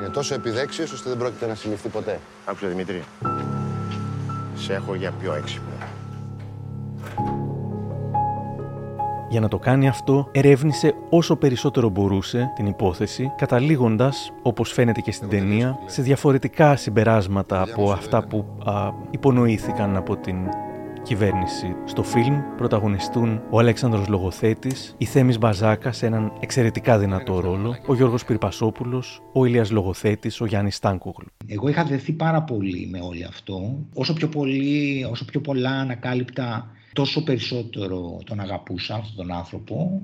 είναι 0.00 0.08
τόσο 0.08 0.34
επιδέξιος 0.34 0.92
ώστε 0.92 1.08
δεν 1.08 1.18
πρόκειται 1.18 1.46
να 1.46 1.54
συλληφθεί 1.54 1.88
ποτέ. 1.88 2.20
Άκουσα 2.44 2.66
Δημήτρη. 2.66 3.02
Σε 4.54 4.74
έχω 4.74 4.94
για 4.94 5.12
πιο 5.20 5.34
έξυπνο. 5.34 5.72
Για 9.28 9.40
να 9.40 9.48
το 9.48 9.58
κάνει 9.58 9.88
αυτό, 9.88 10.28
ερεύνησε 10.32 10.94
όσο 11.10 11.36
περισσότερο 11.36 11.88
μπορούσε 11.88 12.52
την 12.54 12.66
υπόθεση, 12.66 13.32
καταλήγοντας, 13.36 14.32
όπως 14.42 14.72
φαίνεται 14.72 15.00
και 15.00 15.12
στην 15.12 15.28
ταινία, 15.28 15.78
σε 15.86 16.02
διαφορετικά 16.02 16.76
συμπεράσματα 16.76 17.62
από 17.62 17.92
αυτά 17.92 18.26
που 18.26 18.44
α, 18.64 18.90
υπονοήθηκαν 19.10 19.96
από 19.96 20.16
την 20.16 20.36
κυβέρνηση. 21.02 21.74
Στο 21.84 22.02
φιλμ 22.02 22.40
πρωταγωνιστούν 22.56 23.42
ο 23.50 23.58
Αλέξανδρος 23.58 24.08
Λογοθέτης, 24.08 24.94
η 24.98 25.04
Θέμης 25.04 25.38
Μπαζάκας 25.38 25.96
σε 25.96 26.06
έναν 26.06 26.32
εξαιρετικά 26.40 26.98
δυνατό 26.98 27.40
ρόλο, 27.40 27.76
ο 27.86 27.94
Γιώργος 27.94 28.24
Πυρπασόπουλος, 28.24 29.22
ο 29.32 29.44
Ηλίας 29.44 29.70
Λογοθέτης, 29.70 30.40
ο 30.40 30.46
Γιάννης 30.46 30.76
Στάνκογλου. 30.76 31.28
Εγώ 31.46 31.68
είχα 31.68 31.84
δεθεί 31.84 32.12
πάρα 32.12 32.42
πολύ 32.42 32.88
με 32.90 33.00
όλο 33.00 33.26
αυτό. 33.28 33.86
Όσο 33.94 34.12
πιο, 34.12 34.28
πολύ, 34.28 35.06
όσο 35.10 35.24
πιο 35.24 35.40
πολλά 35.40 35.70
ανακάλυπτα, 35.70 36.70
τόσο 36.92 37.24
περισσότερο 37.24 38.18
τον 38.24 38.40
αγαπούσα 38.40 38.94
αυτόν 38.94 39.16
τον 39.16 39.36
άνθρωπο 39.36 40.02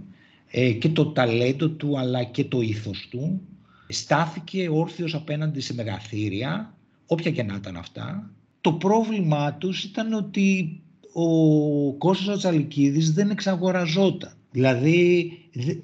ε, 0.50 0.70
και 0.72 0.88
το 0.88 1.06
ταλέντο 1.06 1.68
του 1.68 1.98
αλλά 1.98 2.24
και 2.24 2.44
το 2.44 2.60
ήθος 2.60 3.08
του. 3.10 3.40
Στάθηκε 3.88 4.68
όρθιος 4.72 5.14
απέναντι 5.14 5.60
σε 5.60 5.74
μεγαθύρια, 5.74 6.74
όποια 7.06 7.30
και 7.30 7.42
να 7.42 7.54
ήταν 7.54 7.76
αυτά. 7.76 8.30
Το 8.60 8.72
πρόβλημά 8.72 9.54
τους 9.54 9.84
ήταν 9.84 10.12
ότι 10.12 10.80
ο 11.18 11.92
Κώστας 11.92 12.38
Τσαλικίδης 12.38 13.12
δεν 13.12 13.30
εξαγοραζόταν. 13.30 14.32
Δηλαδή, 14.50 15.32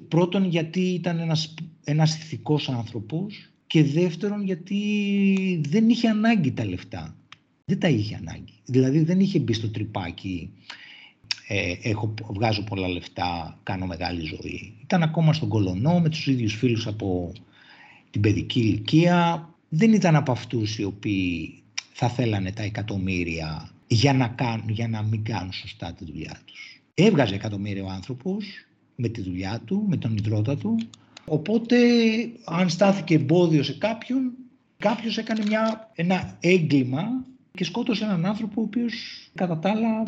πρώτον 0.07 0.45
γιατί 0.45 0.79
ήταν 0.79 1.19
ένας, 1.19 1.53
ένας 1.83 2.17
ηθικός 2.17 2.69
άνθρωπος 2.69 3.49
και 3.67 3.83
δεύτερον 3.83 4.43
γιατί 4.43 4.81
δεν 5.69 5.89
είχε 5.89 6.07
ανάγκη 6.07 6.51
τα 6.51 6.65
λεφτά. 6.65 7.15
Δεν 7.65 7.79
τα 7.79 7.87
είχε 7.87 8.15
ανάγκη. 8.15 8.53
Δηλαδή 8.65 8.99
δεν 8.99 9.19
είχε 9.19 9.39
μπει 9.39 9.53
στο 9.53 9.69
τρυπάκι 9.69 10.49
ε, 11.47 11.73
έχω, 11.81 12.13
βγάζω 12.29 12.63
πολλά 12.63 12.87
λεφτά, 12.87 13.59
κάνω 13.63 13.85
μεγάλη 13.85 14.21
ζωή. 14.21 14.73
Ήταν 14.81 15.03
ακόμα 15.03 15.33
στον 15.33 15.49
Κολονό 15.49 15.99
με 15.99 16.09
τους 16.09 16.27
ίδιους 16.27 16.53
φίλους 16.53 16.87
από 16.87 17.31
την 18.09 18.21
παιδική 18.21 18.59
ηλικία. 18.59 19.49
Δεν 19.69 19.93
ήταν 19.93 20.15
από 20.15 20.31
αυτούς 20.31 20.77
οι 20.77 20.83
οποίοι 20.83 21.53
θα 21.93 22.09
θέλανε 22.09 22.51
τα 22.51 22.63
εκατομμύρια 22.63 23.72
για 23.93 24.13
να, 24.13 24.27
κάνουν, 24.27 24.69
για 24.69 24.87
να 24.87 25.01
μην 25.01 25.23
κάνουν 25.23 25.53
σωστά 25.53 25.93
τη 25.93 26.05
δουλειά 26.05 26.39
τους. 26.45 26.81
Έβγαζε 26.93 27.35
εκατομμύρια 27.35 27.83
ο 27.83 27.89
άνθρωπος 27.89 28.45
με 28.95 29.07
τη 29.07 29.21
δουλειά 29.21 29.61
του, 29.65 29.85
με 29.87 29.97
τον 29.97 30.17
ιδρώτα 30.17 30.57
του. 30.57 30.77
Οπότε 31.25 31.77
αν 32.45 32.69
στάθηκε 32.69 33.13
εμπόδιο 33.13 33.63
σε 33.63 33.73
κάποιον, 33.73 34.31
κάποιος 34.77 35.17
έκανε 35.17 35.43
μια, 35.45 35.91
ένα 35.95 36.37
έγκλημα 36.39 37.03
και 37.51 37.63
σκότωσε 37.63 38.03
έναν 38.03 38.25
άνθρωπο 38.25 38.61
ο 38.61 38.63
οποίος 38.63 38.93
κατά 39.35 39.59
τα 39.59 39.69
άλλα, 39.69 40.03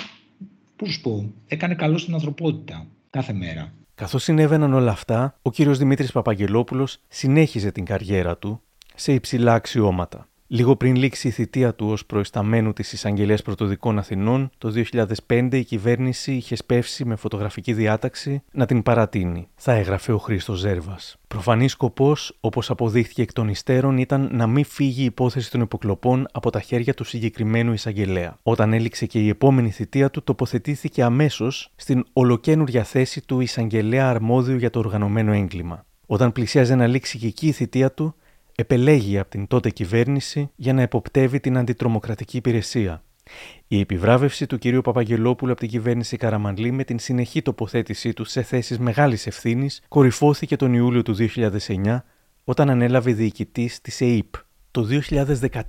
πώς 0.75 0.91
σου 0.91 1.01
πω, 1.01 1.33
έκανε 1.47 1.75
καλό 1.75 1.97
στην 1.97 2.13
ανθρωπότητα 2.13 2.87
κάθε 3.09 3.33
μέρα. 3.33 3.73
Καθώς 3.95 4.23
συνέβαιναν 4.23 4.73
όλα 4.73 4.91
αυτά, 4.91 5.39
ο 5.41 5.51
κύριος 5.51 5.77
Δημήτρης 5.77 6.11
Παπαγγελόπουλος 6.11 6.97
συνέχιζε 7.07 7.71
την 7.71 7.85
καριέρα 7.85 8.37
του 8.37 8.61
σε 8.95 9.13
υψηλά 9.13 9.53
αξιώματα. 9.53 10.27
Λίγο 10.55 10.75
πριν 10.75 10.95
λήξει 10.95 11.27
η 11.27 11.31
θητεία 11.31 11.73
του 11.73 11.87
ως 11.87 12.05
προϊσταμένου 12.05 12.73
της 12.73 12.93
Εισαγγελία 12.93 13.39
Πρωτοδικών 13.43 13.97
Αθηνών, 13.97 14.49
το 14.57 14.73
2005 15.27 15.49
η 15.51 15.63
κυβέρνηση 15.63 16.33
είχε 16.33 16.55
σπεύσει 16.55 17.05
με 17.05 17.15
φωτογραφική 17.15 17.73
διάταξη 17.73 18.43
να 18.51 18.65
την 18.65 18.83
παρατείνει. 18.83 19.47
Θα 19.55 19.71
έγραφε 19.71 20.11
ο 20.11 20.17
Χρήστος 20.17 20.59
Ζέρβας. 20.59 21.17
Προφανής 21.27 21.71
σκοπός, 21.71 22.37
όπως 22.39 22.69
αποδείχθηκε 22.69 23.21
εκ 23.21 23.33
των 23.33 23.47
υστέρων, 23.47 23.97
ήταν 23.97 24.29
να 24.31 24.47
μην 24.47 24.65
φύγει 24.65 25.01
η 25.01 25.05
υπόθεση 25.05 25.51
των 25.51 25.61
υποκλοπών 25.61 26.27
από 26.31 26.49
τα 26.49 26.59
χέρια 26.59 26.93
του 26.93 27.03
συγκεκριμένου 27.03 27.73
εισαγγελέα. 27.73 28.37
Όταν 28.43 28.73
έληξε 28.73 29.05
και 29.05 29.19
η 29.19 29.29
επόμενη 29.29 29.71
θητεία 29.71 30.09
του, 30.09 30.23
τοποθετήθηκε 30.23 31.03
αμέσως 31.03 31.71
στην 31.75 32.05
ολοκένουργια 32.13 32.83
θέση 32.83 33.25
του 33.25 33.39
εισαγγελέα 33.39 34.09
αρμόδιου 34.09 34.57
για 34.57 34.69
το 34.69 34.79
οργανωμένο 34.79 35.31
έγκλημα. 35.33 35.85
Όταν 36.05 36.31
πλησίαζε 36.31 36.75
να 36.75 36.87
λήξει 36.87 37.17
και 37.17 37.27
εκεί 37.27 37.47
η 37.47 37.51
θητεία 37.51 37.91
του, 37.91 38.15
επελέγει 38.55 39.19
από 39.19 39.29
την 39.29 39.47
τότε 39.47 39.69
κυβέρνηση 39.69 40.49
για 40.55 40.73
να 40.73 40.81
εποπτεύει 40.81 41.39
την 41.39 41.57
αντιτρομοκρατική 41.57 42.37
υπηρεσία. 42.37 43.03
Η 43.67 43.79
επιβράβευση 43.79 44.45
του 44.45 44.57
κυρίου 44.57 44.81
Παπαγγελόπουλου 44.81 45.51
από 45.51 45.59
την 45.59 45.69
κυβέρνηση 45.69 46.17
Καραμανλή 46.17 46.71
με 46.71 46.83
την 46.83 46.99
συνεχή 46.99 47.41
τοποθέτησή 47.41 48.13
του 48.13 48.23
σε 48.23 48.41
θέσεις 48.41 48.79
μεγάλης 48.79 49.27
ευθύνης 49.27 49.81
κορυφώθηκε 49.87 50.55
τον 50.55 50.73
Ιούλιο 50.73 51.01
του 51.01 51.15
2009 51.35 52.01
όταν 52.43 52.69
ανέλαβε 52.69 53.11
διοικητής 53.11 53.81
της 53.81 54.01
ΕΕΠ. 54.01 54.33
Το 54.71 54.87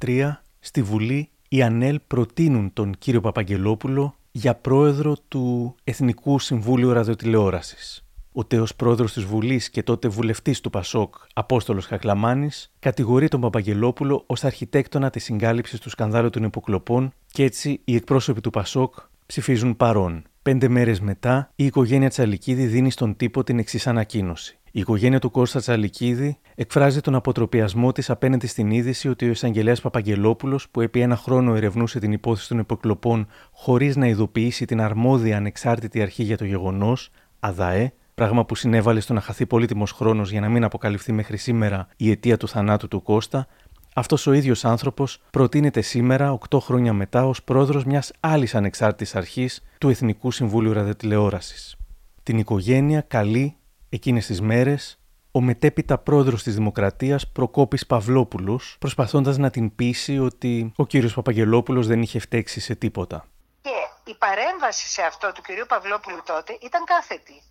2013 0.03 0.32
στη 0.59 0.82
Βουλή 0.82 1.30
οι 1.49 1.62
ΑΝΕΛ 1.62 2.01
προτείνουν 2.07 2.72
τον 2.72 2.95
κύριο 2.99 3.20
Παπαγγελόπουλο 3.20 4.14
για 4.30 4.55
πρόεδρο 4.55 5.16
του 5.28 5.74
Εθνικού 5.84 6.39
Συμβούλιου 6.39 6.93
Ραδιοτηλεόρασης. 6.93 8.06
Ο 8.39 8.45
τέος 8.45 8.74
πρόεδρος 8.74 9.12
της 9.12 9.24
Βουλής 9.24 9.70
και 9.70 9.82
τότε 9.82 10.09
βουλευτής 10.09 10.61
του 10.61 10.70
Πασόκ, 10.70 11.14
Απόστολος 11.34 11.87
Χακλαμάνη, 11.87 12.51
κατηγορεί 12.78 13.28
τον 13.28 13.41
Παπαγγελόπουλο 13.41 14.24
ως 14.26 14.45
αρχιτέκτονα 14.45 15.11
της 15.11 15.24
συγκάλυψης 15.24 15.80
του 15.80 15.91
σκανδάλου 15.91 16.30
των 16.30 16.43
υποκλοπών 16.43 17.12
και 17.26 17.45
έτσι 17.45 17.80
οι 17.84 17.95
εκπρόσωποι 17.95 18.41
του 18.41 18.51
Πασόκ 18.51 18.95
ψηφίζουν 19.26 19.76
παρόν. 19.76 20.22
Πέντε 20.43 20.68
μέρες 20.68 21.01
μετά, 21.01 21.51
η 21.55 21.64
οικογένεια 21.64 22.09
Τσαλικίδη 22.09 22.66
δίνει 22.66 22.91
στον 22.91 23.16
τύπο 23.16 23.45
την 23.45 23.59
εξής 23.59 23.87
ανακοίνωση. 23.87 24.59
Η 24.70 24.80
οικογένεια 24.80 25.18
του 25.18 25.30
Κώστα 25.30 25.61
Τσαλικίδη 25.61 26.39
εκφράζει 26.55 27.01
τον 27.01 27.14
αποτροπιασμό 27.14 27.93
της 27.93 28.11
απέναντι 28.11 28.47
στην 28.47 28.70
είδηση 28.70 29.09
ότι 29.09 29.26
ο 29.26 29.30
εισαγγελέας 29.30 29.80
Παπαγγελόπουλος, 29.80 30.68
που 30.68 30.80
επί 30.80 31.01
ένα 31.01 31.16
χρόνο 31.16 31.55
ερευνούσε 31.55 31.99
την 31.99 32.12
υπόθεση 32.12 32.49
των 32.49 32.59
υποκλοπών 32.59 33.26
χωρίς 33.53 33.97
να 33.97 34.07
ειδοποιήσει 34.07 34.64
την 34.64 34.80
αρμόδια 34.80 35.37
ανεξάρτητη 35.37 36.03
αρχή 36.03 36.22
για 36.22 36.37
το 36.37 36.45
γεγονός, 36.45 37.11
ΑΔΑΕ, 37.41 37.93
πράγμα 38.17 38.45
που 38.45 38.55
συνέβαλε 38.55 39.01
στο 39.01 39.12
να 39.12 39.21
χαθεί 39.21 39.47
πολύτιμος 39.47 39.93
χρόνος 39.93 40.31
για 40.31 40.41
να 40.41 40.49
μην 40.49 40.64
αποκαλυφθεί 40.64 41.12
μέχρι 41.12 41.37
σήμερα 41.37 41.89
η 41.97 42.11
αιτία 42.11 42.37
του 42.37 42.49
θανάτου 42.49 42.89
του 42.89 43.03
Κώστα, 43.03 43.47
αυτός 43.95 44.27
ο 44.27 44.33
ίδιος 44.33 44.64
άνθρωπος 44.64 45.23
προτείνεται 45.31 45.81
σήμερα, 45.81 46.39
8 46.51 46.61
χρόνια 46.61 46.93
μετά, 46.93 47.27
ως 47.27 47.43
πρόεδρο 47.43 47.83
μιας 47.87 48.12
άλλης 48.21 48.55
ανεξάρτητης 48.55 49.14
αρχής 49.17 49.62
του 49.79 49.89
Εθνικού 49.89 50.31
Συμβούλου 50.31 50.73
Ραδιοτηλεόρασης. 50.73 51.77
Την 52.23 52.39
οικογένεια 52.39 53.01
καλεί 53.01 53.57
εκείνες 53.89 54.27
τις 54.27 54.41
μέρες 54.41 54.99
ο 55.31 55.41
μετέπειτα 55.41 55.99
πρόεδρο 55.99 56.37
της 56.37 56.55
Δημοκρατίας 56.55 57.29
Προκόπης 57.29 57.87
Παυλόπουλος, 57.87 58.77
προσπαθώντας 58.79 59.37
να 59.39 59.51
την 59.51 59.75
πείσει 59.75 60.19
ότι 60.19 60.73
ο 60.77 60.87
κύριος 60.87 61.14
Παπαγγελόπουλος 61.14 61.87
δεν 61.87 62.03
είχε 62.03 62.19
φταίξει 62.19 62.61
σε 62.61 62.75
τίποτα. 62.75 63.25
Και 63.61 63.71
η 64.11 64.14
παρέμβαση 64.19 64.89
σε 64.89 65.03
αυτό 65.03 65.33
του 65.35 65.43
κυρίου 65.43 65.64
Παυλόπουλου 65.69 66.23
τότε 66.27 66.59
ήταν 66.62 66.85
κάθετη. 66.85 67.43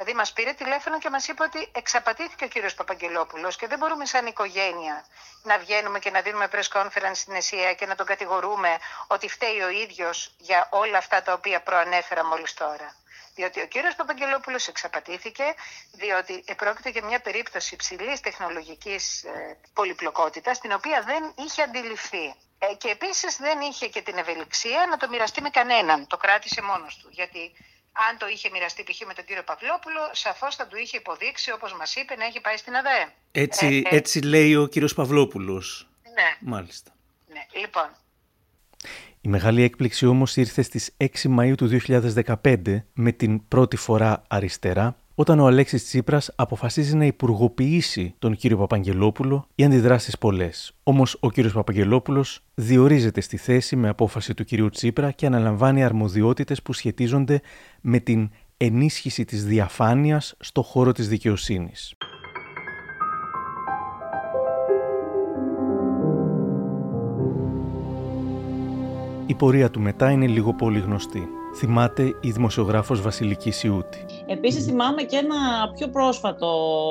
Δηλαδή 0.00 0.18
μας 0.18 0.32
πήρε 0.32 0.52
τηλέφωνο 0.52 0.98
και 0.98 1.10
μας 1.10 1.28
είπε 1.28 1.42
ότι 1.42 1.68
εξαπατήθηκε 1.72 2.44
ο 2.44 2.48
κύριος 2.48 2.74
Παπαγγελόπουλος 2.74 3.56
και 3.56 3.66
δεν 3.66 3.78
μπορούμε 3.78 4.04
σαν 4.06 4.26
οικογένεια 4.26 5.04
να 5.42 5.58
βγαίνουμε 5.58 5.98
και 5.98 6.10
να 6.10 6.20
δίνουμε 6.20 6.48
press 6.52 6.68
conference 6.78 7.14
στην 7.14 7.34
ΕΣΥΑ 7.34 7.72
και 7.74 7.86
να 7.86 7.94
τον 7.94 8.06
κατηγορούμε 8.06 8.78
ότι 9.06 9.28
φταίει 9.28 9.60
ο 9.60 9.68
ίδιος 9.68 10.34
για 10.38 10.68
όλα 10.70 10.98
αυτά 10.98 11.22
τα 11.22 11.32
οποία 11.32 11.62
προανέφερα 11.62 12.26
μόλις 12.26 12.54
τώρα. 12.54 12.94
Διότι 13.34 13.60
ο 13.60 13.66
κύριος 13.66 13.94
Παπαγγελόπουλος 13.94 14.68
εξαπατήθηκε, 14.68 15.44
διότι 15.92 16.44
πρόκειται 16.56 16.88
για 16.90 17.04
μια 17.04 17.20
περίπτωση 17.20 17.74
υψηλής 17.74 18.20
τεχνολογικής 18.20 19.22
ε, 19.24 19.56
πολυπλοκότητας, 19.72 20.60
την 20.60 20.72
οποία 20.72 21.02
δεν 21.02 21.32
είχε 21.36 21.62
αντιληφθεί. 21.62 22.34
Ε, 22.58 22.74
και 22.74 22.88
επίσης 22.88 23.36
δεν 23.36 23.60
είχε 23.60 23.88
και 23.88 24.02
την 24.02 24.18
ευελιξία 24.18 24.86
να 24.90 24.96
το 24.96 25.08
μοιραστεί 25.08 25.40
με 25.42 25.50
κανέναν. 25.50 26.06
Το 26.06 26.16
κράτησε 26.16 26.62
μόνος 26.62 26.96
του. 26.96 27.08
Γιατί 27.10 27.52
αν 27.92 28.18
το 28.18 28.26
είχε 28.28 28.48
μοιραστεί 28.52 28.82
π.χ. 28.82 29.06
με 29.06 29.14
τον 29.14 29.24
κύριο 29.24 29.42
Παυλόπουλο, 29.42 30.00
σαφώς 30.12 30.56
θα 30.56 30.66
του 30.66 30.76
είχε 30.76 30.96
υποδείξει, 30.96 31.52
όπως 31.52 31.74
μας 31.74 31.94
είπε, 31.94 32.16
να 32.16 32.24
έχει 32.24 32.40
πάει 32.40 32.56
στην 32.56 32.74
ΑΔΕ. 32.76 33.12
Έτσι, 33.32 33.82
ε, 33.84 33.94
ε, 33.94 33.96
έτσι 33.96 34.20
λέει 34.20 34.54
ο 34.54 34.66
κύριος 34.66 34.94
Παυλόπουλος. 34.94 35.88
Ναι. 36.02 36.50
Μάλιστα. 36.50 36.90
Ναι. 37.32 37.60
Λοιπόν. 37.60 37.88
Η 39.20 39.28
μεγάλη 39.28 39.62
έκπληξη 39.62 40.06
όμως 40.06 40.36
ήρθε 40.36 40.62
στις 40.62 40.96
6 40.96 41.06
Μαΐου 41.38 41.54
του 41.56 41.66
2015 41.66 42.82
με 42.92 43.12
την 43.12 43.48
πρώτη 43.48 43.76
φορά 43.76 44.22
αριστερά 44.28 44.96
όταν 45.20 45.40
ο 45.40 45.46
Αλέξης 45.46 45.84
Τσίπρας 45.84 46.30
αποφασίζει 46.36 46.96
να 46.96 47.04
υπουργοποιήσει 47.04 48.14
τον 48.18 48.36
κύριο 48.36 48.56
Παπαγγελόπουλο, 48.56 49.46
οι 49.54 49.64
αντιδράσεις 49.64 50.18
πολλές. 50.18 50.72
Όμως 50.82 51.16
ο 51.20 51.30
κύριος 51.30 51.52
Παπαγγελόπουλος 51.52 52.40
διορίζεται 52.54 53.20
στη 53.20 53.36
θέση 53.36 53.76
με 53.76 53.88
απόφαση 53.88 54.34
του 54.34 54.44
κυρίου 54.44 54.70
Τσίπρα 54.70 55.10
και 55.10 55.26
αναλαμβάνει 55.26 55.84
αρμοδιότητες 55.84 56.62
που 56.62 56.72
σχετίζονται 56.72 57.40
με 57.80 57.98
την 57.98 58.30
ενίσχυση 58.56 59.24
της 59.24 59.44
διαφάνειας 59.44 60.34
στο 60.38 60.62
χώρο 60.62 60.92
της 60.92 61.08
δικαιοσύνης. 61.08 61.94
Η 69.26 69.34
πορεία 69.34 69.70
του 69.70 69.80
μετά 69.80 70.10
είναι 70.10 70.26
λίγο 70.26 70.54
πολύ 70.54 70.78
γνωστή 70.78 71.28
θυμάται 71.54 72.16
η 72.20 72.30
δημοσιογράφος 72.30 73.02
Βασιλική 73.02 73.50
Σιούτη. 73.50 74.04
Επίσης 74.26 74.64
θυμάμαι 74.64 75.02
και 75.02 75.16
ένα 75.16 75.72
πιο 75.74 75.88
πρόσφατο 75.88 76.48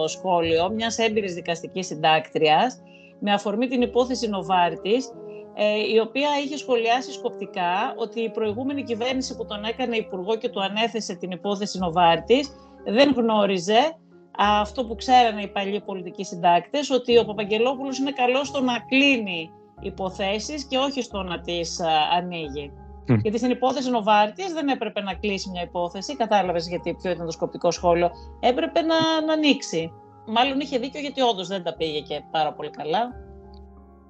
σχόλιο 0.08 0.70
μιας 0.70 0.98
έμπειρης 0.98 1.34
δικαστικής 1.34 1.86
συντάκτριας 1.86 2.82
με 3.20 3.34
αφορμή 3.34 3.68
την 3.68 3.82
υπόθεση 3.82 4.28
Νοβάρτης, 4.28 5.12
ε, 5.54 5.94
η 5.94 6.00
οποία 6.00 6.30
είχε 6.46 6.58
σχολιάσει 6.58 7.12
σκοπτικά 7.12 7.94
ότι 7.98 8.22
η 8.22 8.30
προηγούμενη 8.30 8.84
κυβέρνηση 8.84 9.36
που 9.36 9.46
τον 9.46 9.64
έκανε 9.64 9.96
υπουργό 9.96 10.36
και 10.36 10.50
του 10.50 10.62
ανέθεσε 10.62 11.16
την 11.16 11.32
υπόθεση 11.32 11.78
Νοβάρτης 11.78 12.50
δεν 12.86 13.14
γνώριζε 13.16 13.98
αυτό 14.38 14.86
που 14.86 14.96
ξέρανε 14.96 15.42
οι 15.42 15.48
παλιοί 15.48 15.82
πολιτικοί 15.82 16.24
συντάκτες, 16.24 16.90
ότι 16.90 17.18
ο 17.18 17.26
Παπαγγελόπουλος 17.26 18.00
είναι 18.00 18.12
καλός 18.12 18.48
στο 18.48 18.62
να 18.62 18.80
κλείνει 18.80 19.50
υποθέσεις 19.80 20.66
και 20.66 20.78
όχι 20.78 21.02
στο 21.02 21.24
να 21.24 21.40
τις 21.40 21.80
ανοίγει. 22.18 22.72
Γιατί 23.16 23.38
στην 23.38 23.50
υπόθεση 23.50 23.90
Νοβάρτης 23.90 24.54
δεν 24.54 24.68
έπρεπε 24.68 25.02
να 25.02 25.14
κλείσει 25.14 25.50
μια 25.50 25.62
υπόθεση. 25.62 26.16
Κατάλαβες 26.16 26.68
γιατί 26.68 26.94
ποιο 27.02 27.12
ήταν 27.12 27.26
το 27.26 27.32
σκοπτικό 27.32 27.72
σχόλιο. 27.72 28.12
Έπρεπε 28.40 28.82
να, 28.82 28.96
να 29.26 29.34
ανοίξει. 29.34 29.92
Μάλλον 30.28 30.60
είχε 30.60 30.78
δίκιο 30.78 31.00
γιατί 31.00 31.22
όντως 31.22 31.48
δεν 31.48 31.64
τα 31.64 31.76
πήγε 31.76 32.00
και 32.00 32.22
πάρα 32.32 32.54
πολύ 32.54 32.70
καλά. 32.70 33.00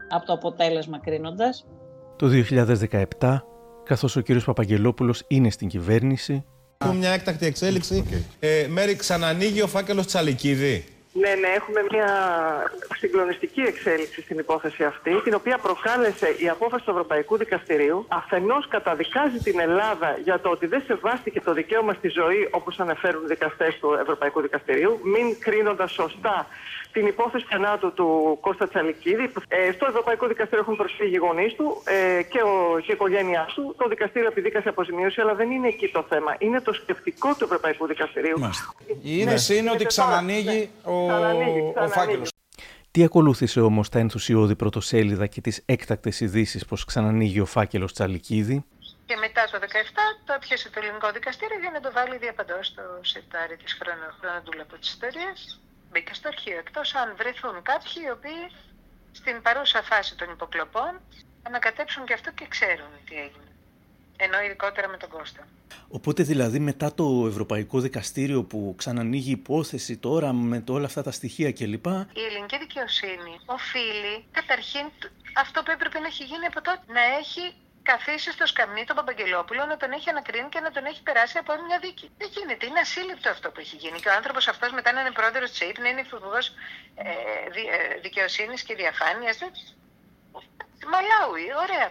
Από 0.09 0.25
το 0.25 0.33
αποτέλεσμα 0.33 0.99
κρίνοντας. 0.99 1.65
Το 2.15 2.27
2017, 3.19 3.39
καθώς 3.83 4.15
ο 4.15 4.21
κύριος 4.21 4.45
Παπαγγελόπουλος 4.45 5.23
είναι 5.27 5.49
στην 5.49 5.67
κυβέρνηση. 5.67 6.45
Έχουμε 6.77 6.97
μια 6.97 7.09
έκτακτη 7.09 7.45
εξέλιξη. 7.45 8.03
Okay. 8.07 8.21
Ε, 8.39 8.67
Μέρη, 8.69 8.95
ξανανοίγει 8.95 9.61
ο 9.61 9.67
φάκελος 9.67 10.05
Τσαλικίδη. 10.05 10.85
Ναι, 11.13 11.33
ναι, 11.35 11.47
έχουμε 11.47 11.85
μια 11.91 12.09
συγκλονιστική 12.97 13.61
εξέλιξη 13.61 14.21
στην 14.21 14.37
υπόθεση 14.39 14.83
αυτή, 14.83 15.21
την 15.21 15.33
οποία 15.33 15.57
προκάλεσε 15.57 16.35
η 16.37 16.49
απόφαση 16.49 16.83
του 16.83 16.91
Ευρωπαϊκού 16.91 17.37
Δικαστηρίου. 17.37 18.05
Αφενός 18.07 18.67
καταδικάζει 18.67 19.37
την 19.37 19.59
Ελλάδα 19.59 20.17
για 20.23 20.39
το 20.39 20.49
ότι 20.49 20.65
δεν 20.65 20.83
σεβάστηκε 20.87 21.41
το 21.41 21.53
δικαίωμα 21.53 21.93
στη 21.93 22.07
ζωή, 22.07 22.47
όπως 22.51 22.79
αναφέρουν 22.79 23.23
οι 23.23 23.27
δικαστές 23.27 23.77
του 23.79 23.97
Ευρωπαϊκού 24.01 24.41
Δικαστηρίου, 24.41 24.99
μην 25.03 25.39
κρίνοντας 25.39 25.91
σωστά 25.91 26.47
την 26.91 27.07
υπόθεση 27.07 27.45
θανάτου 27.49 27.93
του 27.93 28.37
Κώστα 28.41 28.67
Τσαλικίδη. 28.67 29.31
Ε, 29.47 29.71
στο 29.71 29.85
Ευρωπαϊκό 29.85 30.27
Δικαστήριο 30.27 30.59
έχουν 30.59 30.75
προσφύγει 30.75 31.15
οι 31.15 31.17
γονείς 31.17 31.53
του 31.53 31.81
ε, 31.85 32.23
και, 32.23 32.41
ο, 32.41 32.79
και 32.79 32.91
η 32.91 32.93
οικογένειά 32.93 33.47
του. 33.55 33.75
Το 33.77 33.87
δικαστήριο 33.87 34.27
επιδίκασε 34.27 34.69
αποζημίωση, 34.69 35.21
αλλά 35.21 35.35
δεν 35.35 35.51
είναι 35.51 35.67
εκεί 35.67 35.87
το 35.87 36.05
θέμα. 36.09 36.35
Είναι 36.39 36.61
το 36.61 36.73
σκεπτικό 36.73 37.35
του 37.35 37.43
Ευρωπαϊκού 37.43 37.87
Δικαστηρίου. 37.87 38.37
Η 39.01 39.17
είδηση 39.17 39.57
είναι 39.57 39.71
ότι 39.71 39.85
ξανανοίγει 39.85 40.69
ο, 40.83 41.11
ο 41.83 41.87
φάκελος. 41.87 42.31
Τι 42.91 43.03
ακολούθησε 43.03 43.61
όμως 43.61 43.89
τα 43.89 43.99
ενθουσιώδη 43.99 44.55
πρωτοσέλιδα 44.55 45.27
και 45.27 45.41
τις 45.41 45.61
έκτακτες 45.65 46.19
ειδήσεις 46.19 46.65
πως 46.65 46.85
ξανανοίγει 46.85 47.39
ο 47.39 47.45
φάκελος 47.45 47.93
Τσαλικίδη; 47.93 48.65
Και 49.05 49.15
μετά 49.15 49.43
το 49.51 49.57
17 49.61 49.65
το 50.25 50.33
έπιασε 50.33 50.69
το 50.69 50.79
ελληνικό 50.81 51.11
δικαστήριο 51.11 51.59
για 51.59 51.71
να 51.73 51.79
το 51.79 51.91
βάλει 51.93 52.17
διαπαντός 52.17 52.67
στο 52.67 52.83
σετάρι 53.01 53.57
της 53.57 53.77
χρονοτούλα 53.79 54.61
από 54.61 54.75
της 54.77 54.89
ιστορίας 54.89 55.59
μπήκα 55.91 56.13
στο 56.13 56.27
αρχείο, 56.27 56.57
εκτός 56.57 56.95
αν 56.95 57.15
βρεθούν 57.17 57.61
κάποιοι 57.61 58.03
οι 58.05 58.09
οποίοι 58.09 58.43
στην 59.11 59.41
παρούσα 59.41 59.81
φάση 59.83 60.17
των 60.17 60.29
υποκλοπών 60.31 61.01
ανακατέψουν 61.43 62.05
και 62.05 62.13
αυτό 62.13 62.31
και 62.31 62.45
ξέρουν 62.49 62.91
τι 63.05 63.15
έγινε. 63.15 63.49
Ενώ 64.17 64.41
ειδικότερα 64.41 64.87
με 64.87 64.97
τον 64.97 65.09
Κώστα. 65.09 65.47
Οπότε 65.87 66.23
δηλαδή 66.23 66.59
μετά 66.59 66.93
το 66.93 67.25
Ευρωπαϊκό 67.27 67.79
Δικαστήριο 67.79 68.43
που 68.43 68.73
ξανανοίγει 68.77 69.31
υπόθεση 69.31 69.97
τώρα 69.97 70.33
με 70.33 70.63
όλα 70.69 70.85
αυτά 70.85 71.03
τα 71.03 71.11
στοιχεία 71.11 71.51
κλπ. 71.51 71.85
Η 71.85 72.23
ελληνική 72.29 72.57
δικαιοσύνη 72.57 73.33
οφείλει 73.45 74.25
καταρχήν 74.31 74.85
αυτό 75.37 75.63
που 75.63 75.71
έπρεπε 75.71 75.99
να 75.99 76.07
έχει 76.07 76.23
γίνει 76.23 76.45
από 76.45 76.61
τότε. 76.61 76.81
Να 76.87 77.01
έχει 77.19 77.53
καθίσει 77.91 78.29
στο 78.37 78.45
σκαμνί 78.51 78.83
τον 78.89 78.95
Παπαγγελόπουλο, 78.99 79.61
να 79.71 79.77
τον 79.81 79.89
έχει 79.97 80.09
ανακρίνει 80.13 80.49
και 80.53 80.61
να 80.65 80.71
τον 80.75 80.83
έχει 80.89 81.01
περάσει 81.07 81.37
από 81.43 81.51
μια 81.67 81.79
δίκη. 81.85 82.07
Δεν 82.21 82.29
γίνεται. 82.35 82.63
Είναι 82.69 82.81
ασύλληπτο 82.85 83.27
αυτό 83.35 83.47
που 83.51 83.59
έχει 83.63 83.75
γίνει. 83.83 83.97
Και 84.01 84.09
ο 84.11 84.15
άνθρωπος 84.19 84.43
αυτός 84.53 84.69
μετά 84.77 84.89
να 84.93 84.99
είναι 85.01 85.13
πρόεδρος 85.19 85.49
της 85.51 85.61
ΑΕΠ, 85.61 85.77
να 85.83 85.89
είναι 85.91 86.03
υπουργός 86.07 86.45
ε, 86.95 87.11
δι, 87.53 87.63
ε, 87.75 87.99
δικαιοσύνης 88.05 88.61
και 88.67 88.73
διαφάνειας. 88.81 89.37
Μαλάουι, 90.91 91.47
ωραία. 91.65 91.89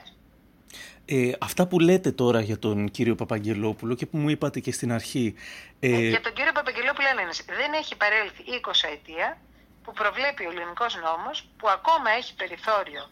Ε, 1.14 1.32
αυτά 1.48 1.62
που 1.68 1.76
λέτε 1.88 2.10
τώρα 2.22 2.40
για 2.48 2.58
τον 2.58 2.76
κύριο 2.96 3.14
Παπαγγελόπουλο 3.14 3.94
και 3.98 4.06
που 4.10 4.16
μου 4.22 4.28
είπατε 4.34 4.58
και 4.64 4.72
στην 4.72 4.90
αρχή. 4.98 5.26
Ε... 5.80 5.88
Ε, 5.96 6.08
για 6.14 6.24
τον 6.26 6.32
κύριο 6.32 6.52
Παπαγγελόπουλο 6.58 7.08
λένε, 7.18 7.32
δεν 7.60 7.70
έχει 7.80 7.94
παρέλθει 8.02 8.42
20 8.62 8.70
ετία 8.96 9.26
που 9.84 9.92
προβλέπει 10.00 10.42
ο 10.46 10.50
ελληνικός 10.50 10.92
νόμος 11.06 11.36
που 11.58 11.66
ακόμα 11.76 12.08
έχει 12.18 12.32
περιθώριο 12.42 13.02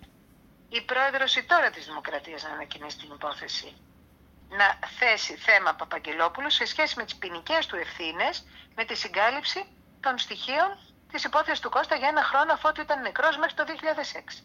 η 0.69 0.81
πρόεδρος 0.81 1.37
η 1.37 1.43
τώρα 1.45 1.71
της 1.71 1.85
Δημοκρατίας 1.87 2.43
να 2.43 2.51
ανακοινήσει 2.51 2.97
την 2.99 3.11
υπόθεση 3.15 3.77
να 4.49 4.79
θέσει 4.99 5.35
θέμα 5.37 5.75
Παπαγγελόπουλου 5.75 6.51
σε 6.51 6.65
σχέση 6.65 6.95
με 6.97 7.05
τις 7.05 7.17
ποινικές 7.17 7.67
του 7.67 7.77
ευθύνες 7.77 8.45
με 8.75 8.85
τη 8.85 8.95
συγκάλυψη 8.97 9.65
των 10.01 10.19
στοιχείων 10.19 10.79
της 11.13 11.25
υπόθεσης 11.25 11.61
του 11.61 11.71
Κώστα 11.71 11.95
για 11.97 12.09
ένα 12.09 12.23
χρόνο 12.23 12.53
αφότου 12.53 12.81
ήταν 12.81 13.01
νεκρός 13.01 13.37
μέχρι 13.37 13.55
το 13.55 13.65
2006. 13.67 14.43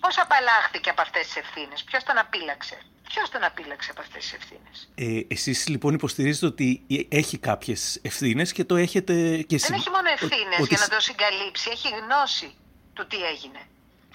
Πώς 0.00 0.18
απαλλάχθηκε 0.18 0.90
από 0.90 1.00
αυτές 1.00 1.26
τις 1.26 1.36
ευθύνες, 1.36 1.84
ποιος 1.84 2.02
τον 2.04 2.18
απείλαξε; 2.18 2.78
Ποιος 3.08 3.28
τον 3.30 3.44
απείλαξε 3.44 3.90
από 3.90 4.00
αυτές 4.00 4.22
τις 4.22 4.32
ευθύνες; 4.32 4.90
Ε, 4.94 5.34
Εσείς 5.34 5.68
λοιπόν 5.68 5.94
υποστηρίζετε 5.94 6.46
ότι 6.46 6.86
έχει 7.08 7.38
κάποιες 7.38 8.00
ευθύνες 8.02 8.52
και 8.52 8.64
το 8.64 8.76
έχετε 8.76 9.42
και 9.42 9.54
εσεί. 9.54 9.66
Δεν 9.66 9.78
έχει 9.78 9.90
μόνο 9.90 10.08
ευθύνες 10.08 10.58
ότι... 10.58 10.74
για 10.74 10.78
να 10.78 10.88
το 10.88 11.00
συγκαλύψει, 11.00 11.70
έχει 11.70 11.88
γνώση 11.88 12.54
του 12.92 13.06
τι 13.06 13.24
έγινε. 13.24 13.60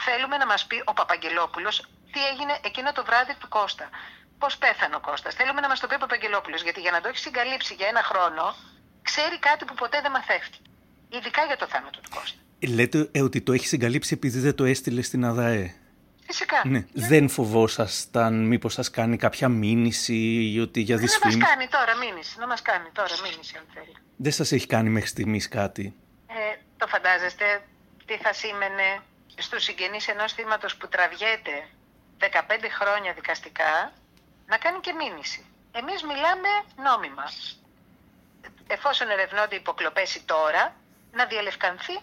Θέλουμε 0.06 0.38
να 0.38 0.46
μας 0.46 0.66
πει 0.66 0.82
ο 0.86 0.94
Παπαγγελόπουλος 0.94 1.76
τι 2.12 2.20
έγινε 2.32 2.54
εκείνο 2.64 2.92
το 2.92 3.04
βράδυ 3.06 3.36
του 3.40 3.48
Κώστα. 3.48 3.90
Πώς 4.38 4.58
πέθανε 4.58 4.96
ο 4.96 5.00
Κώστας. 5.00 5.34
Θέλουμε 5.36 5.62
να 5.62 5.68
μας 5.68 5.80
το 5.80 5.88
πει 5.88 5.96
ο 5.96 5.98
Παπαγγελόπουλος, 5.98 6.62
γιατί 6.64 6.80
για 6.80 6.92
να 6.92 7.02
το 7.02 7.08
έχει 7.08 7.18
συγκαλύψει 7.18 7.74
για 7.74 7.88
ένα 7.88 8.04
χρόνο, 8.04 8.56
ξέρει 9.02 9.40
κάτι 9.40 9.66
που 9.66 9.74
ποτέ 9.74 10.02
δεν 10.02 10.12
μαθεύτηκε. 10.12 10.70
Ειδικά 11.10 11.46
για 11.46 11.58
το 11.58 11.68
θάνατο 11.68 12.00
του 12.00 12.10
Κώστα. 12.16 12.38
Λέτε 12.76 13.10
ε, 13.12 13.22
ότι 13.22 13.42
το 13.42 13.52
έχει 13.54 13.68
συγκαλύψει 13.68 14.14
επειδή 14.14 14.40
δεν 14.40 14.56
το 14.56 14.64
έστειλε 14.64 15.02
στην 15.02 15.26
ΑΔΑΕ. 15.26 15.76
Φυσικά. 16.26 16.62
Ναι. 16.66 16.86
Δεν 16.94 17.30
φοβόσασταν 17.30 18.46
μήπως 18.46 18.74
σας 18.74 18.90
κάνει 18.90 19.18
κάποια 19.18 19.50
μήνυση 19.50 20.16
ή 20.54 20.60
ότι 20.60 20.82
για 20.82 20.98
δυσφήμιση. 20.98 21.38
Να 21.38 21.46
μας 21.46 21.56
κάνει 21.56 21.70
τώρα 21.70 21.96
μήνυση, 21.96 22.40
να 22.40 22.48
μας 22.48 22.62
κάνει 22.62 22.90
τώρα 22.94 23.16
μήνυση 23.24 23.58
αν 23.58 23.64
θέλει. 23.74 23.96
Δεν 24.16 24.32
σας 24.32 24.52
έχει 24.52 24.68
κάνει 24.68 24.90
μέχρι 24.90 25.10
στιγμής 25.10 25.48
κάτι; 25.48 25.96
Ε, 26.28 26.34
το 26.78 26.88
φαντάζεστε 26.88 27.64
τι 28.06 28.18
θα 28.18 28.34
σήμαινε; 28.34 29.02
Στους 29.38 29.64
συγγενείς 29.64 30.08
ενός 30.08 30.34
θύματος 30.34 30.76
που 30.78 30.88
τραβιέται 30.88 31.68
15 32.20 32.26
χρόνια 32.80 33.14
δικαστικά 33.14 33.92
να 34.46 34.58
κάνει 34.58 34.80
και 34.80 34.94
μήνυση. 34.94 35.46
Εμείς 35.72 36.04
μιλάμε 36.04 36.50
νόμιμα. 36.76 37.24
Εφόσον 38.68 39.10
ερευνώνται 39.10 39.56
υποκλοπές 39.56 40.22
τώρα, 40.26 40.76
να 41.12 41.26
διαλευκανθεί 41.26 41.94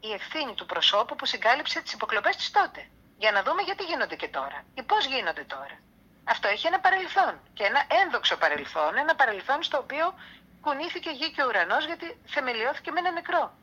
η 0.00 0.12
ευθύνη 0.12 0.54
του 0.54 0.66
προσώπου 0.66 1.16
που 1.16 1.26
συγκάλυψε 1.26 1.80
τις 1.80 1.92
υποκλοπές 1.92 2.36
της 2.36 2.50
τότε 2.50 2.88
για 3.18 3.32
να 3.32 3.42
δούμε 3.42 3.62
γιατί 3.62 3.84
γίνονται 3.84 4.16
και 4.16 4.28
τώρα 4.28 4.64
ή 4.74 4.82
πώς 4.82 5.06
γίνονται 5.06 5.44
τώρα. 5.44 5.78
Αυτό 6.24 6.48
έχει 6.48 6.66
ένα 6.66 6.80
παρελθόν 6.80 7.40
και 7.54 7.64
ένα 7.64 7.82
ένδοξο 8.04 8.36
παρελθόν, 8.36 8.96
ένα 8.96 9.14
παρελθόν 9.14 9.62
στο 9.62 9.78
οποίο 9.78 10.14
κουνήθηκε 10.60 11.10
γη 11.10 11.30
και 11.30 11.44
ουρανός 11.44 11.84
γιατί 11.86 12.20
θεμελιώθηκε 12.26 12.90
με 12.90 12.98
ένα 12.98 13.10
νεκρό. 13.10 13.54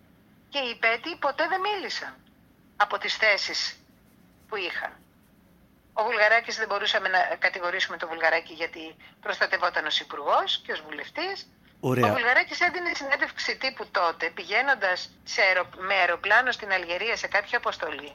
Και 0.50 0.60
οι 0.60 0.70
υπέτειοι 0.70 1.16
ποτέ 1.16 1.48
δεν 1.48 1.60
μίλησαν 1.60 2.27
από 2.78 2.98
τις 2.98 3.16
θέσεις 3.16 3.80
που 4.48 4.56
είχαν. 4.56 4.92
Ο 5.94 6.04
Βουλγαράκης 6.04 6.58
δεν 6.58 6.68
μπορούσαμε 6.68 7.08
να 7.10 7.20
κατηγορήσουμε 7.40 7.98
τον 7.98 8.10
Βουλγαράκη 8.10 8.54
γιατί 8.54 8.96
προστατευόταν 9.22 9.86
ως 9.86 10.00
υπουργός 10.00 10.62
και 10.66 10.72
ως 10.72 10.82
βουλευτής. 10.82 11.48
Ωραία. 11.80 12.06
Ο 12.06 12.14
Βουλγαράκης 12.14 12.62
έδινε 12.62 12.92
συνέντευξη 12.94 13.58
τύπου 13.58 13.88
τότε 13.92 14.30
πηγαίνοντας 14.30 15.10
σε 15.24 15.42
με 15.78 15.94
αεροπλάνο 15.94 16.52
στην 16.52 16.72
Αλγερία 16.72 17.16
σε 17.16 17.28
κάποια 17.28 17.58
αποστολή 17.58 18.12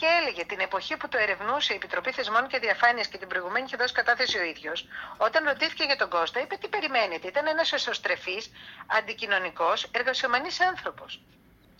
και 0.00 0.06
έλεγε 0.20 0.44
την 0.44 0.60
εποχή 0.60 0.96
που 0.96 1.08
το 1.08 1.18
ερευνούσε 1.18 1.72
η 1.72 1.76
Επιτροπή 1.76 2.12
Θεσμών 2.12 2.46
και 2.46 2.58
Διαφάνειας 2.58 3.06
και 3.06 3.18
την 3.18 3.28
προηγουμένη 3.28 3.64
είχε 3.66 3.76
δώσει 3.76 3.94
κατάθεση 3.94 4.38
ο 4.38 4.42
ίδιος, 4.42 4.88
όταν 5.16 5.44
ρωτήθηκε 5.44 5.84
για 5.84 5.96
τον 5.96 6.08
Κώστα, 6.08 6.40
είπε 6.40 6.56
τι 6.56 6.68
περιμένετε. 6.68 7.26
Ήταν 7.28 7.46
ένας 7.46 7.72
εσωστρεφής, 7.72 8.50
αντικοινωνικός, 8.86 9.88
εργασιομανής 9.90 10.60
άνθρωπος. 10.60 11.20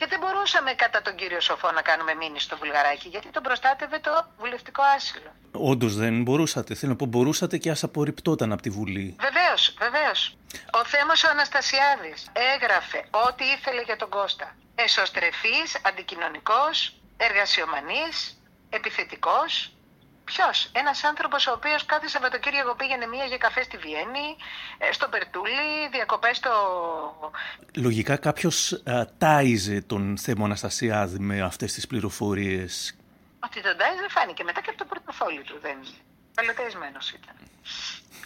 Και 0.01 0.07
δεν 0.07 0.19
μπορούσαμε 0.19 0.73
κατά 0.73 1.03
τον 1.03 1.15
κύριο 1.15 1.41
Σοφό 1.41 1.71
να 1.73 1.83
κάνουμε 1.83 2.15
μήνυση 2.15 2.45
στο 2.45 2.57
Βουλγαράκι, 2.57 3.09
γιατί 3.09 3.29
τον 3.29 3.43
προστάτευε 3.43 3.99
το 3.99 4.13
βουλευτικό 4.39 4.83
άσυλο. 4.97 5.31
Όντως 5.53 5.97
δεν 5.97 6.23
μπορούσατε. 6.23 6.75
Θέλω 6.75 6.93
να 6.93 6.97
πω, 6.97 7.07
μπορούσατε 7.07 7.57
και 7.59 7.71
ας 7.71 7.83
απορριπτόταν 7.83 8.53
από 8.53 8.63
τη 8.63 8.71
Βουλή. 8.71 9.17
Βεβαίως, 9.21 9.75
βεβαίως. 9.79 10.37
Ο 10.73 10.85
Θέμος 10.85 11.25
ο 11.25 11.29
Αναστασιάδης 11.31 12.31
έγραφε 12.55 13.05
ό,τι 13.11 13.45
ήθελε 13.45 13.83
για 13.83 13.97
τον 13.97 14.09
Κώστα. 14.09 14.57
Εσωστρεφής, 14.75 15.69
αντικοινωνικός, 15.83 16.95
εργασιομανής, 17.17 18.43
επιθετικός. 18.71 19.73
Ποιος, 20.33 20.71
ένας 20.73 21.05
άνθρωπος 21.05 21.47
ο 21.47 21.53
οποίος 21.53 21.85
κάθε 21.87 22.09
Σαββατοκύριακο 22.09 22.75
πήγαινε 22.75 23.07
μία 23.07 23.25
για 23.25 23.39
καφέ 23.39 23.63
στη 23.63 23.77
Βιέννη, 23.77 24.37
ε, 24.79 24.93
στο 24.93 25.09
Περτούλι, 25.09 25.89
διακοπές 25.93 26.37
στο. 26.37 26.53
Λογικά 27.77 28.17
κάποιος 28.17 28.83
τάιζε 29.19 29.83
τον 29.83 30.19
Θέμο 30.19 30.45
Αναστασιάδη 30.45 31.19
με 31.19 31.41
αυτές 31.41 31.73
τις 31.73 31.87
πληροφορίες. 31.87 32.97
Ότι 33.45 33.63
τον 33.63 33.77
τάιζε 33.77 34.07
φάνηκε 34.09 34.45
μετά 34.45 34.61
και 34.61 34.71
από 34.71 34.79
το 34.79 34.85
πορτοφόλι 34.85 35.43
του. 35.43 35.59
Δεν 35.63 35.77
Καλοταϊσμένο 36.35 36.99
ήταν. 37.19 37.37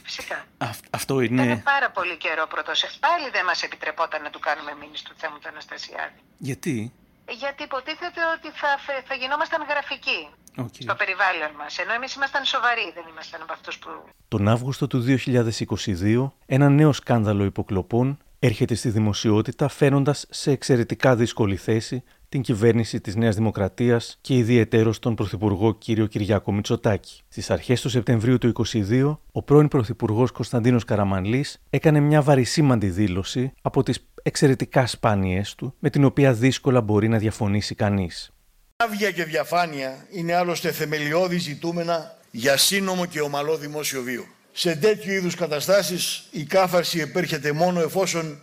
Φυσικά. 0.02 0.44
αυτό 0.90 1.20
είναι. 1.20 1.42
Ήταν 1.44 1.62
πάρα 1.62 1.90
πολύ 1.90 2.16
καιρό 2.16 2.46
πρώτο. 2.46 2.72
Πάλι 3.00 3.30
δεν 3.32 3.44
μας 3.44 3.62
επιτρεπόταν 3.62 4.22
να 4.22 4.30
του 4.30 4.38
κάνουμε 4.38 4.72
μήνυση 4.80 5.04
του 5.04 5.14
Θέμου 5.16 5.38
του 5.38 5.48
Αναστασιάδη. 5.48 6.20
Γιατί; 6.38 6.92
Γιατί 7.28 7.62
υποτίθεται 7.62 8.20
ότι 8.36 8.48
θα, 8.60 8.68
θα 9.08 9.14
γινόμασταν 9.14 9.60
γραφικοί 9.68 10.28
okay. 10.56 10.82
στο 10.86 10.94
περιβάλλον 10.94 11.50
μας, 11.58 11.78
ενώ 11.78 11.92
εμείς 11.92 12.14
ήμασταν 12.14 12.44
σοβαροί, 12.44 12.92
δεν 12.94 13.04
ήμασταν 13.10 13.42
από 13.42 13.52
αυτούς 13.52 13.78
που... 13.78 13.88
Τον 14.28 14.48
Αύγουστο 14.48 14.86
του 14.86 15.04
2022, 15.08 16.30
ένα 16.46 16.68
νέο 16.68 16.92
σκάνδαλο 16.92 17.44
υποκλοπών 17.44 18.18
έρχεται 18.38 18.74
στη 18.74 18.88
δημοσιότητα 18.88 19.68
φαίνοντας 19.68 20.26
σε 20.30 20.50
εξαιρετικά 20.50 21.16
δύσκολη 21.16 21.56
θέση 21.56 22.02
την 22.28 22.42
κυβέρνηση 22.42 23.00
της 23.00 23.16
Νέας 23.16 23.34
Δημοκρατίας 23.34 24.18
και 24.20 24.34
ιδιαιτέρως 24.34 24.98
τον 24.98 25.14
Πρωθυπουργό 25.14 25.74
κ. 25.74 25.78
Κυριάκο 25.82 26.52
Μητσοτάκη. 26.52 27.20
Στις 27.28 27.50
αρχές 27.50 27.80
του 27.80 27.88
Σεπτεμβρίου 27.88 28.38
του 28.38 28.52
2022, 28.66 29.18
ο 29.32 29.42
πρώην 29.42 29.68
Πρωθυπουργός 29.68 30.30
Κωνσταντίνος 30.30 30.84
Καραμανλής 30.84 31.62
έκανε 31.70 32.00
μια 32.00 32.22
βαρισίμαντη 32.22 32.88
δήλωση 32.88 33.52
από 33.62 33.82
τις 33.82 34.06
εξαιρετικά 34.26 34.86
σπάνιες 34.86 35.54
του, 35.54 35.74
με 35.78 35.90
την 35.90 36.04
οποία 36.04 36.32
δύσκολα 36.32 36.80
μπορεί 36.80 37.08
να 37.08 37.18
διαφωνήσει 37.18 37.74
κανείς. 37.74 38.32
Άβια 38.76 39.10
και 39.10 39.24
διαφάνεια 39.24 40.06
είναι 40.10 40.34
άλλωστε 40.34 40.72
θεμελιώδη 40.72 41.38
ζητούμενα 41.38 42.18
για 42.30 42.56
σύνομο 42.56 43.06
και 43.06 43.20
ομαλό 43.20 43.56
δημόσιο 43.56 44.02
βίο. 44.02 44.26
Σε 44.52 44.76
τέτοιου 44.76 45.12
είδους 45.12 45.34
καταστάσεις 45.34 46.28
η 46.30 46.44
κάθαρση 46.44 46.98
επέρχεται 46.98 47.52
μόνο 47.52 47.80
εφόσον 47.80 48.42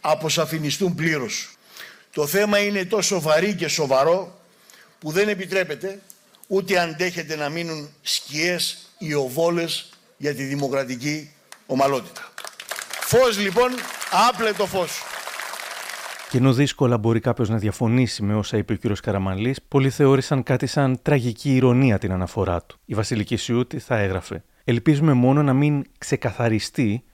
αποσαφινιστούν 0.00 0.94
πλήρως. 0.94 1.56
Το 2.12 2.26
θέμα 2.26 2.58
είναι 2.58 2.84
τόσο 2.84 3.20
βαρύ 3.20 3.54
και 3.54 3.68
σοβαρό 3.68 4.40
που 4.98 5.10
δεν 5.10 5.28
επιτρέπεται 5.28 6.00
ούτε 6.46 6.78
αντέχεται 6.78 7.36
να 7.36 7.48
μείνουν 7.48 7.90
σκιές 8.02 8.90
ή 8.98 9.14
οβόλες 9.14 9.90
για 10.16 10.34
τη 10.34 10.42
δημοκρατική 10.42 11.30
ομαλότητα. 11.66 12.32
Φως 13.00 13.38
λοιπόν, 13.38 13.70
άπλετο 14.28 14.66
φως. 14.66 15.02
Και 16.32 16.38
ενώ 16.38 16.52
δύσκολα 16.52 16.98
μπορεί 16.98 17.20
κάποιος 17.20 17.48
να 17.48 17.56
διαφωνήσει 17.56 18.22
με 18.22 18.34
όσα 18.34 18.56
είπε 18.56 18.72
ο 18.72 18.76
κ. 18.76 18.96
Καραμαλής, 19.02 19.62
πολλοί 19.68 19.90
θεώρησαν 19.90 20.42
κάτι 20.42 20.66
σαν 20.66 21.02
τραγική 21.02 21.54
ηρωνία 21.54 21.98
την 21.98 22.12
αναφορά 22.12 22.62
του. 22.62 22.78
Η 22.84 22.94
Βασιλική 22.94 23.36
Σιούτη 23.36 23.78
θα 23.78 23.98
έγραφε: 23.98 24.44
Ελπίζουμε 24.64 25.12
μόνο 25.12 25.42
να 25.42 25.52
μην 25.52 25.84
ξεκαθαριστεί 25.98 27.04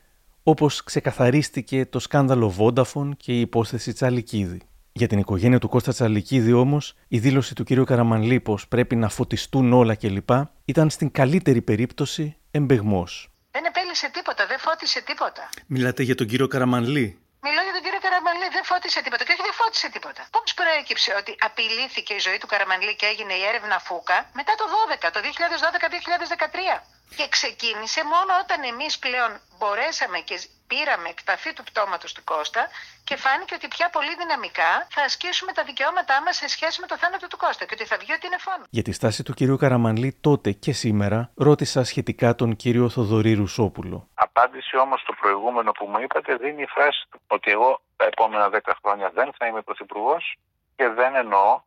όπως 0.43 0.85
ξεκαθαρίστηκε 0.85 1.87
το 1.87 1.99
σκάνδαλο 1.99 2.55
Vodafone 2.59 3.11
και 3.17 3.33
η 3.33 3.41
υπόθεση 3.41 3.93
Τσαλικίδη. 3.93 4.61
Για 4.93 5.07
την 5.07 5.19
οικογένεια 5.19 5.59
του 5.59 5.69
Κώστα 5.69 5.93
Τσαλικίδη 5.93 6.53
όμως, 6.53 6.95
η 7.09 7.19
δήλωση 7.19 7.55
του 7.55 7.65
κ. 7.65 7.73
Καραμανλή 7.85 8.41
πως 8.41 8.69
πρέπει 8.69 8.97
να 8.97 9.09
φωτιστούν 9.09 9.73
όλα 9.73 9.95
κλπ. 9.95 10.31
ήταν 10.65 10.91
στην 10.91 11.11
καλύτερη 11.11 11.63
περίπτωση 11.63 12.37
εμπεγμός. 12.51 13.29
Δεν 13.51 13.65
επέλυσε 13.65 14.11
τίποτα, 14.13 14.47
δεν 14.47 14.59
φώτισε 14.59 15.03
τίποτα. 15.07 15.49
Μιλάτε 15.67 16.03
για 16.03 16.15
τον 16.15 16.27
κύριο 16.27 16.47
Καραμανλή. 16.47 17.19
Μιλώ 17.41 17.61
για 17.63 17.73
τον 17.73 17.83
κύριο 17.83 18.01
Καραμανλή 18.01 18.49
δεν 18.57 18.65
φώτισε 18.65 19.03
τίποτα. 19.03 19.25
Και 19.25 19.33
όχι 19.33 19.43
δεν 19.43 19.57
φώτισε 19.61 19.89
τίποτα. 19.89 20.23
Πώς 20.31 20.55
προέκυψε 20.55 21.11
ότι 21.21 21.37
απειλήθηκε 21.49 22.13
η 22.15 22.19
ζωή 22.19 22.39
του 22.39 22.47
Καραμανλή 22.47 22.95
και 22.97 23.07
έγινε 23.07 23.35
η 23.35 23.45
έρευνα 23.51 23.79
Φούκα 23.79 24.31
μετά 24.33 24.53
το 24.61 24.65
12, 25.05 25.11
το 25.13 25.21
2012-2013; 25.21 26.98
Και 27.17 27.27
ξεκίνησε 27.29 28.01
μόνο 28.05 28.33
όταν 28.43 28.59
εμείς 28.73 28.99
πλέον 28.99 29.31
μπορέσαμε 29.59 30.19
και 30.19 30.37
πήραμε 30.71 31.09
εκταφή 31.09 31.53
του 31.53 31.65
πτώματος 31.69 32.13
του 32.15 32.25
Κώστα 32.25 32.63
και 33.09 33.17
φάνηκε 33.17 33.55
ότι 33.55 33.69
πια 33.69 33.91
πολύ 33.97 34.15
δυναμικά 34.23 34.71
θα 34.95 35.03
ασκήσουμε 35.03 35.53
τα 35.53 35.63
δικαιώματά 35.65 36.23
μας 36.25 36.37
σε 36.37 36.49
σχέση 36.49 36.81
με 36.81 36.87
το 36.87 36.97
θάνατο 36.97 37.27
του 37.27 37.37
Κώστα 37.37 37.65
και 37.65 37.75
ότι 37.79 37.85
θα 37.91 37.97
βγει 38.03 38.13
ότι 38.13 38.27
είναι 38.27 38.41
φόνο. 38.47 38.65
Για 38.71 38.83
τη 38.83 38.93
στάση 38.93 39.23
του 39.23 39.33
κυρίου 39.39 39.57
Καραμανλή 39.57 40.11
τότε 40.21 40.51
και 40.53 40.73
σήμερα 40.73 41.31
ρώτησα 41.35 41.85
σχετικά 41.85 42.35
τον 42.35 42.57
κύριο 42.57 42.89
Θοδωρή 42.89 43.33
Ρουσόπουλο. 43.35 44.09
Απάντηση 44.15 44.77
όμως 44.77 45.01
στο 45.01 45.13
προηγούμενο 45.21 45.71
που 45.73 45.87
μου 45.87 45.99
είπατε 46.01 46.37
δίνει 46.37 46.63
η 46.63 46.67
φράση 46.67 47.01
του 47.11 47.21
ότι 47.27 47.51
εγώ 47.51 47.81
τα 47.97 48.05
επόμενα 48.05 48.51
10 48.53 48.59
χρόνια 48.83 49.11
δεν 49.11 49.33
θα 49.39 49.47
είμαι 49.47 49.63
πρωθυπουργός 49.63 50.39
και 50.77 50.89
δεν 50.89 51.15
εννοώ 51.15 51.61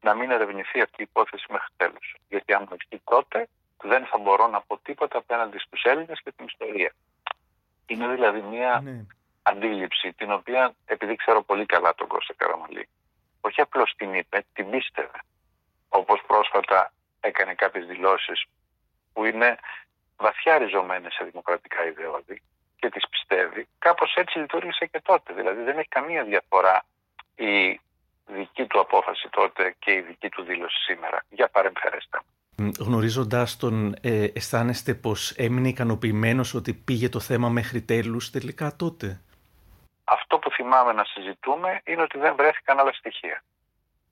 να 0.00 0.14
μην 0.14 0.30
ερευνηθεί 0.30 0.80
αυτή 0.80 1.00
η 1.02 1.06
υπόθεση 1.10 1.46
μέχρι 1.50 1.68
τέλους. 1.76 2.16
Γιατί 2.28 2.52
αν 2.52 2.66
μου 2.70 2.76
τότε 3.04 3.48
δεν 3.82 4.06
θα 4.06 4.18
μπορώ 4.18 4.46
να 4.46 4.60
πω 4.60 4.78
τίποτα 4.78 5.18
απέναντι 5.18 5.58
στους 5.58 5.82
Έλληνες 5.82 6.20
και 6.24 6.32
την 6.36 6.46
ιστορία. 6.46 6.92
Είναι 7.86 8.08
δηλαδή 8.08 8.40
μια 8.40 8.80
ναι. 8.84 9.04
αντίληψη 9.42 10.12
την 10.12 10.32
οποία 10.32 10.74
επειδή 10.84 11.16
ξέρω 11.16 11.42
πολύ 11.42 11.66
καλά 11.66 11.94
τον 11.94 12.06
Κώστα 12.06 12.34
Καραμαλή 12.36 12.88
όχι 13.46 13.60
απλώς 13.60 13.94
την 13.96 14.14
είπε, 14.14 14.44
την 14.52 14.70
πίστευε. 14.70 15.20
Όπως 15.88 16.22
πρόσφατα 16.26 16.92
έκανε 17.20 17.54
κάποιες 17.54 17.86
δηλώσεις 17.86 18.44
που 19.12 19.24
είναι 19.24 19.58
βαθιά 20.16 20.58
ριζωμένες 20.58 21.12
σε 21.14 21.24
δημοκρατικά 21.24 21.86
ιδεώδη 21.86 22.42
και 22.76 22.88
τις 22.90 23.08
πιστεύει, 23.08 23.68
κάπως 23.78 24.14
έτσι 24.14 24.38
λειτουργήσε 24.38 24.86
και 24.86 25.00
τότε. 25.00 25.32
Δηλαδή 25.32 25.62
δεν 25.62 25.78
έχει 25.78 25.88
καμία 25.88 26.24
διαφορά 26.24 26.84
η 27.34 27.80
δική 28.26 28.66
του 28.66 28.80
απόφαση 28.80 29.28
τότε 29.30 29.74
και 29.78 29.92
η 29.92 30.00
δική 30.00 30.28
του 30.28 30.42
δήλωση 30.42 30.78
σήμερα. 30.78 31.24
Για 31.28 31.48
παρεμφερέστα. 31.48 32.22
Γνωρίζοντας 32.78 33.56
τον, 33.56 33.94
ε, 34.02 34.24
αισθάνεστε 34.34 34.94
πως 34.94 35.30
έμεινε 35.30 35.68
ικανοποιημένος 35.68 36.54
ότι 36.54 36.72
πήγε 36.74 37.08
το 37.08 37.20
θέμα 37.20 37.48
μέχρι 37.48 37.82
τέλους 37.82 38.30
τελικά 38.30 38.76
τότε; 38.76 39.20
Αυτό 40.04 40.38
που 40.38 40.50
θυμάμαι 40.50 40.92
να 40.92 41.04
συζητούμε 41.04 41.80
είναι 41.84 42.02
ότι 42.02 42.18
δεν 42.18 42.34
βρέθηκαν 42.36 42.78
άλλα 42.78 42.92
στοιχεία. 42.92 43.42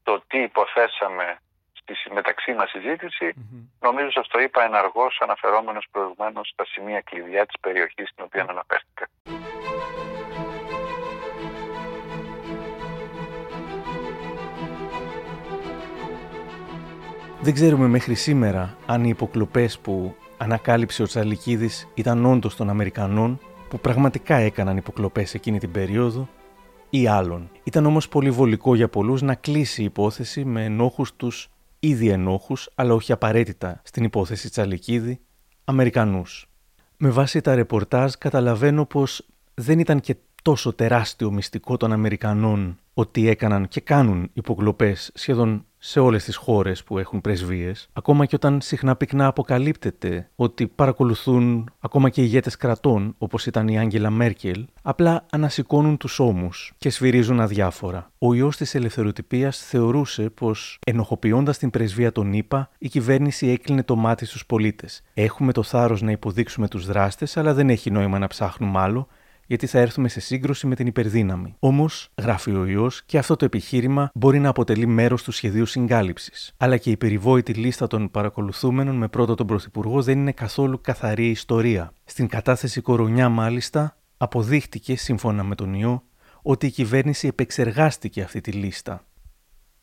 Το 0.02 0.22
τι 0.26 0.38
υποθέσαμε 0.38 1.38
στη 1.72 2.12
μεταξύ 2.12 2.52
μας 2.52 2.70
συζήτηση, 2.70 3.34
mm-hmm. 3.36 3.66
νομίζω 3.80 4.10
σας 4.10 4.28
το 4.28 4.38
είπα 4.40 4.64
εναργώς 4.64 5.20
αναφερόμενος 5.20 5.86
προηγουμένως 5.90 6.48
στα 6.48 6.64
σημεία 6.66 7.00
κλειδιά 7.00 7.46
της 7.46 7.60
περιοχής 7.60 8.08
στην 8.08 8.24
οποία 8.24 8.46
αναφέρθηκα. 8.48 9.06
Δεν 17.44 17.54
ξέρουμε 17.54 17.86
μέχρι 17.86 18.14
σήμερα 18.14 18.76
αν 18.86 19.04
οι 19.04 19.08
υποκλοπές 19.08 19.78
που 19.78 20.14
ανακάλυψε 20.36 21.02
ο 21.02 21.06
Τσαλικίδης 21.06 21.88
ήταν 21.94 22.24
όντως 22.24 22.56
των 22.56 22.70
Αμερικανών 22.70 23.40
που 23.68 23.78
πραγματικά 23.80 24.36
έκαναν 24.36 24.76
υποκλοπές 24.76 25.34
εκείνη 25.34 25.58
την 25.58 25.70
περίοδο 25.70 26.28
ή 26.90 27.06
άλλων. 27.06 27.50
Ήταν 27.64 27.86
όμως 27.86 28.08
πολύ 28.08 28.30
βολικό 28.30 28.74
για 28.74 28.88
πολλούς 28.88 29.22
να 29.22 29.34
κλείσει 29.34 29.80
η 29.80 29.84
υπόθεση 29.84 30.44
με 30.44 30.64
ενόχους 30.64 31.16
τους 31.16 31.50
ήδη 31.80 32.08
ενόχους, 32.08 32.70
αλλά 32.74 32.94
όχι 32.94 33.12
απαραίτητα 33.12 33.80
στην 33.84 34.04
υπόθεση 34.04 34.50
Τσαλικίδη, 34.50 35.20
Αμερικανούς. 35.64 36.48
Με 36.96 37.08
βάση 37.08 37.40
τα 37.40 37.54
ρεπορτάζ 37.54 38.12
καταλαβαίνω 38.18 38.84
πως 38.84 39.26
δεν 39.54 39.78
ήταν 39.78 40.00
και 40.00 40.16
τόσο 40.42 40.72
τεράστιο 40.72 41.30
μυστικό 41.30 41.76
των 41.76 41.92
Αμερικανών 41.92 42.78
ότι 42.94 43.28
έκαναν 43.28 43.68
και 43.68 43.80
κάνουν 43.80 44.30
υποκλοπές 44.32 45.10
σχεδόν 45.14 45.64
σε 45.86 46.00
όλες 46.00 46.24
τις 46.24 46.36
χώρες 46.36 46.84
που 46.84 46.98
έχουν 46.98 47.20
πρεσβείες, 47.20 47.88
ακόμα 47.92 48.26
και 48.26 48.34
όταν 48.34 48.60
συχνά 48.60 48.96
πυκνά 48.96 49.26
αποκαλύπτεται 49.26 50.30
ότι 50.36 50.66
παρακολουθούν 50.66 51.70
ακόμα 51.80 52.08
και 52.08 52.22
ηγέτες 52.22 52.56
κρατών, 52.56 53.14
όπως 53.18 53.46
ήταν 53.46 53.68
η 53.68 53.78
Άγγελα 53.78 54.10
Μέρκελ, 54.10 54.66
απλά 54.82 55.26
ανασηκώνουν 55.30 55.96
τους 55.96 56.18
ώμους 56.18 56.72
και 56.78 56.90
σφυρίζουν 56.90 57.40
αδιάφορα. 57.40 58.10
Ο 58.18 58.34
ιός 58.34 58.56
της 58.56 58.74
ελευθεροτυπίας 58.74 59.58
θεωρούσε 59.58 60.22
πως, 60.22 60.78
ενοχοποιώντας 60.86 61.58
την 61.58 61.70
πρεσβεία 61.70 62.12
των 62.12 62.32
ΗΠΑ, 62.32 62.70
η 62.78 62.88
κυβέρνηση 62.88 63.48
έκλεινε 63.48 63.82
το 63.82 63.96
μάτι 63.96 64.26
στους 64.26 64.46
πολίτες. 64.46 65.02
Έχουμε 65.14 65.52
το 65.52 65.62
θάρρος 65.62 66.02
να 66.02 66.10
υποδείξουμε 66.10 66.68
τους 66.68 66.86
δράστες, 66.86 67.36
αλλά 67.36 67.54
δεν 67.54 67.70
έχει 67.70 67.90
νόημα 67.90 68.18
να 68.18 68.26
ψάχνουμε 68.26 68.78
άλλο, 68.78 69.08
γιατί 69.46 69.66
θα 69.66 69.78
έρθουμε 69.78 70.08
σε 70.08 70.20
σύγκρουση 70.20 70.66
με 70.66 70.74
την 70.74 70.86
υπερδύναμη. 70.86 71.54
Όμως, 71.58 72.08
γράφει 72.18 72.50
ο 72.50 72.66
ιός, 72.66 73.02
και 73.06 73.18
αυτό 73.18 73.36
το 73.36 73.44
επιχείρημα 73.44 74.10
μπορεί 74.14 74.38
να 74.38 74.48
αποτελεί 74.48 74.86
μέρος 74.86 75.22
του 75.22 75.32
σχεδίου 75.32 75.66
συγκάλυψης. 75.66 76.54
Αλλά 76.56 76.76
και 76.76 76.90
η 76.90 76.96
περιβόητη 76.96 77.52
λίστα 77.52 77.86
των 77.86 78.10
παρακολουθούμενων 78.10 78.96
με 78.96 79.08
πρώτο 79.08 79.34
τον 79.34 79.46
Πρωθυπουργό 79.46 80.02
δεν 80.02 80.18
είναι 80.18 80.32
καθόλου 80.32 80.80
καθαρή 80.80 81.26
ιστορία. 81.26 81.92
Στην 82.04 82.28
κατάθεση 82.28 82.80
Κορονιά, 82.80 83.28
μάλιστα, 83.28 83.96
αποδείχτηκε, 84.16 84.96
σύμφωνα 84.96 85.42
με 85.44 85.54
τον 85.54 85.74
ιό, 85.74 86.02
ότι 86.42 86.66
η 86.66 86.70
κυβέρνηση 86.70 87.26
επεξεργάστηκε 87.26 88.22
αυτή 88.22 88.40
τη 88.40 88.52
λίστα. 88.52 89.04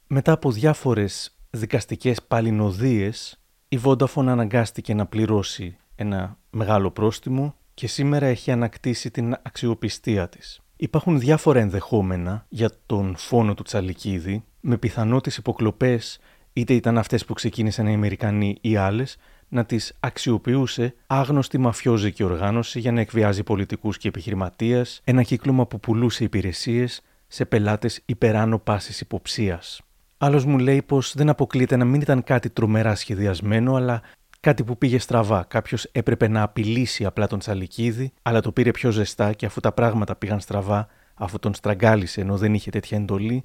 Μετά 0.08 0.32
από 0.32 0.52
διάφορες 0.52 1.38
δικαστικές 1.50 2.24
παλινοδίες, 2.24 3.42
η 3.68 3.80
Vodafone 3.84 4.28
αναγκάστηκε 4.28 4.94
να 4.94 5.06
πληρώσει 5.06 5.78
ένα 5.96 6.38
μεγάλο 6.50 6.92
πρόστιμο 6.92 7.56
και 7.82 7.88
σήμερα 7.88 8.26
έχει 8.26 8.52
ανακτήσει 8.52 9.12
την 9.12 9.36
αξιοπιστία 9.42 10.30
της. 10.30 10.62
Υπάρχουν 10.76 11.20
διάφορα 11.20 11.60
ενδεχόμενα 11.60 12.46
για 12.50 12.70
τον 12.86 13.16
φόνο 13.18 13.54
του 13.54 13.64
Τσαλικίδη, 13.64 14.44
με 14.60 14.78
πιθανότητες 14.78 15.38
υποκλοπές 15.38 16.20
είτε 16.54 16.74
ήταν 16.74 16.98
αυτές 16.98 17.26
που 17.26 17.34
ξεκίνησαν 17.34 17.88
οι 17.88 17.94
Αμερικανοί 17.94 18.58
ή 18.62 18.76
άλλες, 18.76 19.18
να 19.48 19.66
τις 19.66 19.94
αξιοποιούσε 20.00 20.96
άγνωστη 21.08 21.58
μαφιόζικη 21.58 22.24
οργάνωση 22.24 22.80
για 22.80 22.92
να 22.92 23.00
εκβιάζει 23.00 23.44
πολιτικούς 23.44 23.98
και 23.98 24.08
επιχειρηματίες, 24.08 25.02
ένα 25.04 25.24
κύκλωμα 25.24 25.68
που 25.68 25.80
πουλούσε 25.80 26.24
υπηρεσίες 26.24 27.02
σε 27.28 27.46
πελάτες 27.46 28.02
υπεράνω 28.06 28.60
πάσης 28.60 29.02
υποψίας. 29.02 29.82
Άλλος 30.18 30.46
μου 30.46 30.58
λέει 30.58 30.82
πως 30.82 31.14
δεν 31.16 31.30
αποκλείεται 31.30 31.76
να 31.76 31.86
μην 31.86 32.02
ήταν 32.02 32.24
κάτι 32.24 32.50
τρομερά 32.50 32.96
σχεδιασμένο, 32.96 33.76
αλλά 33.76 34.02
Κάτι 34.48 34.64
που 34.64 34.78
πήγε 34.78 35.00
στραβά. 35.00 35.44
Κάποιος 35.44 35.84
έπρεπε 35.84 36.28
να 36.28 36.42
απειλήσει 36.42 37.06
απλά 37.06 37.28
τον 37.28 37.40
Τσαλικίδη, 37.40 38.14
αλλά 38.22 38.42
το 38.42 38.52
πήρε 38.52 38.72
πιο 38.72 38.92
ζεστά 38.92 39.34
και 39.34 39.46
αφού 39.46 39.60
τα 39.60 39.72
πράγματα 39.72 40.16
πήγαν 40.16 40.40
στραβά, 40.40 40.90
αφού 41.16 41.40
τον 41.40 41.54
στραγγάλισε 41.54 42.22
ενώ 42.22 42.38
δεν 42.38 42.54
είχε 42.54 42.70
τέτοια 42.70 42.98
εντολή, 42.98 43.44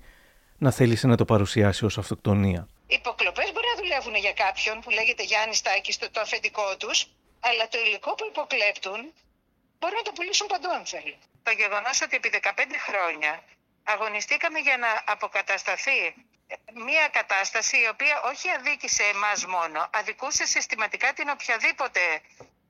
να 0.58 0.70
θέλησε 0.70 1.06
να 1.06 1.16
το 1.16 1.24
παρουσιάσει 1.24 1.84
ως 1.84 1.98
αυτοκτονία. 1.98 2.68
Οι 2.86 2.94
υποκλοπές 3.02 3.52
μπορεί 3.52 3.66
να 3.74 3.80
δουλεύουν 3.82 4.14
για 4.24 4.32
κάποιον 4.44 4.80
που 4.80 4.90
λέγεται 4.90 5.22
Γιάννης 5.22 5.58
Στάκης 5.62 5.94
στο 5.94 6.10
το 6.10 6.20
αφεντικό 6.20 6.76
τους, 6.78 6.98
αλλά 7.40 7.64
το 7.72 7.78
υλικό 7.86 8.10
που 8.14 8.24
υποκλέπτουν 8.32 9.00
μπορεί 9.78 9.94
να 10.00 10.04
το 10.06 10.12
πουλήσουν 10.16 10.46
παντού 10.52 10.68
αν 10.76 10.82
θέλουν. 10.92 11.20
Το 11.46 11.52
γεγονός 11.60 11.96
ότι 12.04 12.14
επί 12.20 12.28
15 12.32 12.76
χρόνια 12.86 13.32
αγωνιστήκαμε 13.92 14.58
για 14.66 14.76
να 14.84 14.90
αποκατασταθεί 15.14 16.00
μια 16.74 17.08
κατάσταση 17.08 17.76
η 17.76 17.88
οποία 17.88 18.22
όχι 18.22 18.50
αδίκησε 18.50 19.02
εμάς 19.02 19.46
μόνο, 19.46 19.90
αδικούσε 19.92 20.46
συστηματικά 20.46 21.12
την 21.12 21.28
οποιαδήποτε 21.28 22.20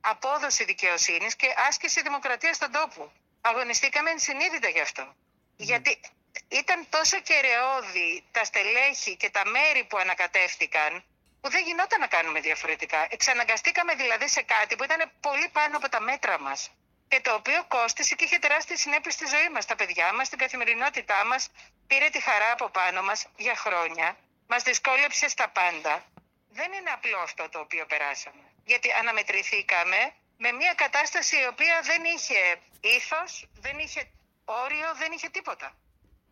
απόδοση 0.01 0.65
δικαιοσύνης 0.65 1.37
και 1.37 1.55
άσκηση 1.69 2.03
δημοκρατίας 2.03 2.57
στον 2.57 2.73
τόπο. 2.73 3.13
Αγωνιστήκαμε 3.41 4.11
ενσυνείδητα 4.11 4.69
γι' 4.69 4.81
αυτό. 4.81 5.15
Γιατί 5.57 6.01
ήταν 6.49 6.87
τόσο 6.89 7.21
κεραιώδη 7.21 8.25
τα 8.31 8.45
στελέχη 8.45 9.17
και 9.17 9.31
τα 9.31 9.43
μέρη 9.47 9.85
που 9.85 9.97
ανακατεύτηκαν 9.99 11.05
που 11.41 11.51
δεν 11.51 11.65
γινόταν 11.65 12.01
να 12.01 12.07
κάνουμε 12.07 12.41
διαφορετικά. 12.41 13.07
Εξαναγκαστήκαμε 13.11 13.95
δηλαδή 13.95 14.29
σε 14.29 14.43
κάτι 14.43 14.77
που 14.77 14.85
ήταν 14.85 15.11
πολύ 15.21 15.49
πάνω 15.49 15.77
από 15.77 15.89
τα 15.89 16.01
μέτρα 16.01 16.41
μας 16.41 16.71
και 17.09 17.21
το 17.21 17.35
οποίο 17.35 17.65
κόστησε 17.69 18.15
και 18.15 18.25
είχε 18.25 18.39
τεράστιες 18.39 18.81
συνέπειες 18.81 19.15
στη 19.15 19.27
ζωή 19.27 19.49
μας, 19.55 19.67
τα 19.67 19.77
παιδιά 19.77 20.13
μας, 20.13 20.27
στην 20.27 20.39
καθημερινότητά 20.39 21.25
μας. 21.25 21.49
Πήρε 21.87 22.09
τη 22.09 22.21
χαρά 22.21 22.53
από 22.53 22.69
πάνω 22.69 23.03
μας 23.03 23.27
για 23.37 23.57
χρόνια. 23.57 24.17
Μας 24.47 24.63
δυσκόλεψε 24.63 25.29
στα 25.29 25.49
πάντα. 25.49 26.05
Δεν 26.49 26.73
είναι 26.73 26.91
απλό 26.91 27.19
αυτό 27.19 27.49
το 27.49 27.59
οποίο 27.59 27.87
περάσαμε. 27.87 28.43
Γιατί 28.65 28.93
αναμετρηθήκαμε 28.93 30.15
με 30.37 30.53
μια 30.53 30.73
κατάσταση 30.75 31.37
η 31.37 31.47
οποία 31.47 31.81
δεν 31.83 32.05
είχε 32.05 32.41
ήθος, 32.81 33.49
δεν 33.61 33.79
είχε 33.79 34.11
όριο, 34.45 34.95
δεν 34.95 35.13
είχε 35.13 35.29
τίποτα. 35.29 35.77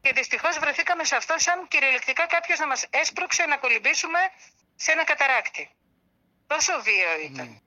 Και 0.00 0.12
δυστυχώς 0.12 0.58
βρεθήκαμε 0.58 1.04
σε 1.04 1.16
αυτό 1.16 1.34
σαν 1.38 1.68
κυριολεκτικά 1.68 2.26
κάποιος 2.26 2.58
να 2.58 2.66
μας 2.66 2.86
έσπρωξε 2.90 3.46
να 3.46 3.56
κολυμπήσουμε 3.56 4.18
σε 4.76 4.92
ένα 4.92 5.04
καταράκτη. 5.04 5.70
Τόσο 6.46 6.82
βίαιο 6.82 7.20
ήταν. 7.20 7.48
Ναι. 7.48 7.63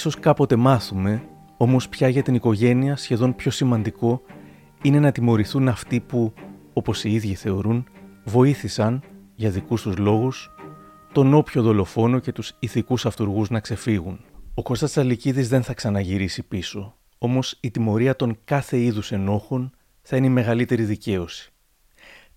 Ίσως 0.00 0.18
κάποτε 0.20 0.56
μάθουμε, 0.56 1.22
όμως 1.56 1.88
πια 1.88 2.08
για 2.08 2.22
την 2.22 2.34
οικογένεια 2.34 2.96
σχεδόν 2.96 3.34
πιο 3.34 3.50
σημαντικό 3.50 4.22
είναι 4.82 5.00
να 5.00 5.12
τιμωρηθούν 5.12 5.68
αυτοί 5.68 6.00
που, 6.00 6.32
όπως 6.72 7.04
οι 7.04 7.12
ίδιοι 7.12 7.34
θεωρούν, 7.34 7.86
βοήθησαν, 8.24 9.02
για 9.34 9.50
δικούς 9.50 9.82
τους 9.82 9.96
λόγους, 9.96 10.50
τον 11.12 11.34
όποιο 11.34 11.62
δολοφόνο 11.62 12.18
και 12.18 12.32
τους 12.32 12.56
ηθικούς 12.58 13.06
αυτούργους 13.06 13.50
να 13.50 13.60
ξεφύγουν. 13.60 14.20
Ο 14.54 14.62
Κώστας 14.62 14.90
Τσαλικίδης 14.90 15.48
δεν 15.48 15.62
θα 15.62 15.74
ξαναγυρίσει 15.74 16.42
πίσω, 16.42 16.94
όμως 17.18 17.58
η 17.60 17.70
τιμωρία 17.70 18.16
των 18.16 18.38
κάθε 18.44 18.78
είδους 18.78 19.12
ενόχων 19.12 19.72
θα 20.02 20.16
είναι 20.16 20.26
η 20.26 20.30
μεγαλύτερη 20.30 20.82
δικαίωση 20.82 21.52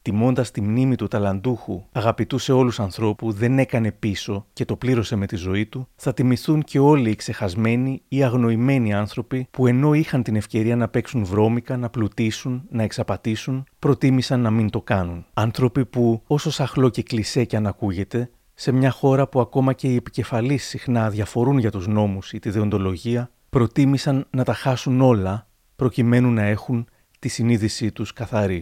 τιμώντας 0.04 0.51
τη 0.51 0.62
μνήμη 0.62 0.95
του 0.95 1.08
ταλαντούχου, 1.08 1.84
αγαπητούς 1.91 2.43
σε 2.43 2.51
όλους 2.51 2.80
ανθρώπου, 2.80 3.32
δεν 3.32 3.60
έκανε 3.60 3.91
πίσω 3.91 4.45
και 4.54 4.66
το 4.66 4.76
πλήρωσε 4.76 5.16
με 5.16 5.26
τη 5.26 5.36
ζωή 5.36 5.66
του, 5.66 5.88
θα 5.95 6.14
τιμηθούν 6.14 6.62
και 6.64 6.80
όλοι 6.80 7.10
οι 7.10 7.16
ξεχασμένοι 7.16 8.01
ή 8.08 8.24
αγνοημένοι 8.24 8.93
άνθρωποι 8.93 9.47
που 9.51 9.68
ενώ 9.68 9.93
είχαν 9.93 10.24
την 10.24 10.36
ευκαιρία 10.36 10.76
να 10.76 10.88
παίξουν 10.88 11.26
βρώμικα, 11.26 11.78
να 11.78 11.89
πλουτίσουν, 11.89 12.64
να 12.70 12.84
εξαπατήσουν, 12.84 13.64
προτίμησαν 13.80 14.39
να 14.39 14.51
μην 14.51 14.70
το 14.70 14.82
κάνουν. 14.82 15.26
Άνθρωποι 15.34 15.86
που, 15.86 16.22
όσο 16.28 16.51
σαχλό 16.51 16.89
και 16.89 17.04
κλισέ 17.04 17.43
κι 17.43 17.56
αν 17.56 17.68
ακούγεται, 17.68 18.30
σε 18.54 18.72
μια 18.72 18.91
χώρα 18.91 19.28
που 19.28 19.39
ακόμα 19.39 19.74
και 19.74 19.88
οι 19.88 19.95
επικεφαλείς 19.95 20.64
συχνά 20.64 21.10
διαφορούν 21.10 21.58
για 21.58 21.72
τους 21.72 21.88
νόμους 21.88 22.34
ή 22.34 22.39
τη 22.39 22.49
δεοντολογία, 22.49 23.32
προτίμησαν 23.49 24.28
να 24.30 24.43
τα 24.43 24.54
χάσουν 24.54 25.01
όλα 25.01 25.47
προκειμένου 25.76 26.32
να 26.32 26.41
έχουν 26.41 26.88
τη 27.20 27.28
συνείδησή 27.28 27.91
τους 27.91 28.14
καθαρή. 28.14 28.62